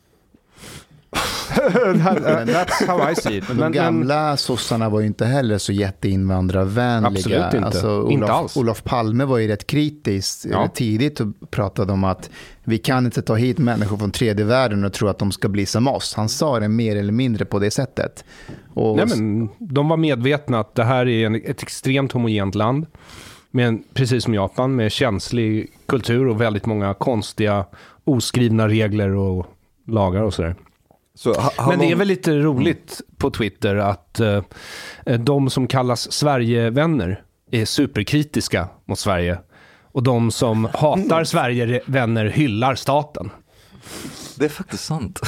[1.56, 3.44] That- That's how I see it.
[3.48, 7.06] Men de gamla sossarna var ju inte heller så jätteinvandrarvänliga.
[7.18, 7.66] Absolut inte.
[7.66, 8.56] Alltså, Olof, Inte alls.
[8.56, 10.64] Olof Palme var ju rätt kritisk Ja.
[10.64, 12.30] eh, tidigt och pratade om att
[12.64, 15.66] vi kan inte ta hit människor från tredje världen och tro att de ska bli
[15.66, 16.14] som oss.
[16.14, 18.24] Han sa det mer eller mindre på det sättet.
[18.74, 22.86] Och, Nej, men de var medvetna att det här är en, ett extremt homogent land.
[23.50, 27.64] Med, precis som Japan, med känslig kultur och väldigt många konstiga
[28.04, 29.46] oskrivna regler och
[29.86, 30.54] lagar och sådär.
[31.24, 34.42] How, how Men det är väl lite roligt på Twitter att eh,
[35.18, 39.38] de som kallas Sverigevänner är superkritiska mot Sverige.
[39.92, 43.30] Och de som hatar Sverigevänner hyllar staten.
[44.36, 45.20] Det är faktiskt sant.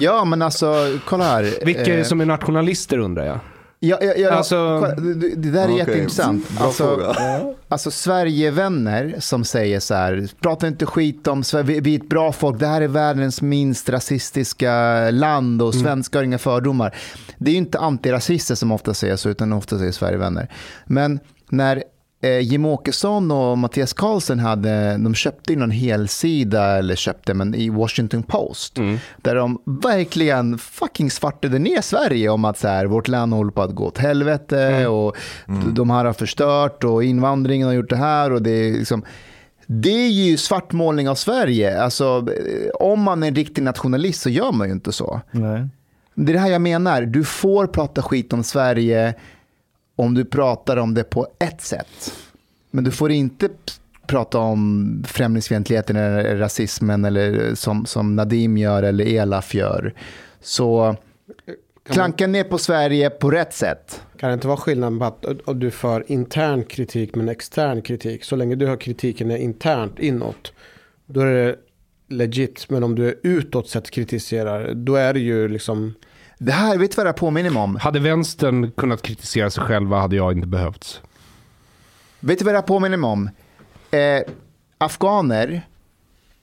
[0.00, 1.64] Ja, men alltså, kolla här.
[1.64, 3.38] Vilka är det Eh, som är nationalister undrar jag?
[3.84, 4.80] Ja, ja, ja, Alltså-
[5.36, 5.76] det, där är Okej.
[5.78, 6.48] jätteintressant.
[6.50, 7.14] Bra Alltså,
[7.68, 12.08] alltså Sverigevänner som säger så här, prata inte skit om Sverige, vi, vi är ett
[12.08, 16.94] bra folk, det här är världens minst rasistiska land och svenskar har inga fördomar.
[17.38, 20.48] Det är ju inte antirasister som ofta säger så, utan ofta säger Sverigevänner.
[20.86, 21.82] Men när
[22.22, 27.54] eh, Jim Åkesson och Mattias Karlsson hade, de köpte ju någon helsida, eller köpte, men
[27.54, 28.76] i Washington Post,
[29.16, 33.62] där de verkligen fucking svartade ner Sverige om att så här, vårt land håller på
[33.62, 35.16] att gå åt helvete och
[35.74, 39.04] de här har förstört och invandringen har gjort det här och det är liksom
[39.66, 41.82] det är ju svartmålning av Sverige.
[41.82, 45.20] Alltså, eh, om man är en riktig nationalist så gör man ju inte så.
[45.30, 45.68] Nej.
[46.14, 47.02] Det är det här jag menar.
[47.02, 49.14] Du får prata skit om Sverige
[49.96, 52.14] om du pratar om det på ett sätt.
[52.70, 53.48] Men du får inte
[54.06, 59.94] prata om främlingsfientligheten eller rasismen eller som, som Nadim gör eller Elaf gör.
[60.40, 60.96] Så
[61.90, 64.02] klanka ner på Sverige på rätt sätt.
[64.16, 68.24] Kan det inte vara skillnad på att du för intern kritik men extern kritik?
[68.24, 70.52] Så länge du har kritiken är internt inåt,
[71.06, 71.56] då är det
[72.08, 72.70] legit.
[72.70, 75.94] Men om du utåt sett kritiserar, då är det ju liksom...
[76.44, 77.76] Det här, vet du vad det här påminner mig om?
[77.76, 81.00] Hade vänstern kunnat kritisera sig själva hade jag inte behövts.
[82.20, 83.30] Vet du vad det här påminner mig om?
[83.90, 84.22] Eh,
[84.78, 85.62] afghaner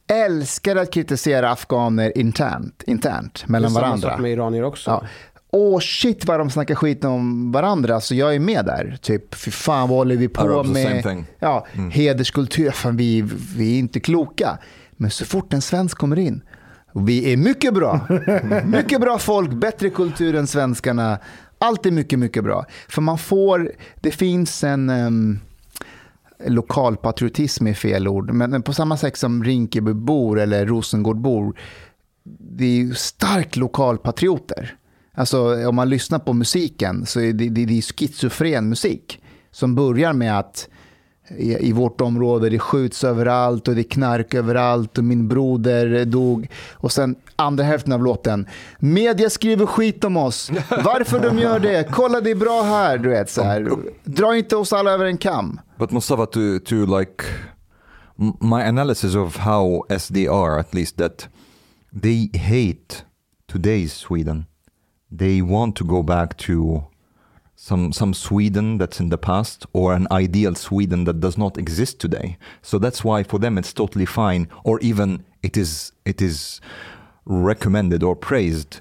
[0.07, 4.09] älskar att kritisera afghaner internt, internt Det är mellan samma varandra.
[4.09, 4.89] sak med iranier också.
[4.91, 5.03] Ja.
[5.51, 8.97] Åh shit vad de snackar skit om varandra, så jag är med där.
[9.01, 11.25] Typ, fy fan vad håller vi på med?
[11.39, 13.21] Ja, hederskultur, fan vi,
[13.55, 14.57] vi är inte kloka.
[14.91, 16.41] Men så fort en svensk kommer in,
[16.93, 18.07] vi är mycket bra.
[18.65, 21.19] mycket bra folk, bättre kultur än svenskarna.
[21.59, 22.65] Allt är mycket, mycket bra.
[22.89, 23.71] För man får,
[24.01, 24.89] det finns en...
[24.89, 25.39] Um,
[26.45, 31.59] lokalpatriotism är fel ord, men men på samma sätt som Rinkebybor eller Rosengårdbor,
[32.39, 34.75] det är ju starkt lokalpatrioter.
[35.13, 39.21] Alltså om man lyssnar på musiken så är det, det, det är schizofren musik
[39.51, 40.69] som börjar med att
[41.37, 46.05] i, i vårt område det skjuts överallt och det är knark överallt och min broder
[46.05, 46.47] dog.
[46.73, 48.47] Och sen andra hälften av låten.
[48.79, 50.51] Media skriver skit om oss.
[50.69, 51.91] Varför de gör det?
[51.91, 52.97] Kolla det är bra här.
[52.97, 53.69] Du vet, så här.
[54.03, 55.59] Dra inte oss alla över en kam.
[55.77, 57.23] But Mustafa, to to like
[58.41, 60.17] my analysis of how SD
[60.59, 61.27] at least that
[62.01, 63.03] they hate
[63.51, 64.45] today's Sweden.
[65.19, 66.83] They want to go back to
[67.61, 71.99] some some Sweden that's in the past or an ideal Sweden that does not exist
[71.99, 72.37] today.
[72.61, 76.61] So that's why for them it's totally fine, or even it is it is
[77.25, 78.79] recommended or praised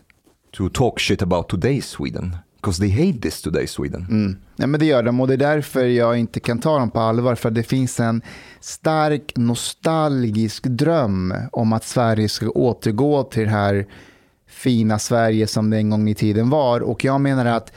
[0.52, 4.06] to talk shit about today's Sweden because they hate this today Sweden.
[4.10, 4.36] Mm.
[4.56, 7.00] Ja, men det gör de och det är därför jag inte kan ta dem på
[7.00, 7.34] allvar.
[7.34, 8.22] För det finns en
[8.60, 13.86] stark nostalgisk dröm om att Sverige ska återgå till det här
[14.46, 16.80] fina Sverige som det en gång i tiden var.
[16.80, 17.72] Och jag menar att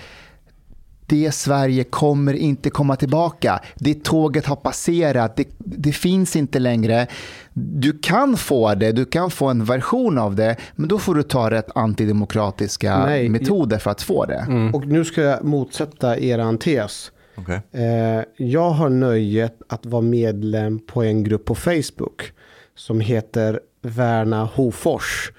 [1.12, 3.60] det Sverige kommer inte komma tillbaka.
[3.76, 7.08] Det tåget har passerat, det, det finns inte längre.
[7.54, 11.24] Du kan få det, du kan få en version av det, men då får du
[11.24, 13.30] ta rätt antidemokratiska Nej.
[13.30, 14.72] metoder för att få det.
[14.74, 17.12] Och nu ska jag motsätta eran tes.
[17.38, 17.60] Okay.
[17.72, 22.32] Eh, jag har nöjet att vara medlem på en grupp på Facebook
[22.76, 25.32] som heter Värna Hofors.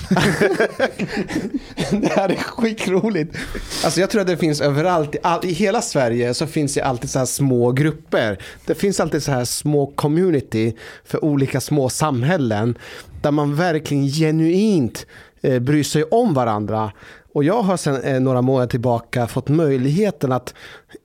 [1.90, 3.36] det här är skitroligt.
[3.84, 5.14] Alltså jag tror att det finns överallt.
[5.14, 8.38] I, all, I hela Sverige så finns det alltid så här små grupper.
[8.66, 12.78] Det finns alltid så här små community för olika små samhällen.
[13.22, 15.06] Där man verkligen genuint
[15.42, 16.92] eh, bryr sig om varandra.
[17.32, 20.54] Och jag har sedan eh, några månader tillbaka fått möjligheten att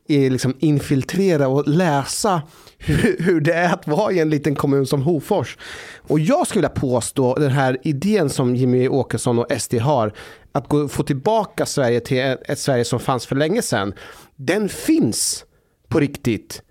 [0.09, 2.41] eh, liksom infiltrera och läsa
[2.85, 5.57] hur, hur det är att vara i en liten kommun som Hofors.
[5.97, 10.13] Och jag skulle vilja påstå den här idén som Jimmy Åkesson och SD har,
[10.51, 13.93] att gå, få tillbaka Sverige till ett, ett Sverige som fanns för länge sedan,
[14.35, 15.45] den finns
[15.87, 16.61] på riktigt.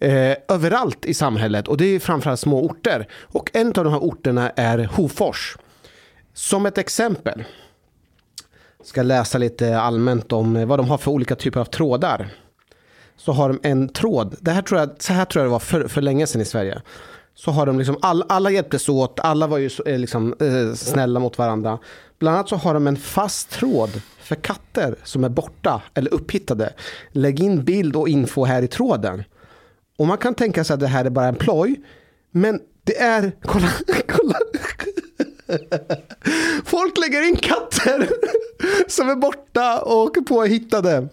[0.00, 3.08] Eh, överallt i samhället och det är framförallt små orter.
[3.12, 5.56] Och en av de här orterna är Hofors.
[6.34, 7.44] Som ett exempel
[8.84, 12.28] ska läsa lite allmänt om eh, vad de har för olika typer av trådar.
[13.18, 15.58] Så har de en tråd, det här tror jag, så här tror jag det var
[15.58, 16.82] för, för länge sedan i Sverige.
[17.34, 21.20] Så har de liksom, all, alla hjälptes åt, alla var ju eh, liksom, eh, snälla
[21.20, 21.78] mot varandra.
[22.18, 26.72] Bland annat så har de en fast tråd för katter som är borta eller upphittade.
[27.12, 29.24] Lägg in bild och info här i tråden.
[29.98, 31.80] Och man kan tänka sig att det här är bara en ploj.
[32.30, 33.68] Men det är, kolla,
[34.08, 34.38] kolla.
[36.64, 38.08] Folk lägger in katter
[38.88, 41.08] som är borta och påhittade.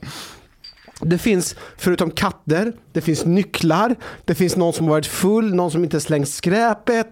[1.01, 3.95] Det finns, förutom katter, det finns nycklar,
[4.26, 7.07] det finns någon som varit full, någon som inte slängt skräpet.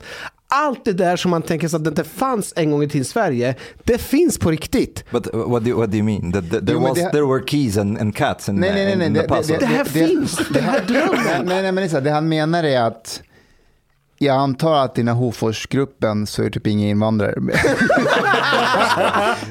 [0.48, 3.02] Allt det där som man tänker sig att det inte fanns en gång i tiden
[3.02, 5.04] i Sverige, det finns på riktigt.
[5.12, 6.32] But uh, what do what do you mean?
[6.32, 8.76] That, that there Jo, was det- there were keys and, and cats in, Nej, the,
[8.76, 9.58] nej, nej, in, nej, det- the det- puzzle?
[9.60, 11.46] Det här det- finns, det här är drömmen.
[11.46, 13.22] Nej, nej, men Lisa, det han menar är att
[14.18, 17.36] jag antar att i den här Hoforsgruppen så är det typ inga invandrare.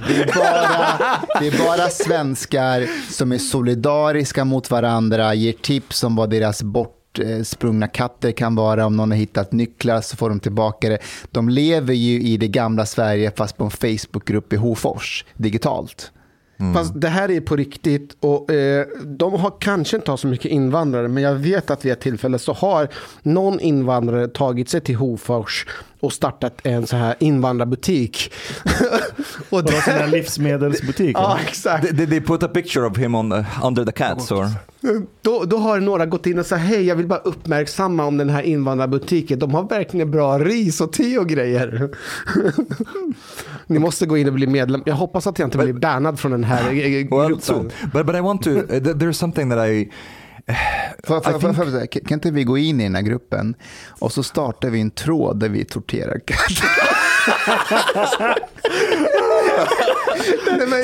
[0.09, 6.17] det, är bara, det är bara svenskar som är solidariska mot varandra, ger tips om
[6.17, 8.87] vad deras bortsprungna katter kan vara.
[8.87, 10.99] Om någon har hittat nycklar så får de tillbaka det.
[11.31, 16.13] De lever ju i det gamla Sverige fast på en Facebookgrupp i Hofors, digitalt.
[16.63, 16.75] Mm.
[16.75, 20.51] Fast det här är på riktigt och eh, de har kanske inte har så mycket
[20.51, 22.89] invandrare men jag vet att vid ett tillfälle så har
[23.23, 25.67] någon invandrare tagit sig till Hofors
[26.03, 28.33] och startat en så här invandrarbutik.
[29.51, 31.17] och Och en livsmedelsbutik.
[31.17, 31.97] ja, exakt.
[31.97, 34.47] Did, they put a picture of him on the, under the cats or?
[35.23, 38.31] Då, då har några gått in och sagt hej, jag vill bara uppmärksamma om den
[38.31, 39.39] här invandrarbutiken.
[39.39, 41.91] De har verkligen bra ris och te och grejer.
[43.67, 44.83] Ni måste gå in och bli medlem.
[44.87, 47.19] Jag hoppas att jag inte blir bannad från den här gruppen.
[47.19, 47.63] Well, so,
[47.93, 48.51] but but I want to.
[48.51, 49.91] Uh, th- there's something that I.
[50.49, 50.53] I
[51.07, 53.55] får- think- får- får- Kan inte vi gå in i den här gruppen
[54.01, 56.67] och så startar vi en tråd där vi torterar katter?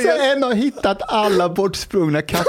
[0.02, 2.44] så en har hittat alla bortsprungna katter.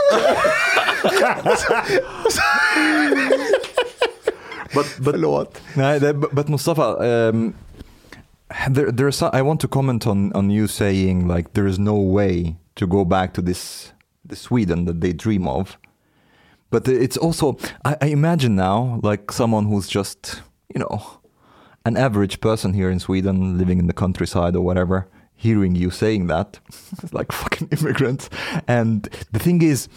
[4.73, 5.61] But but Förlåt.
[5.75, 6.83] The- but, but Mustafa,
[7.29, 7.53] um,
[8.75, 9.11] there, there's.
[9.11, 12.85] some- I want to comment on on you saying like there is no way to
[12.87, 13.93] go back to this
[14.29, 15.77] the Sweden that they dream of.
[16.69, 20.41] But it's also I, I imagine now like someone who's just
[20.73, 21.19] you know
[21.85, 25.07] an average person here in Sweden living in the countryside or whatever
[25.39, 26.59] hearing you saying that
[27.01, 28.29] it's like fucking immigrants.
[28.67, 29.87] And the thing is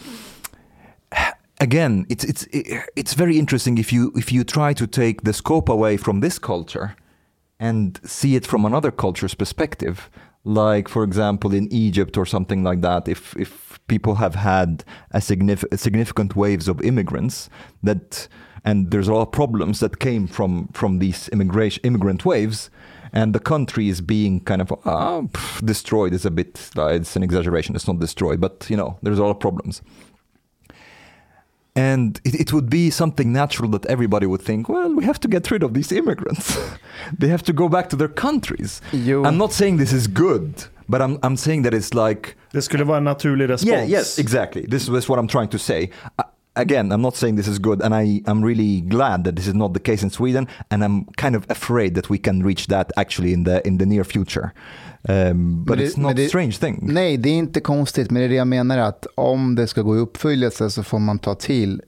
[1.59, 5.69] again it's it's it's very interesting if you if you try to take the scope
[5.69, 6.95] away from this culture
[7.59, 10.09] and see it from another culture's perspective.
[10.45, 15.21] Like for example in Egypt or something like that if if people have had a
[15.21, 17.49] significant significant waves of immigrants
[17.81, 18.27] that
[18.65, 22.69] and there's a lot of problems that came from from these immigration immigrant waves
[23.11, 27.15] and the country is being kind of uh, pff, destroyed is a bit uh, it's
[27.15, 29.81] an exaggeration it's not destroyed but you know there's a lot of problems
[31.75, 35.27] and it, it would be something natural that everybody would think, well, we have to
[35.27, 36.57] get rid of these immigrants.
[37.17, 38.79] they have to go back to their countries.
[38.91, 39.25] Jo.
[39.25, 42.83] I'm not saying this is good, but I'm, I'm saying that it's like, Det skulle
[42.83, 43.71] vara en naturlig respons.
[43.73, 44.65] yeah, yes, exactly.
[44.69, 45.81] This is what I'm trying to say.
[45.83, 46.23] Uh,
[46.61, 49.53] again, I'm not saying this is good, and I, I'm really glad that this is
[49.53, 52.91] not the case in Sweden, and I'm kind of afraid that we can reach that
[52.95, 54.49] actually in the in the near future.
[55.09, 56.79] Um, but Men det- it's not a strange thing.
[56.93, 59.81] Nej, det är inte konstigt, men det är det jag menar att om det ska
[59.81, 61.81] gå i uppfyllelse så får man ta till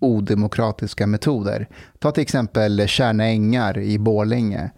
[0.00, 1.68] odemokratiska metoder.
[1.98, 4.70] Ta till exempel Tjärna ängar i Borlänge,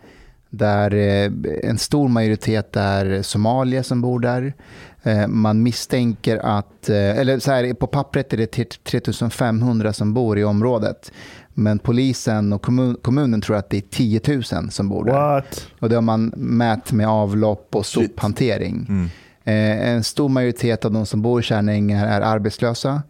[0.57, 1.31] där eh,
[1.71, 4.55] en stor majoritet är somalier som bor där.
[5.03, 8.47] Eh, Man misstänker att, eh, eller så här, på pappret är det
[8.85, 11.13] 3500 som bor i området.
[11.55, 15.13] Men polisen och kommun, kommunen tror att det är 10 000 som bor där.
[15.13, 15.67] What?
[15.81, 18.87] Och det har man mätt med avlopp och sophantering.
[18.89, 19.09] Mm.
[19.45, 23.03] En stor majoritet av de som bor i Kärnängar är arbetslösa.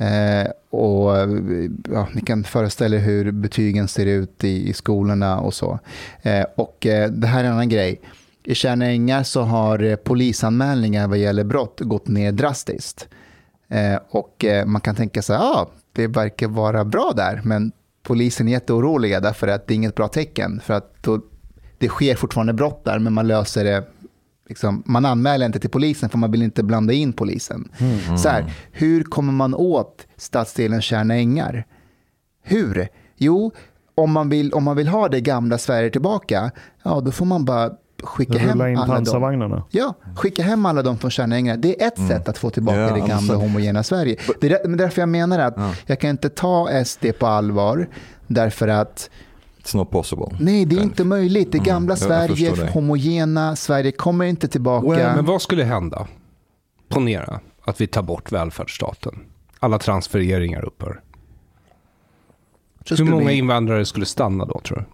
[0.00, 1.10] Eh, och
[1.92, 5.78] ja, Ni kan föreställa er hur betygen ser ut i, i skolorna och så.
[6.22, 8.00] Eh, och eh, Det här är en annan grej.
[8.44, 13.08] I Kärnängar så har eh, polisanmälningar vad gäller brott gått ner drastiskt.
[13.68, 17.72] Eh, och eh, Man kan tänka sig att ah, det verkar vara bra där, men
[18.02, 20.60] polisen är jätteoroliga därför att det är inget bra tecken.
[20.64, 21.20] För att då,
[21.78, 23.84] det sker fortfarande brott där, men man löser det
[24.48, 27.68] Liksom, man anmäler inte till polisen för man vill inte blanda in polisen.
[28.18, 31.66] Så här, hur kommer man åt stadsdelen Tjärna ängar?
[32.42, 32.88] Hur?
[33.16, 33.52] Jo,
[33.94, 36.50] om man, vill, om man vill ha det gamla Sverige tillbaka,
[36.82, 37.70] ja då får man bara
[38.02, 39.62] skicka hem in alla dem.
[39.70, 41.56] Ja, skicka hem alla dem från Tjärna ängar.
[41.56, 43.42] Det är ett sätt att få tillbaka Ja, det gamla understand.
[43.42, 44.16] homogena Sverige.
[44.40, 45.56] Det är därför jag menar att
[45.86, 47.88] jag kan inte ta SD på allvar,
[48.26, 49.10] därför att
[49.62, 50.26] It's not possible.
[50.40, 51.52] nej, det är inte möjligt.
[51.52, 52.70] Det gamla jag Sverige, dig.
[52.70, 54.86] homogena Sverige kommer inte tillbaka.
[55.16, 56.06] Men vad skulle hända?
[56.88, 59.14] Ponera att vi tar bort välfärdsstaten.
[59.58, 61.00] Alla transfereringar upphör.
[62.90, 64.84] Hur många vi- invandrare skulle stanna då tror du?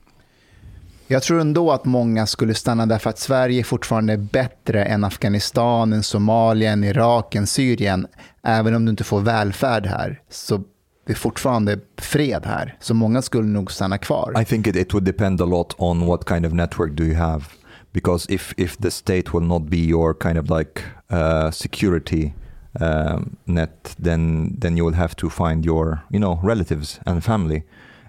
[1.06, 5.92] Jag tror ändå att många skulle stanna därför att Sverige fortfarande är bättre än Afghanistan,
[5.92, 8.06] än Somalia, än Irak, än Syrien.
[8.42, 10.62] Även om du inte får välfärd här så
[11.06, 12.76] det är fortfarande fred här.
[12.81, 14.32] Så många skulle nog stanna kvar.
[14.40, 17.14] I think it, it would depend a lot on what kind of network do you
[17.14, 17.44] have.
[17.93, 22.32] Because if, if the state will not be your kind of like uh, security
[22.81, 27.62] um, net, then then you will have to find your you know relatives and family,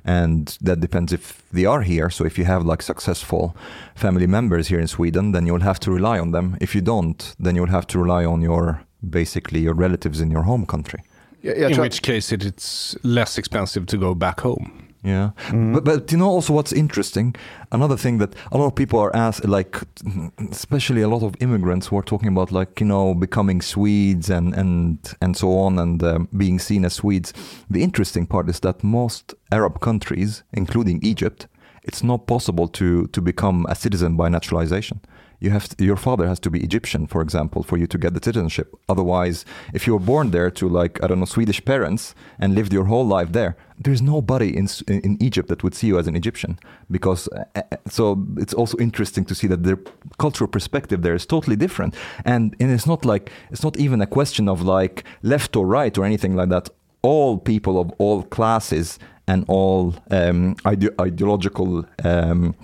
[0.04, 2.10] and that depends if they are here.
[2.10, 3.56] So if you have like successful
[3.96, 6.58] family members here in Sweden, then you'll have to rely on them.
[6.62, 10.44] If you don't, then you'll have to rely on your basically your relatives in your
[10.44, 11.02] home country.
[11.46, 14.72] Jag, jag In tror, which case it, it's less expensive to go back home.
[15.04, 17.36] Yeah, but but you know also what's interesting?
[17.72, 19.78] Another thing that a lot of people are asked, like
[20.52, 24.56] especially a lot of immigrants who are talking about, like you know, becoming Swedes and
[24.56, 27.34] and and so on, and um, being seen as Swedes.
[27.70, 31.48] The interesting part is that most Arab countries, including Egypt,
[31.84, 35.00] it's not possible to to become a citizen by naturalization.
[35.40, 38.14] You have to, your father has to be Egyptian, for example, for you to get
[38.14, 38.76] the citizenship.
[38.88, 42.74] Otherwise, if you were born there to like I don't know Swedish parents and lived
[42.74, 46.16] your whole life there, there's nobody in in Egypt that would see you as an
[46.16, 46.60] Egyptian
[46.90, 47.28] because.
[47.30, 49.80] Uh, uh, so it's also interesting to see that their
[50.18, 54.08] cultural perspective there is totally different, and and it's not like it's not even a
[54.08, 56.70] question of like left or right or anything like that.
[57.06, 58.98] all people of all classes
[59.28, 62.56] and all um, ide- ideological um,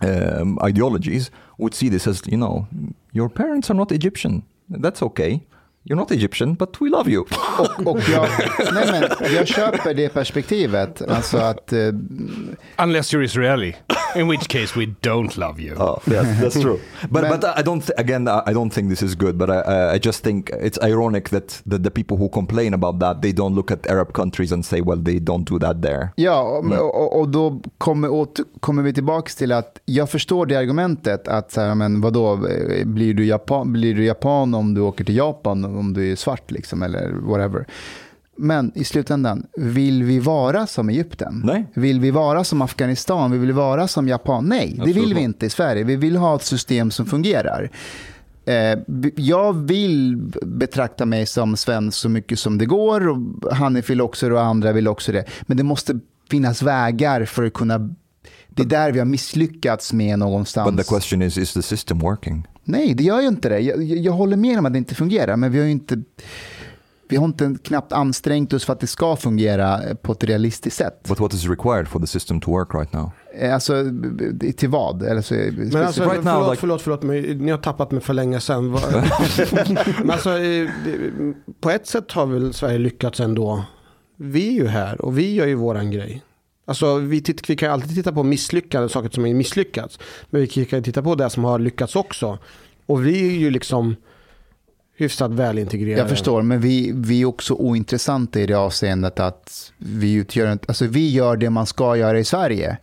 [0.00, 2.66] um, ideologies would see this as, you know,
[3.12, 4.44] your parents are not Egyptian.
[4.70, 5.42] That's okay.
[5.88, 7.24] You're not Egyptian, but we love you.
[7.58, 8.28] Och, och jag,
[8.74, 11.02] nej men, jag köper det perspektivet.
[11.08, 11.78] Alltså att, eh,
[12.82, 13.76] Unless you're Israeli,
[14.16, 15.76] in which case we don't love you.
[15.76, 16.78] Oh, yes, that's true.
[17.10, 19.34] But Men- but I don't th- again I don't think this is good.
[19.36, 23.00] But I I- I just think it's ironic that the, the people who complain about
[23.00, 26.08] that they don't look at Arab countries and say well they don't do that there.
[26.16, 30.56] ja, och, och, och då kommer, åter, kommer vi tillbaka till att jag förstår det
[30.56, 34.80] argumentet att så här, men vadå, eh, blir du, japan, blir du japan om du
[34.80, 37.66] åker till Japan om du är svart liksom eller whatever.
[38.36, 41.42] Men i slutändan, vill vi vara som Egypten?
[41.44, 41.66] Nej.
[41.74, 43.30] Vill vi vara som Afghanistan?
[43.30, 44.44] Vill vi vara som Japan?
[44.44, 45.84] Nej, det vill vi inte i Sverige.
[45.84, 47.70] Vi vill ha ett system som fungerar.
[48.44, 48.78] Eh,
[49.16, 53.08] Jag vill betrakta mig som svensk så mycket som det går.
[53.08, 53.18] Och
[53.52, 55.24] Hanif vill också det och andra vill också det.
[55.42, 55.98] Men det måste
[56.30, 57.94] finnas vägar för att kunna...
[58.58, 60.70] Det är där vi har misslyckats med någonstans.
[60.76, 62.46] But the question is is the system working?
[62.64, 63.58] Nej, det gör ju inte det.
[63.60, 66.02] Jag, jag håller med om att det inte fungerar, men vi har ju inte...
[67.10, 70.76] Vi har inte knappt ansträngt oss för att det ska fungera eh, på ett realistiskt
[70.76, 71.08] sätt.
[71.08, 73.10] But what is required for the system to work right now?
[73.40, 73.84] Eh, Alltså,
[74.56, 75.02] till vad?
[75.02, 78.00] Eller så, Men alltså, Right now, förlåt, like- förlåt, förlåt, men ni har tappat mig
[78.00, 78.70] för länge sedan.
[79.98, 80.68] Men alltså, eh,
[81.60, 83.64] på ett sätt har väl Sverige lyckats ändå.
[84.16, 86.22] Vi är ju här och vi gör ju våran grej.
[86.68, 89.98] Alltså, vi, titt, vi kan ju alltid titta på misslyckade saker som är misslyckats.
[90.30, 92.38] Men vi kan ju titta på det som har lyckats också.
[92.86, 93.96] Och vi är ju liksom
[94.96, 96.00] hyfsat välintegrerade.
[96.00, 100.86] Jag förstår, men vi, vi är också ointressanta i det avseendet att vi, utgör, alltså
[100.86, 102.78] vi gör det man ska göra i Sverige.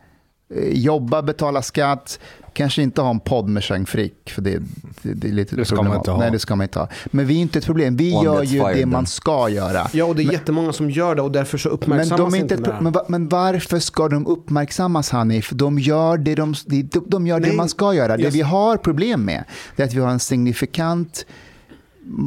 [0.56, 2.20] Eh, jobba, betala skatt,
[2.56, 4.60] kanske inte ha en podd med Chang Frick, för det,
[5.02, 6.20] det, det är lite Det ska man inte ha.
[6.20, 6.90] Nej, det ska man inte ha.
[7.06, 8.90] Men vi är inte ett problem, vi One gör ju det then.
[8.90, 9.88] man ska göra.
[9.94, 12.42] Ja, och det är jättemånga som gör det och därför så Men, uppmärksammas de är
[12.42, 12.84] inte inte ett, det.
[12.92, 15.50] pro- men, men varför ska de uppmärksammas Hanif?
[15.50, 18.18] De gör det, de, de, de gör det man ska göra.
[18.18, 19.44] Det jag- vi har problem med
[19.76, 21.26] det är att vi har en signifikant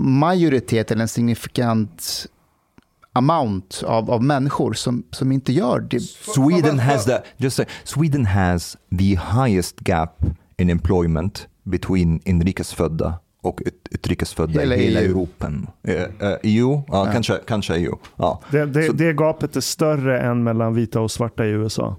[0.03, 2.27] majoritet eller en signifikant
[3.19, 6.01] amount av, av människor som, som inte gör det.
[6.35, 10.17] Sweden has the just say, Sweden has the highest gap
[10.57, 15.11] in employment between inrikesfödda och ut- utrikesfödda Hela i hela EU.
[15.11, 15.53] Europa.
[15.83, 16.83] Eh, eh, EU?
[16.89, 17.97] Ja, Kanske, kanske EU.
[18.17, 18.41] Ja.
[18.51, 21.97] Det, det, Så- det gapet är större än mellan vita och svarta i USA.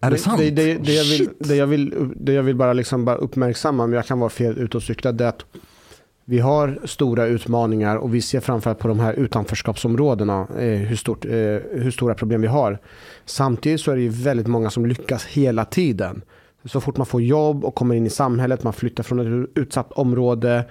[0.00, 0.38] Är det sant?
[0.38, 1.30] Det, det, det, jag vill, Shit.
[1.40, 4.58] det, jag vill, det jag vill bara, liksom bara uppmärksamma, men jag kan vara fel
[4.58, 5.44] ute och cykla, det är att
[6.24, 11.24] vi har stora utmaningar och vi ser framförallt på de här utanförskapsområdena eh, hur, stort,
[11.24, 12.78] eh, hur stora problem vi har.
[13.24, 16.22] Samtidigt så är det ju väldigt många som lyckas hela tiden.
[16.64, 19.92] Så fort man får jobb och kommer in i samhället, man flyttar från ett utsatt
[19.92, 20.64] område,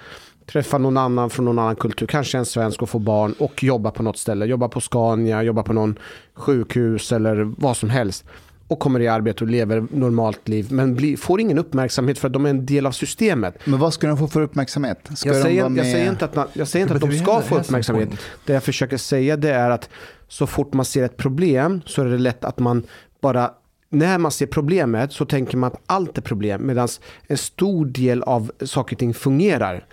[0.45, 3.91] träffar någon annan från någon annan kultur, kanske en svensk och får barn och jobbar
[3.91, 4.45] på något ställe.
[4.45, 5.99] Jobbar på Scania, jobbar på någon
[6.34, 8.25] sjukhus eller vad som helst.
[8.68, 10.68] Och kommer i arbete och lever normalt liv.
[10.72, 13.56] Men blir, får ingen uppmärksamhet för att de är en del av systemet.
[13.65, 15.10] Men vad ska de få för uppmärksamhet?
[15.15, 17.57] Ska Jag säger, jag säger inte att, man- jag säger inte att de ska få
[17.57, 18.10] uppmärksamhet.
[18.45, 19.90] Det jag försöker säga det är att
[20.27, 22.84] så fort man ser ett problem så är det lätt att man
[23.22, 23.52] bara
[23.90, 26.88] när man ser problemet så tänker man att allt är problem medan
[27.27, 29.85] en stor del av saker och ting fungerar.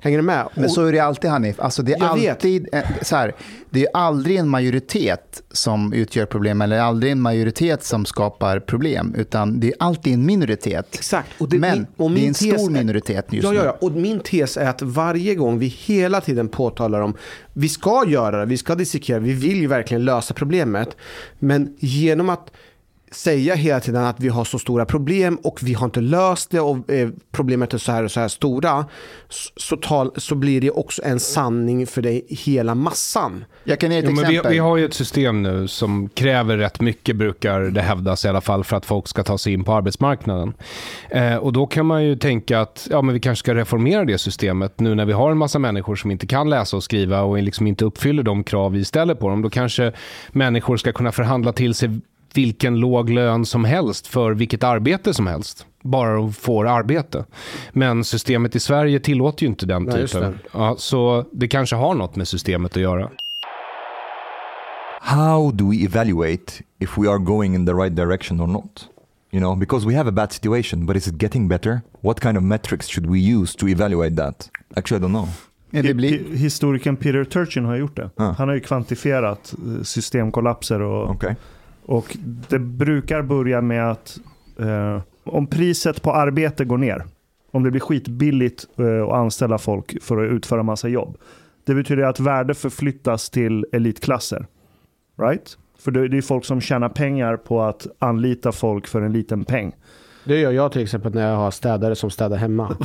[0.00, 0.48] Hänger du med?
[0.54, 1.60] Men så är det alltid Hanif.
[1.60, 3.34] Alltså det, är Jag alltid, eh, så här,
[3.70, 9.14] det är aldrig en majoritet som utgör problem eller aldrig en majoritet som skapar problem.
[9.18, 10.86] Utan det är alltid en minoritet.
[10.94, 11.28] Exakt.
[11.40, 13.66] Och det- Men och det är en stor är- minoritet just Ja, ja, nu.
[13.66, 13.76] ja.
[13.80, 17.14] Och min tes är att varje gång vi hela tiden påtalar om
[17.52, 20.96] vi ska göra det, vi ska dissekera, vi vill ju verkligen lösa problemet.
[21.38, 22.50] Men genom att
[23.10, 26.60] säga hela tiden att vi har så stora problem och vi har inte löst det
[26.60, 28.86] och eh, problemet är så här och så här stora
[29.56, 33.44] så, tal, så blir det också en sanning för dig hela massan.
[33.64, 34.52] Jag kan ge ett Jo, men vi, exempel.
[34.52, 38.40] vi har ju ett system nu som kräver rätt mycket, brukar det hävdas i alla
[38.40, 40.54] fall, för att folk ska ta sig in på arbetsmarknaden.
[41.10, 44.18] Eh, och då kan man ju tänka att ja, men vi kanske ska reformera det
[44.18, 47.42] systemet nu när vi har en massa människor som inte kan läsa och skriva och
[47.42, 49.42] liksom inte uppfyller de krav vi ställer på dem.
[49.42, 49.92] Då kanske
[50.28, 52.00] människor ska kunna förhandla till sig
[52.38, 55.66] vilken låg lön som helst för vilket arbete som helst.
[55.82, 57.24] Bara de får arbete.
[57.72, 60.38] Men systemet i Sverige tillåter ju inte den Nej, typen.
[60.52, 63.10] Ja, så det kanske har något med systemet att göra.
[65.00, 68.88] how do we evaluate if we are going in the right direction or not?
[69.30, 71.80] You know, because we have a bad situation, but is it getting better?
[72.00, 74.50] What kind of metrics should we use to evaluate that?
[74.76, 75.28] Actually, I don't know.
[75.70, 78.10] Blir, Historikern Peter Turchin har gjort det.
[78.16, 78.34] Ah.
[78.38, 81.34] Han har ju kvantifierat eh, systemkollapser och, Okay
[81.88, 82.16] och
[82.48, 84.20] det brukar börja med att
[84.58, 87.04] eh, om priset på arbete går ner,
[87.50, 91.16] om det blir skitbilligt eh, att anställa folk för att utföra massa jobb,
[91.64, 94.46] det betyder att värde förflyttas till elitklasser.
[95.18, 95.58] Right?
[95.78, 99.44] För det det är folk som tjänar pengar på att anlita folk för en liten
[99.44, 99.72] peng.
[100.28, 102.66] Det gör jag till exempel när jag har städare som städar hemma.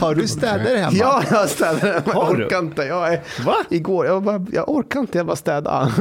[0.00, 0.92] Har du städer hemma?
[0.96, 2.12] Ja, jag har städare hemma.
[2.12, 2.44] Har Jag du?
[2.44, 2.82] orkar inte.
[2.82, 3.54] Jag är, Va?
[3.70, 5.92] Igår, jag, bara, jag orkar inte, jag bara städa.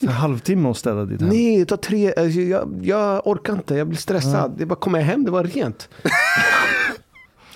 [0.00, 1.30] En halvtimme att städa ditt hem.
[1.30, 4.54] Nej, det tar tre, alltså, jag, jag orkar inte, jag blir stressad.
[4.56, 5.88] Det är bara kommer jag hem, det var rent.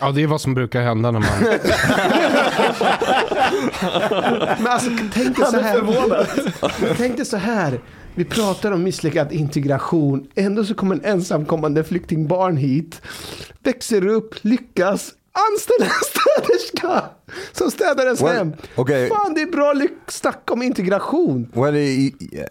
[0.00, 1.28] Ja, det är vad som brukar hända när man...
[4.58, 6.94] Men alltså tänk dig så här.
[6.96, 7.80] Tänk dig så här.
[8.14, 10.26] Vi pratar om misslyckad integration.
[10.34, 13.00] Ändå så kommer en ensamkommande flyktingbarn hit.
[13.62, 15.12] Växer upp, lyckas.
[15.52, 16.02] Anställer en
[16.42, 17.04] städerska
[17.52, 18.52] som städar ens Well, hem.
[18.76, 19.08] okay.
[19.08, 19.74] Fan, det är bra
[20.08, 21.48] snack om integration.
[21.54, 21.74] Well,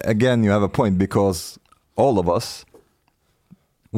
[0.06, 1.58] again, you have a point because
[1.96, 2.66] all of us,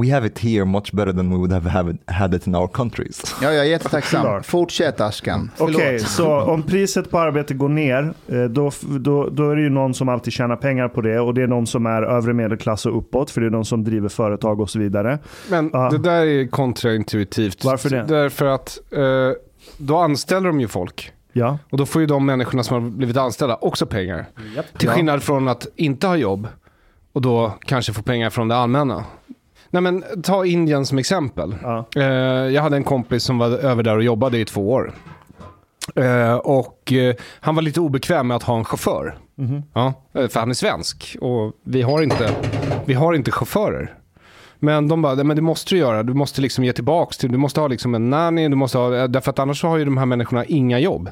[0.02, 2.54] we have it here much better than we would have, have it, had it in
[2.54, 3.34] our countries.
[3.42, 4.42] Ja, jag är jättetacksam.
[4.42, 5.50] Fortsätt Ashkan.
[5.58, 9.70] Okej, så om priset på arbete går ner, eh, då, då, då är det ju
[9.70, 12.86] någon som alltid tjänar pengar på det och det är någon som är övre medelklass
[12.86, 15.18] och uppåt, för det är de som driver företag och så vidare.
[15.50, 15.90] Men Ja.
[15.90, 17.64] det där är kontraintuitivt.
[17.64, 18.04] Varför det?
[18.08, 19.00] Därför att eh,
[19.78, 21.12] då anställer de ju folk.
[21.32, 24.26] Ja, Och då får ju de människorna som har blivit anställda också pengar.
[24.78, 26.48] Till skillnad från att inte ha jobb
[27.12, 29.04] och då kanske få pengar från det allmänna.
[29.74, 31.56] Nej men ta Indien som exempel.
[31.62, 31.84] Ja.
[31.96, 32.04] Eh,
[32.54, 34.92] jag hade en kompis som var över där och jobbade i två år.
[35.94, 39.18] Eh, och eh, han var lite obekväm med att ha en chaufför.
[39.74, 42.30] Ja, eh, för han är svensk och vi har inte,
[42.84, 43.94] vi har inte chaufförer.
[44.64, 46.02] Men de bara, "Nej, men det måste du göra.
[46.02, 49.06] Du måste liksom ge tillbaks till, du måste ha liksom en nanny, du måste ha,
[49.08, 51.10] därför att annars har ju de här människorna inga jobb.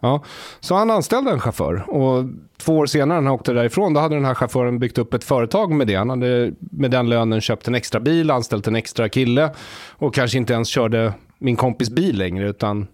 [0.00, 0.22] Ja.
[0.60, 2.24] Så han anställde en chaufför och
[2.58, 5.24] två år senare när han åkte därifrån, då hade den här chauffören byggt upp ett
[5.24, 5.94] företag med det.
[5.94, 9.50] Han hade med den lönen köpt en extra bil, anställt en extra kille
[9.90, 12.86] och kanske inte ens körde min kompis bil längre utan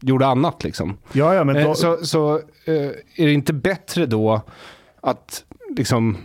[0.00, 0.96] gjorde annat liksom.
[1.12, 2.74] ja, ja men Eh, då, Så, så eh,
[3.16, 4.40] är det inte bättre då
[5.00, 5.44] att
[5.76, 6.16] liksom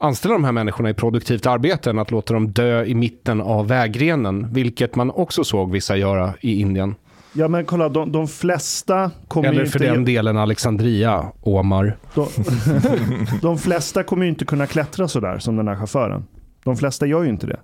[0.00, 3.68] anställa de här människorna i produktivt arbete än att låta dem dö i mitten av
[3.68, 6.94] vägrenen, vilket man också såg vissa göra i Indien.
[7.32, 9.72] ja, men kolla, de, de flesta kommer Eller inte...
[9.72, 11.96] för den delen Alexandria, Omar.
[12.14, 12.26] De,
[13.42, 16.24] de flesta kommer ju inte kunna klättra sådär som den här chauffören.
[16.64, 17.60] De flesta gör ju inte det.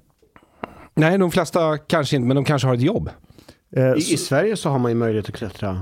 [0.95, 3.11] Nej, de flesta kanske inte, men de kanske har ett jobb.
[3.77, 5.81] Eh, I, så- I Sverige så har man ju möjlighet att klättra.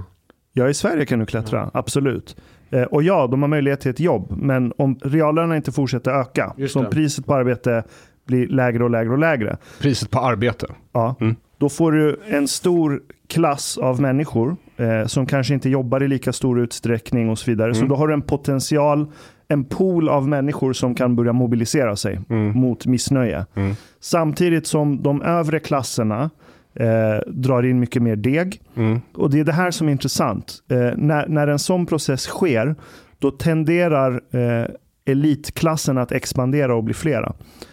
[0.53, 2.37] Ja, i Sverige kan du klättra, absolut.
[2.73, 6.55] Eh, och ja, de har möjlighet till ett jobb, men om reallönerna inte fortsätter öka,
[6.57, 7.85] Just så om priset på arbete
[8.27, 10.67] blir lägre och lägre och lägre, Priset på arbete.
[10.93, 11.37] ja, Mm.
[11.59, 16.33] då får du en stor klass av människor eh, som kanske inte jobbar i lika
[16.33, 17.75] stor utsträckning och så vidare.
[17.75, 17.89] Så Mm.
[17.89, 19.07] då har du en potential,
[19.49, 22.53] en pool av människor som kan börja mobilisera sig Mm.
[22.59, 23.47] mot missnöje.
[23.55, 23.75] Mm.
[24.01, 26.31] Samtidigt som de övre klasserna
[26.75, 28.61] eh, drar in mycket mer deg.
[28.77, 29.01] Mm.
[29.15, 30.59] Och det är det här som är intressant.
[30.71, 32.75] Eh, när, när en sån process sker,
[33.19, 34.67] då tenderar eh,
[35.05, 37.33] elitklassen att expandera och bli flera.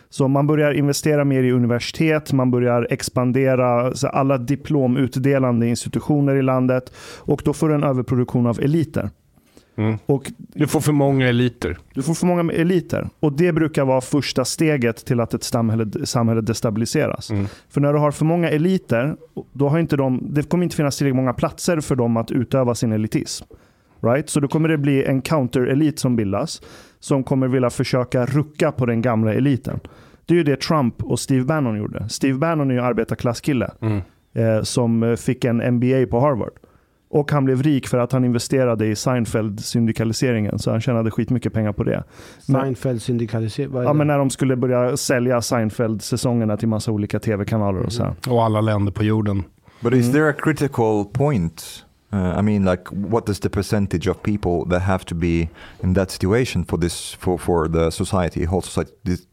[0.09, 6.41] Så man börjar investera mer i universitet, man börjar expandera så alla diplomutdelande institutioner i
[6.41, 9.09] landet och då får du en överproduktion av eliter.
[9.79, 9.97] Mm.
[10.05, 11.77] Och Du får för många eliter.
[11.93, 13.09] du får för många eliter.
[13.19, 17.29] Och det brukar vara första steget till att ett samhälle, samhälle destabiliseras.
[17.31, 17.47] Mm.
[17.69, 19.15] För när du har för många eliter,
[19.53, 22.75] då har inte de, det kommer inte finnas tillräckligt många platser för dem att utöva
[22.75, 23.45] sin elitism.
[24.01, 24.29] Right?
[24.29, 26.61] Så då kommer det bli en counter-elit som bildas,
[26.99, 29.79] som kommer vilja försöka rucka på den gamla eliten.
[30.25, 32.09] Det är ju det Trump och Steve Bannon gjorde.
[32.09, 34.01] Steve Bannon är ju arbetarklasskille Mm.
[34.33, 36.51] eh, som fick en MBA på Harvard.
[37.11, 41.71] Och han blev rik för att han investerade i Seinfeld-syndikaliseringen, så han tjänade skitmycket pengar
[41.73, 42.03] på det.
[42.47, 43.71] Men- Seinfeld syndikalisering.
[43.71, 43.97] vad är Ja, det?
[43.97, 48.13] men när de skulle börja sälja Seinfeld-säsongerna till massa olika tv-kanaler och så här.
[48.29, 49.43] Och alla länder på jorden.
[49.81, 51.85] But is there a critical point?
[52.13, 55.47] Uh, I mean, like, what is the percentage of people that have to be
[55.83, 59.27] in that situation for this, for, for the society, whole society dis- to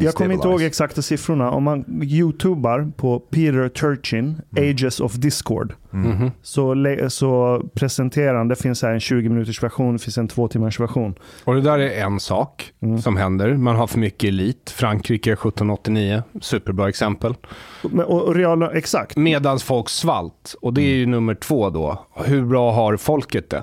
[0.00, 1.50] Jag kommer inte ihåg exakta siffrorna.
[1.50, 6.10] Om man youtubar på Peter Turchin, Ages of Discord, Mm.
[6.10, 6.30] Mhm.
[6.42, 6.74] så,
[7.08, 10.80] så presenterar han, det finns här en 20 minuters version, det finns en två timmars
[10.80, 11.14] version.
[11.44, 12.98] Och det där är en sak Mm.
[13.02, 13.54] som händer.
[13.54, 14.70] Man har för mycket elit.
[14.76, 17.34] Frankrike 1789, superbra exempel.
[17.82, 19.16] Men, och, och reala, exakt.
[19.16, 20.54] Medans folk svalt.
[20.62, 22.06] Och det är ju nummer två då.
[22.24, 23.62] Hur bra har folket det?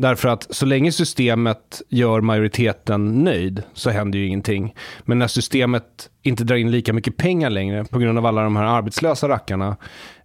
[0.00, 4.74] Därför att så länge systemet gör majoriteten nöjd så händer ju ingenting.
[5.04, 8.56] Men när systemet inte drar in lika mycket pengar längre på grund av alla de
[8.56, 9.76] här arbetslösa rackarna,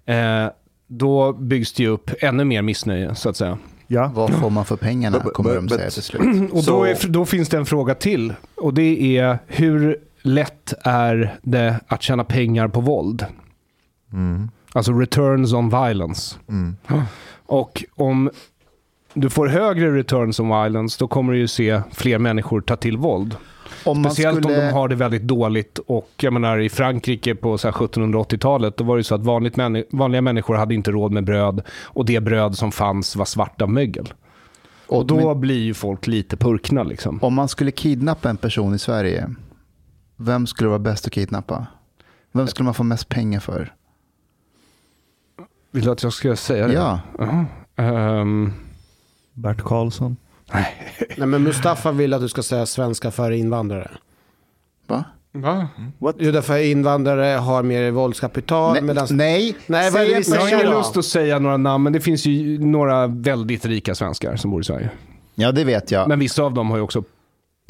[0.06, 0.48] eh,
[0.88, 3.58] då byggs det ju upp ännu mer missnöje så att säga.
[3.88, 4.12] Ja.
[4.14, 6.22] Vad får man för pengarna, kommer de säga till slut.
[6.52, 8.34] Och då, är, då finns det en fråga till.
[8.56, 13.26] Och det är hur lätt är det att tjäna pengar på våld?
[14.14, 14.50] Mm.
[14.74, 16.36] Alltså returns on violence.
[16.50, 16.76] Mm.
[17.46, 18.30] Och om
[19.16, 22.98] du får högre returns on violence, då kommer du ju se fler människor ta till
[22.98, 23.36] våld.
[23.86, 24.60] Om Speciellt skulle...
[24.60, 25.80] om de har det väldigt dåligt.
[25.88, 29.56] Och jag menar i Frankrike på så här 1780-talet, då var det så att vanligt
[29.56, 31.62] männi- vanliga människor hade inte råd med bröd.
[31.84, 34.14] Och det bröd som fanns var svart av mögel.
[34.88, 37.20] Och då Men blir ju folk lite purkna liksom.
[37.22, 39.30] om man skulle kidnappa en person i Sverige,
[40.18, 41.68] vem skulle vara bäst att kidnappa?
[42.32, 43.74] Vem skulle man få mest pengar för?
[45.72, 46.74] Vill du att jag ska säga det?
[46.74, 47.46] Ja, Jaha.
[47.76, 48.54] Ehm,
[49.36, 50.18] Bert Karlsson.
[51.18, 53.92] Nej, men Mustafa vill att du ska säga svenska före invandrare.
[54.88, 55.04] va?
[55.32, 55.68] va?
[56.00, 58.74] Jo, därför invandrare har mer våldskapital.
[58.74, 59.12] Nej, medans...
[59.12, 59.56] nej.
[59.68, 62.26] Nej, vad är det Jag har ingen lust att säga några namn, men det finns
[62.26, 64.90] ju några väldigt rika svenskar som bor i Sverige.
[65.36, 66.08] Ja, det vet jag.
[66.08, 67.04] Men vissa av dem har ju också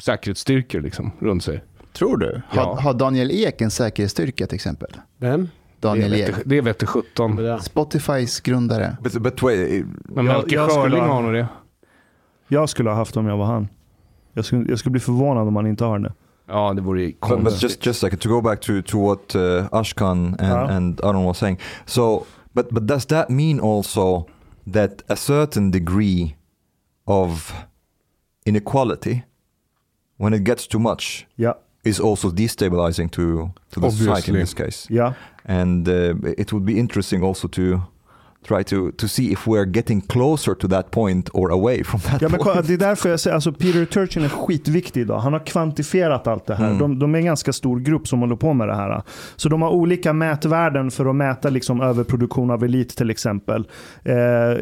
[0.00, 1.62] säkerhetsstyrkor liksom, runt sig.
[1.92, 2.42] Tror du?
[2.54, 2.62] Ja.
[2.62, 4.90] Har, har Daniel Ek en säkerhetsstyrka till exempel?
[5.18, 5.48] Vem?
[5.80, 6.38] Daniel det, Ek.
[6.38, 7.38] vet, det vet 17.
[7.44, 7.58] Ja.
[7.58, 8.96] Spotifys grundare.
[9.02, 11.48] But, but wait, Men Jag- Melker jag skulle Schörling ha- har nog det.
[12.48, 13.68] Jag skulle ha haft om jag var han.
[14.34, 16.12] Jag skulle, jag skulle bli förvånad om han inte har det.
[16.48, 17.62] Ja, det vore ju But, but konstigt.
[17.62, 20.76] just just a second to go back to to what uh, Ashkan and, Yeah.
[20.76, 21.58] and Arun was saying.
[21.86, 24.26] So, but but does that mean also
[24.72, 26.36] that a certain degree
[27.04, 27.54] of
[28.44, 29.22] inequality,
[30.18, 31.54] when it gets too much, Ja,
[31.84, 33.22] is also destabilizing to
[33.70, 34.34] to the society Obviously.
[34.34, 34.94] in this case?
[34.94, 35.14] ja.
[35.46, 37.82] And uh, it would be interesting also to
[38.48, 42.22] try to to see if we're getting closer to that point or away from that
[42.22, 42.66] Ja, men kolla, point.
[42.66, 45.18] det är därför jag säger, alltså Peter Turchin är skitviktig idag.
[45.18, 46.66] Han har kvantifierat allt det här.
[46.66, 46.78] Mm.
[46.78, 49.02] De, de är en ganska stor grupp som håller på med det här.
[49.36, 53.68] Så de har olika mätvärden för att mäta liksom överproduktion av elit till exempel.
[54.04, 54.14] Eh,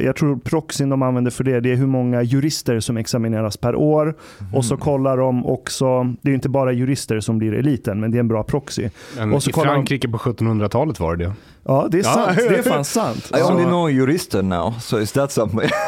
[0.04, 3.74] jag tror proxyn de använder för det, det är hur många jurister som examineras per
[3.74, 4.14] år.
[4.54, 8.10] Och så kollar de också, det är ju inte bara jurister som blir eliten, men
[8.10, 8.88] det är en bra proxy.
[9.16, 11.32] Men och så I kollar de- Frankrike på 1700-talet var det det.
[11.66, 12.12] Ja, det är Ja.
[12.12, 12.36] sant.
[12.48, 13.30] Det är fan sant.
[13.36, 13.40] I
[13.74, 15.70] know jurister now, so is that something?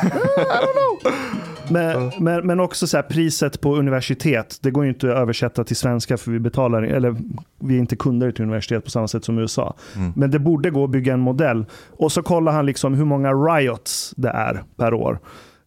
[1.68, 5.64] Men, men, men också så här, priset på universitet, det går ju inte att översätta
[5.64, 7.16] till svenska för vi betalar, eller
[7.58, 9.74] vi är inte kunder till universitet på samma sätt som USA.
[10.14, 11.64] Men det borde gå att bygga en modell.
[11.90, 15.18] Och så kollar han liksom hur många riots det är per år.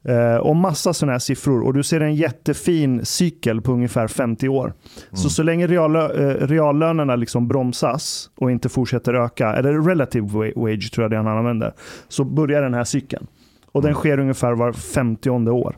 [0.09, 1.61] Eh, och massa sådana här siffror.
[1.65, 4.73] Och du ser en jättefin cykel på ungefär 50 år.
[5.11, 10.53] Så så länge reallö, eh, reallönerna liksom bromsas och inte fortsätter öka, eller relative wa-
[10.55, 11.73] wage tror jag det han använder,
[12.07, 13.27] så börjar den här cykeln.
[13.71, 15.77] Och den sker ungefär var 50 år.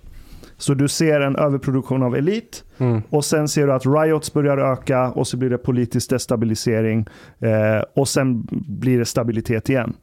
[0.57, 2.63] Så du ser en överproduktion av elit
[3.09, 7.05] och sen ser du att riots börjar öka och så blir det politisk destabilisering
[7.39, 9.93] eh, och sen blir det stabilitet igen.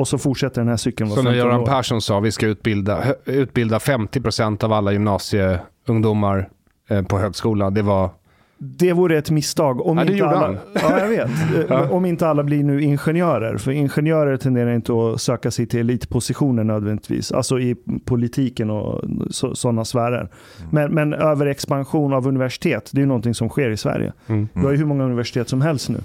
[0.00, 1.64] Och så fortsätter den här cykeln Så när 15 Göran.
[1.64, 6.48] Persson sa vi ska utbilda, utbilda 50% av alla gymnasieungdomar
[6.90, 8.10] eh, på högskolan, det var...
[8.58, 9.86] Det vore ett misstag.
[9.86, 10.56] Om Ja, inte alla.
[10.74, 11.30] Ja, jag vet.
[11.56, 11.90] Eh, Ja.
[11.90, 13.56] Om inte alla blir nu ingenjörer.
[13.56, 17.32] För ingenjörer tenderar inte att söka sig till elitpositioner nödvändigtvis.
[17.32, 20.28] Alltså i politiken och sådana sfärer.
[20.70, 24.12] Men, men överexpansion av universitet, det är ju någonting som sker i Sverige.
[24.26, 24.48] Mm.
[24.52, 25.98] Vi har ju hur många universitet som helst nu.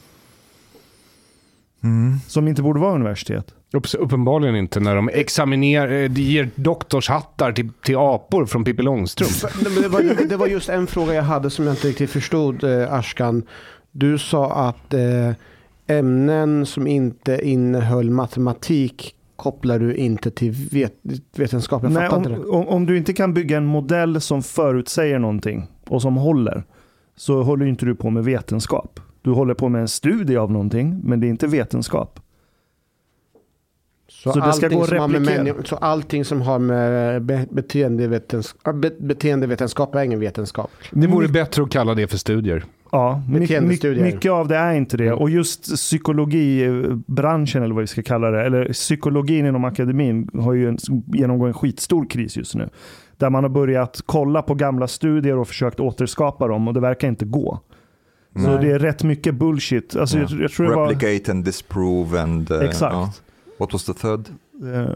[2.28, 3.54] Som inte borde vara universitet.
[4.00, 9.54] Uppenbarligen inte när de examinerar, eh, de ger doktorshattar till, till apor från Pippi Långstrump.
[9.82, 12.94] Det var, det var just en fråga jag hade som jag inte riktigt förstod, eh,
[12.94, 13.44] Ashkan.
[13.92, 15.32] Du sa att eh,
[15.88, 20.94] ämnen som inte innehöll matematik kopplar du inte till vet,
[21.38, 21.84] vetenskap.
[21.84, 22.50] Jag Nej, fattar inte om, det.
[22.50, 26.64] om, om du inte kan bygga en modell som förutsäger någonting och som håller,
[27.16, 29.00] så håller inte du på med vetenskap.
[29.26, 32.20] Du håller på med en studie av någonting, men det är inte vetenskap.
[34.08, 35.64] Så, så det ska gå att som har med replikera.
[35.64, 40.72] så allting som har med be, beteendevetenskap, be, beteendevetenskap är ingen vetenskap.
[40.92, 42.66] Det vore bättre att kalla det för studier.
[42.92, 44.04] Ja, my, Beteendestudier.
[44.06, 45.14] mycket av det är inte det.
[45.14, 50.70] Och just psykologibranschen, eller vad vi ska kalla det, eller psykologin inom akademin har ju
[50.70, 50.78] en,
[51.08, 52.70] genomgår en skitstor kris just nu.
[53.18, 57.08] Där man har börjat kolla på gamla studier och försökt återskapa dem och det verkar
[57.08, 57.62] inte gå.
[58.36, 59.96] Så det är rätt mycket bullshit.
[59.96, 60.88] Alltså, jag, jag tror det var...
[60.90, 62.52] Replicate and disprove and...
[62.52, 62.94] Uh, Exakt.
[62.94, 63.14] ja.
[63.60, 64.26] What was the third?
[64.74, 64.96] Eh,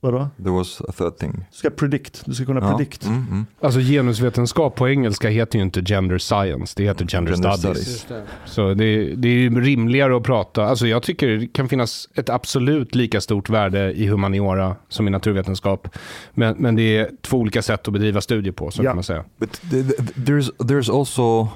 [0.00, 0.28] vadå?
[0.36, 1.32] There was a third thing.
[1.50, 2.22] Du ska predict.
[2.26, 2.76] Du ska kunna Ja.
[2.76, 3.04] predict.
[3.06, 3.46] Mm, mm.
[3.60, 7.98] Alltså genusvetenskap på engelska heter ju inte gender science, det heter gender, Gender studies.
[8.00, 8.24] studies.
[8.44, 12.28] Så det, det är ju rimligare att prata, alltså jag tycker det kan finnas ett
[12.30, 15.88] absolut lika stort värde i humaniora som i naturvetenskap.
[16.34, 18.90] Men, men det är två olika sätt att bedriva studier på, så Ja.
[18.90, 19.24] kan man säga.
[19.38, 21.48] But th- th- there's there's also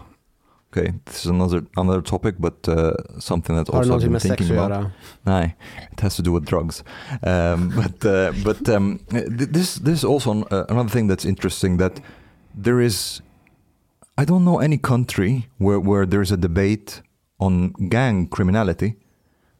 [0.76, 0.92] okay.
[1.04, 4.38] This is another another topic, but uh, something that also I've been med sex att
[4.38, 4.90] thinking about.
[5.26, 5.50] No,
[5.92, 6.84] it has to do with drugs.
[7.22, 11.24] Um, but uh, but um, th- this this is also an, uh, another thing that's
[11.24, 12.00] interesting that
[12.62, 13.22] there is.
[14.16, 17.02] I don't know any country where where there is a debate
[17.38, 18.94] on gang criminality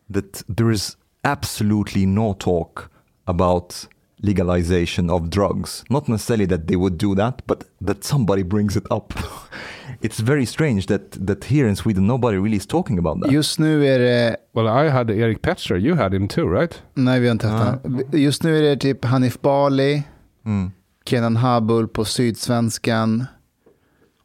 [0.08, 2.90] that there is absolutely no talk
[3.26, 3.88] about
[4.24, 5.84] legalization of drugs.
[5.90, 9.12] Not necessarily that they would do that, but that somebody brings it up.
[10.00, 13.32] it's very strange that, that here in Sweden nobody really is talking about that.
[13.32, 15.76] Just nu är det, Well, I had Erik Petzler.
[15.78, 16.82] You had him too, right?
[16.94, 18.02] nej vi har inte haft honom.
[18.12, 20.02] Just nu är det typ Hanif Bali,
[20.46, 20.70] Mm.
[21.06, 23.24] Kenan Habul på Sydsvenskan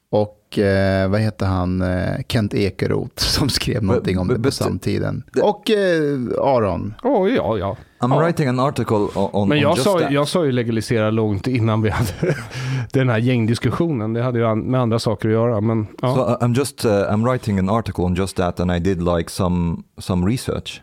[0.10, 4.50] och eh, vad heter han, eh, Kent Ekeroth som skrev någonting om but- det på
[4.50, 5.24] but- samtiden.
[5.44, 6.94] Och eh, Aron.
[7.04, 7.78] Oh, ja, ja.
[8.02, 8.20] I'm Ja.
[8.20, 10.12] writing an article on, on, Men on jag just sa, that.
[10.12, 12.36] jag sa ju legalisera långt innan vi hade
[12.94, 14.14] den här gängdiskussionen.
[14.14, 15.62] Det hade ju med andra saker att göra.
[15.62, 16.16] Men, ja.
[16.16, 19.02] So uh, I'm just uh, I'm writing an article on just that, and I did
[19.02, 20.82] like some some research.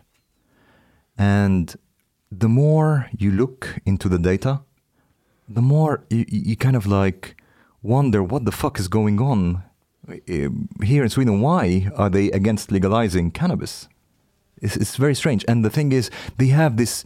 [1.17, 1.75] And
[2.39, 4.57] the more you look into the data,
[5.55, 7.35] the more you, you kind of like
[7.81, 9.61] wonder what the fuck is going on
[10.07, 10.13] uh,
[10.83, 11.41] here in Sweden.
[11.41, 13.89] Why are they against legalizing cannabis?
[14.61, 15.45] It's, it's very strange.
[15.47, 17.05] And the thing is, they have this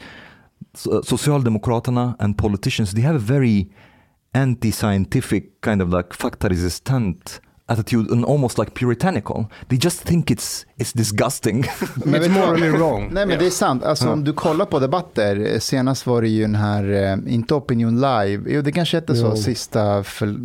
[0.73, 2.91] so- Socialdemokraterna and politicians.
[2.93, 3.69] They have a very
[4.33, 9.49] anti-scientific kind of like fakta-resistant attitude and almost like puritanical.
[9.69, 11.65] They just think it's it's disgusting.
[12.05, 13.09] Men It's morally wrong.
[13.11, 13.83] Nej men det är sant.
[13.83, 17.95] Alltså om du kollar på debatter, senast var det ju den här, eh, inte Opinion
[18.01, 20.35] Live, jo det kanske hette så, sista, för,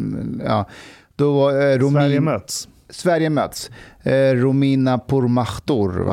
[0.45, 0.69] ja.
[1.17, 2.69] Då var eh, Romin, Sverige möts.
[2.91, 3.71] Sverige möts.
[4.03, 6.05] Eh, Romina Pourmokhtari?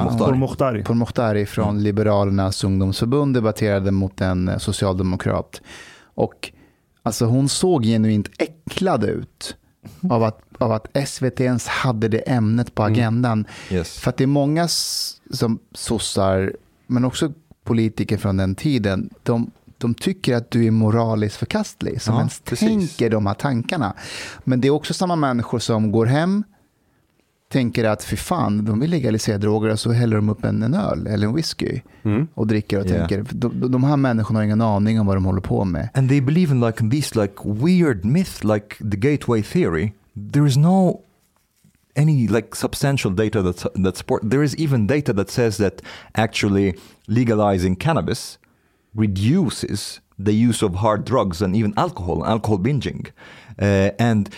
[0.84, 1.46] Pourmokhtari.
[1.46, 5.62] Från Liberalernas ungdomsförbund debatterade mot en eh, socialdemokrat.
[6.16, 6.52] Och
[7.04, 9.56] alltså hon såg genuint äcklad ut
[10.10, 13.46] av att, av att SVT ens hade det ämnet på agendan.
[13.70, 14.00] yes.
[14.00, 14.68] För att det är många
[15.32, 16.54] som sossar,
[16.88, 17.32] men också
[17.64, 22.40] politiker från den tiden, de, de tycker att du är moraliskt förkastlig, som Ja, ens
[22.40, 22.68] precis.
[22.68, 23.94] tänker de här tankarna.
[24.44, 26.44] Men det är också samma människor som går hem,
[27.54, 30.74] tänker att fy fan, de vill legalisera droger och så häller de upp en, en
[30.74, 32.28] öl eller en whisky Mm.
[32.34, 33.08] och dricker och Yeah.
[33.08, 35.90] tänker, de, de här människorna har ingen aning om vad de håller på med.
[35.94, 39.92] And they believe in like these like weird myth, like the gateway theory.
[40.34, 41.00] There is no
[41.96, 44.22] any like substantial data that that support.
[44.32, 45.82] There is even data that says that
[46.14, 46.74] actually
[47.08, 48.38] legalizing cannabis
[48.96, 53.08] reduces the use of hard drugs and even alcohol, alcohol binging.
[53.62, 54.30] Uh, and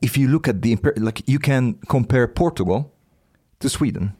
[0.00, 2.92] if you look at the like, you can compare Portugal
[3.60, 4.12] to Sweden.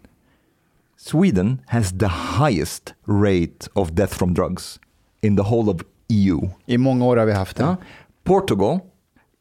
[0.96, 4.78] Sweden has the highest rate of death from drugs
[5.22, 6.40] in the whole of EU.
[6.66, 7.76] I många år har vi haft det.
[8.24, 8.80] Portugal,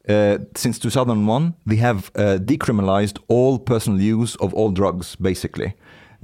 [0.08, 5.72] uh, since 2001, they have uh, decriminalized all personal use of all drugs, basically.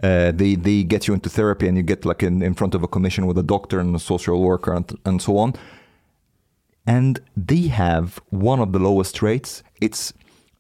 [0.03, 2.83] Uh, they, they get you into therapy and you get like in, in front of
[2.83, 5.55] a commission with a doctor and a social worker and, and so on.
[6.87, 9.63] And they have one of the lowest rates.
[9.81, 10.13] It's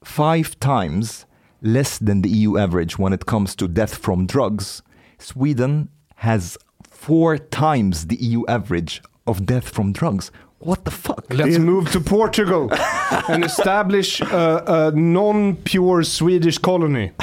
[0.05, 1.27] five times
[1.63, 4.83] less than the EU average when it comes to death from drugs.
[5.19, 6.57] Sweden has
[6.91, 10.33] four times the EU average of death from drugs.
[10.59, 11.25] What the fuck?
[11.31, 12.71] Let's move to Portugal
[13.29, 17.13] and establish a, a non-pure Swedish colony.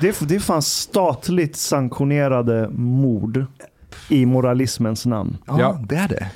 [0.00, 3.46] Det, det fanns statligt sanktionerade mord
[4.08, 5.36] i moralismens namn.
[5.46, 5.78] Ja, Ja.
[5.88, 6.26] det är det.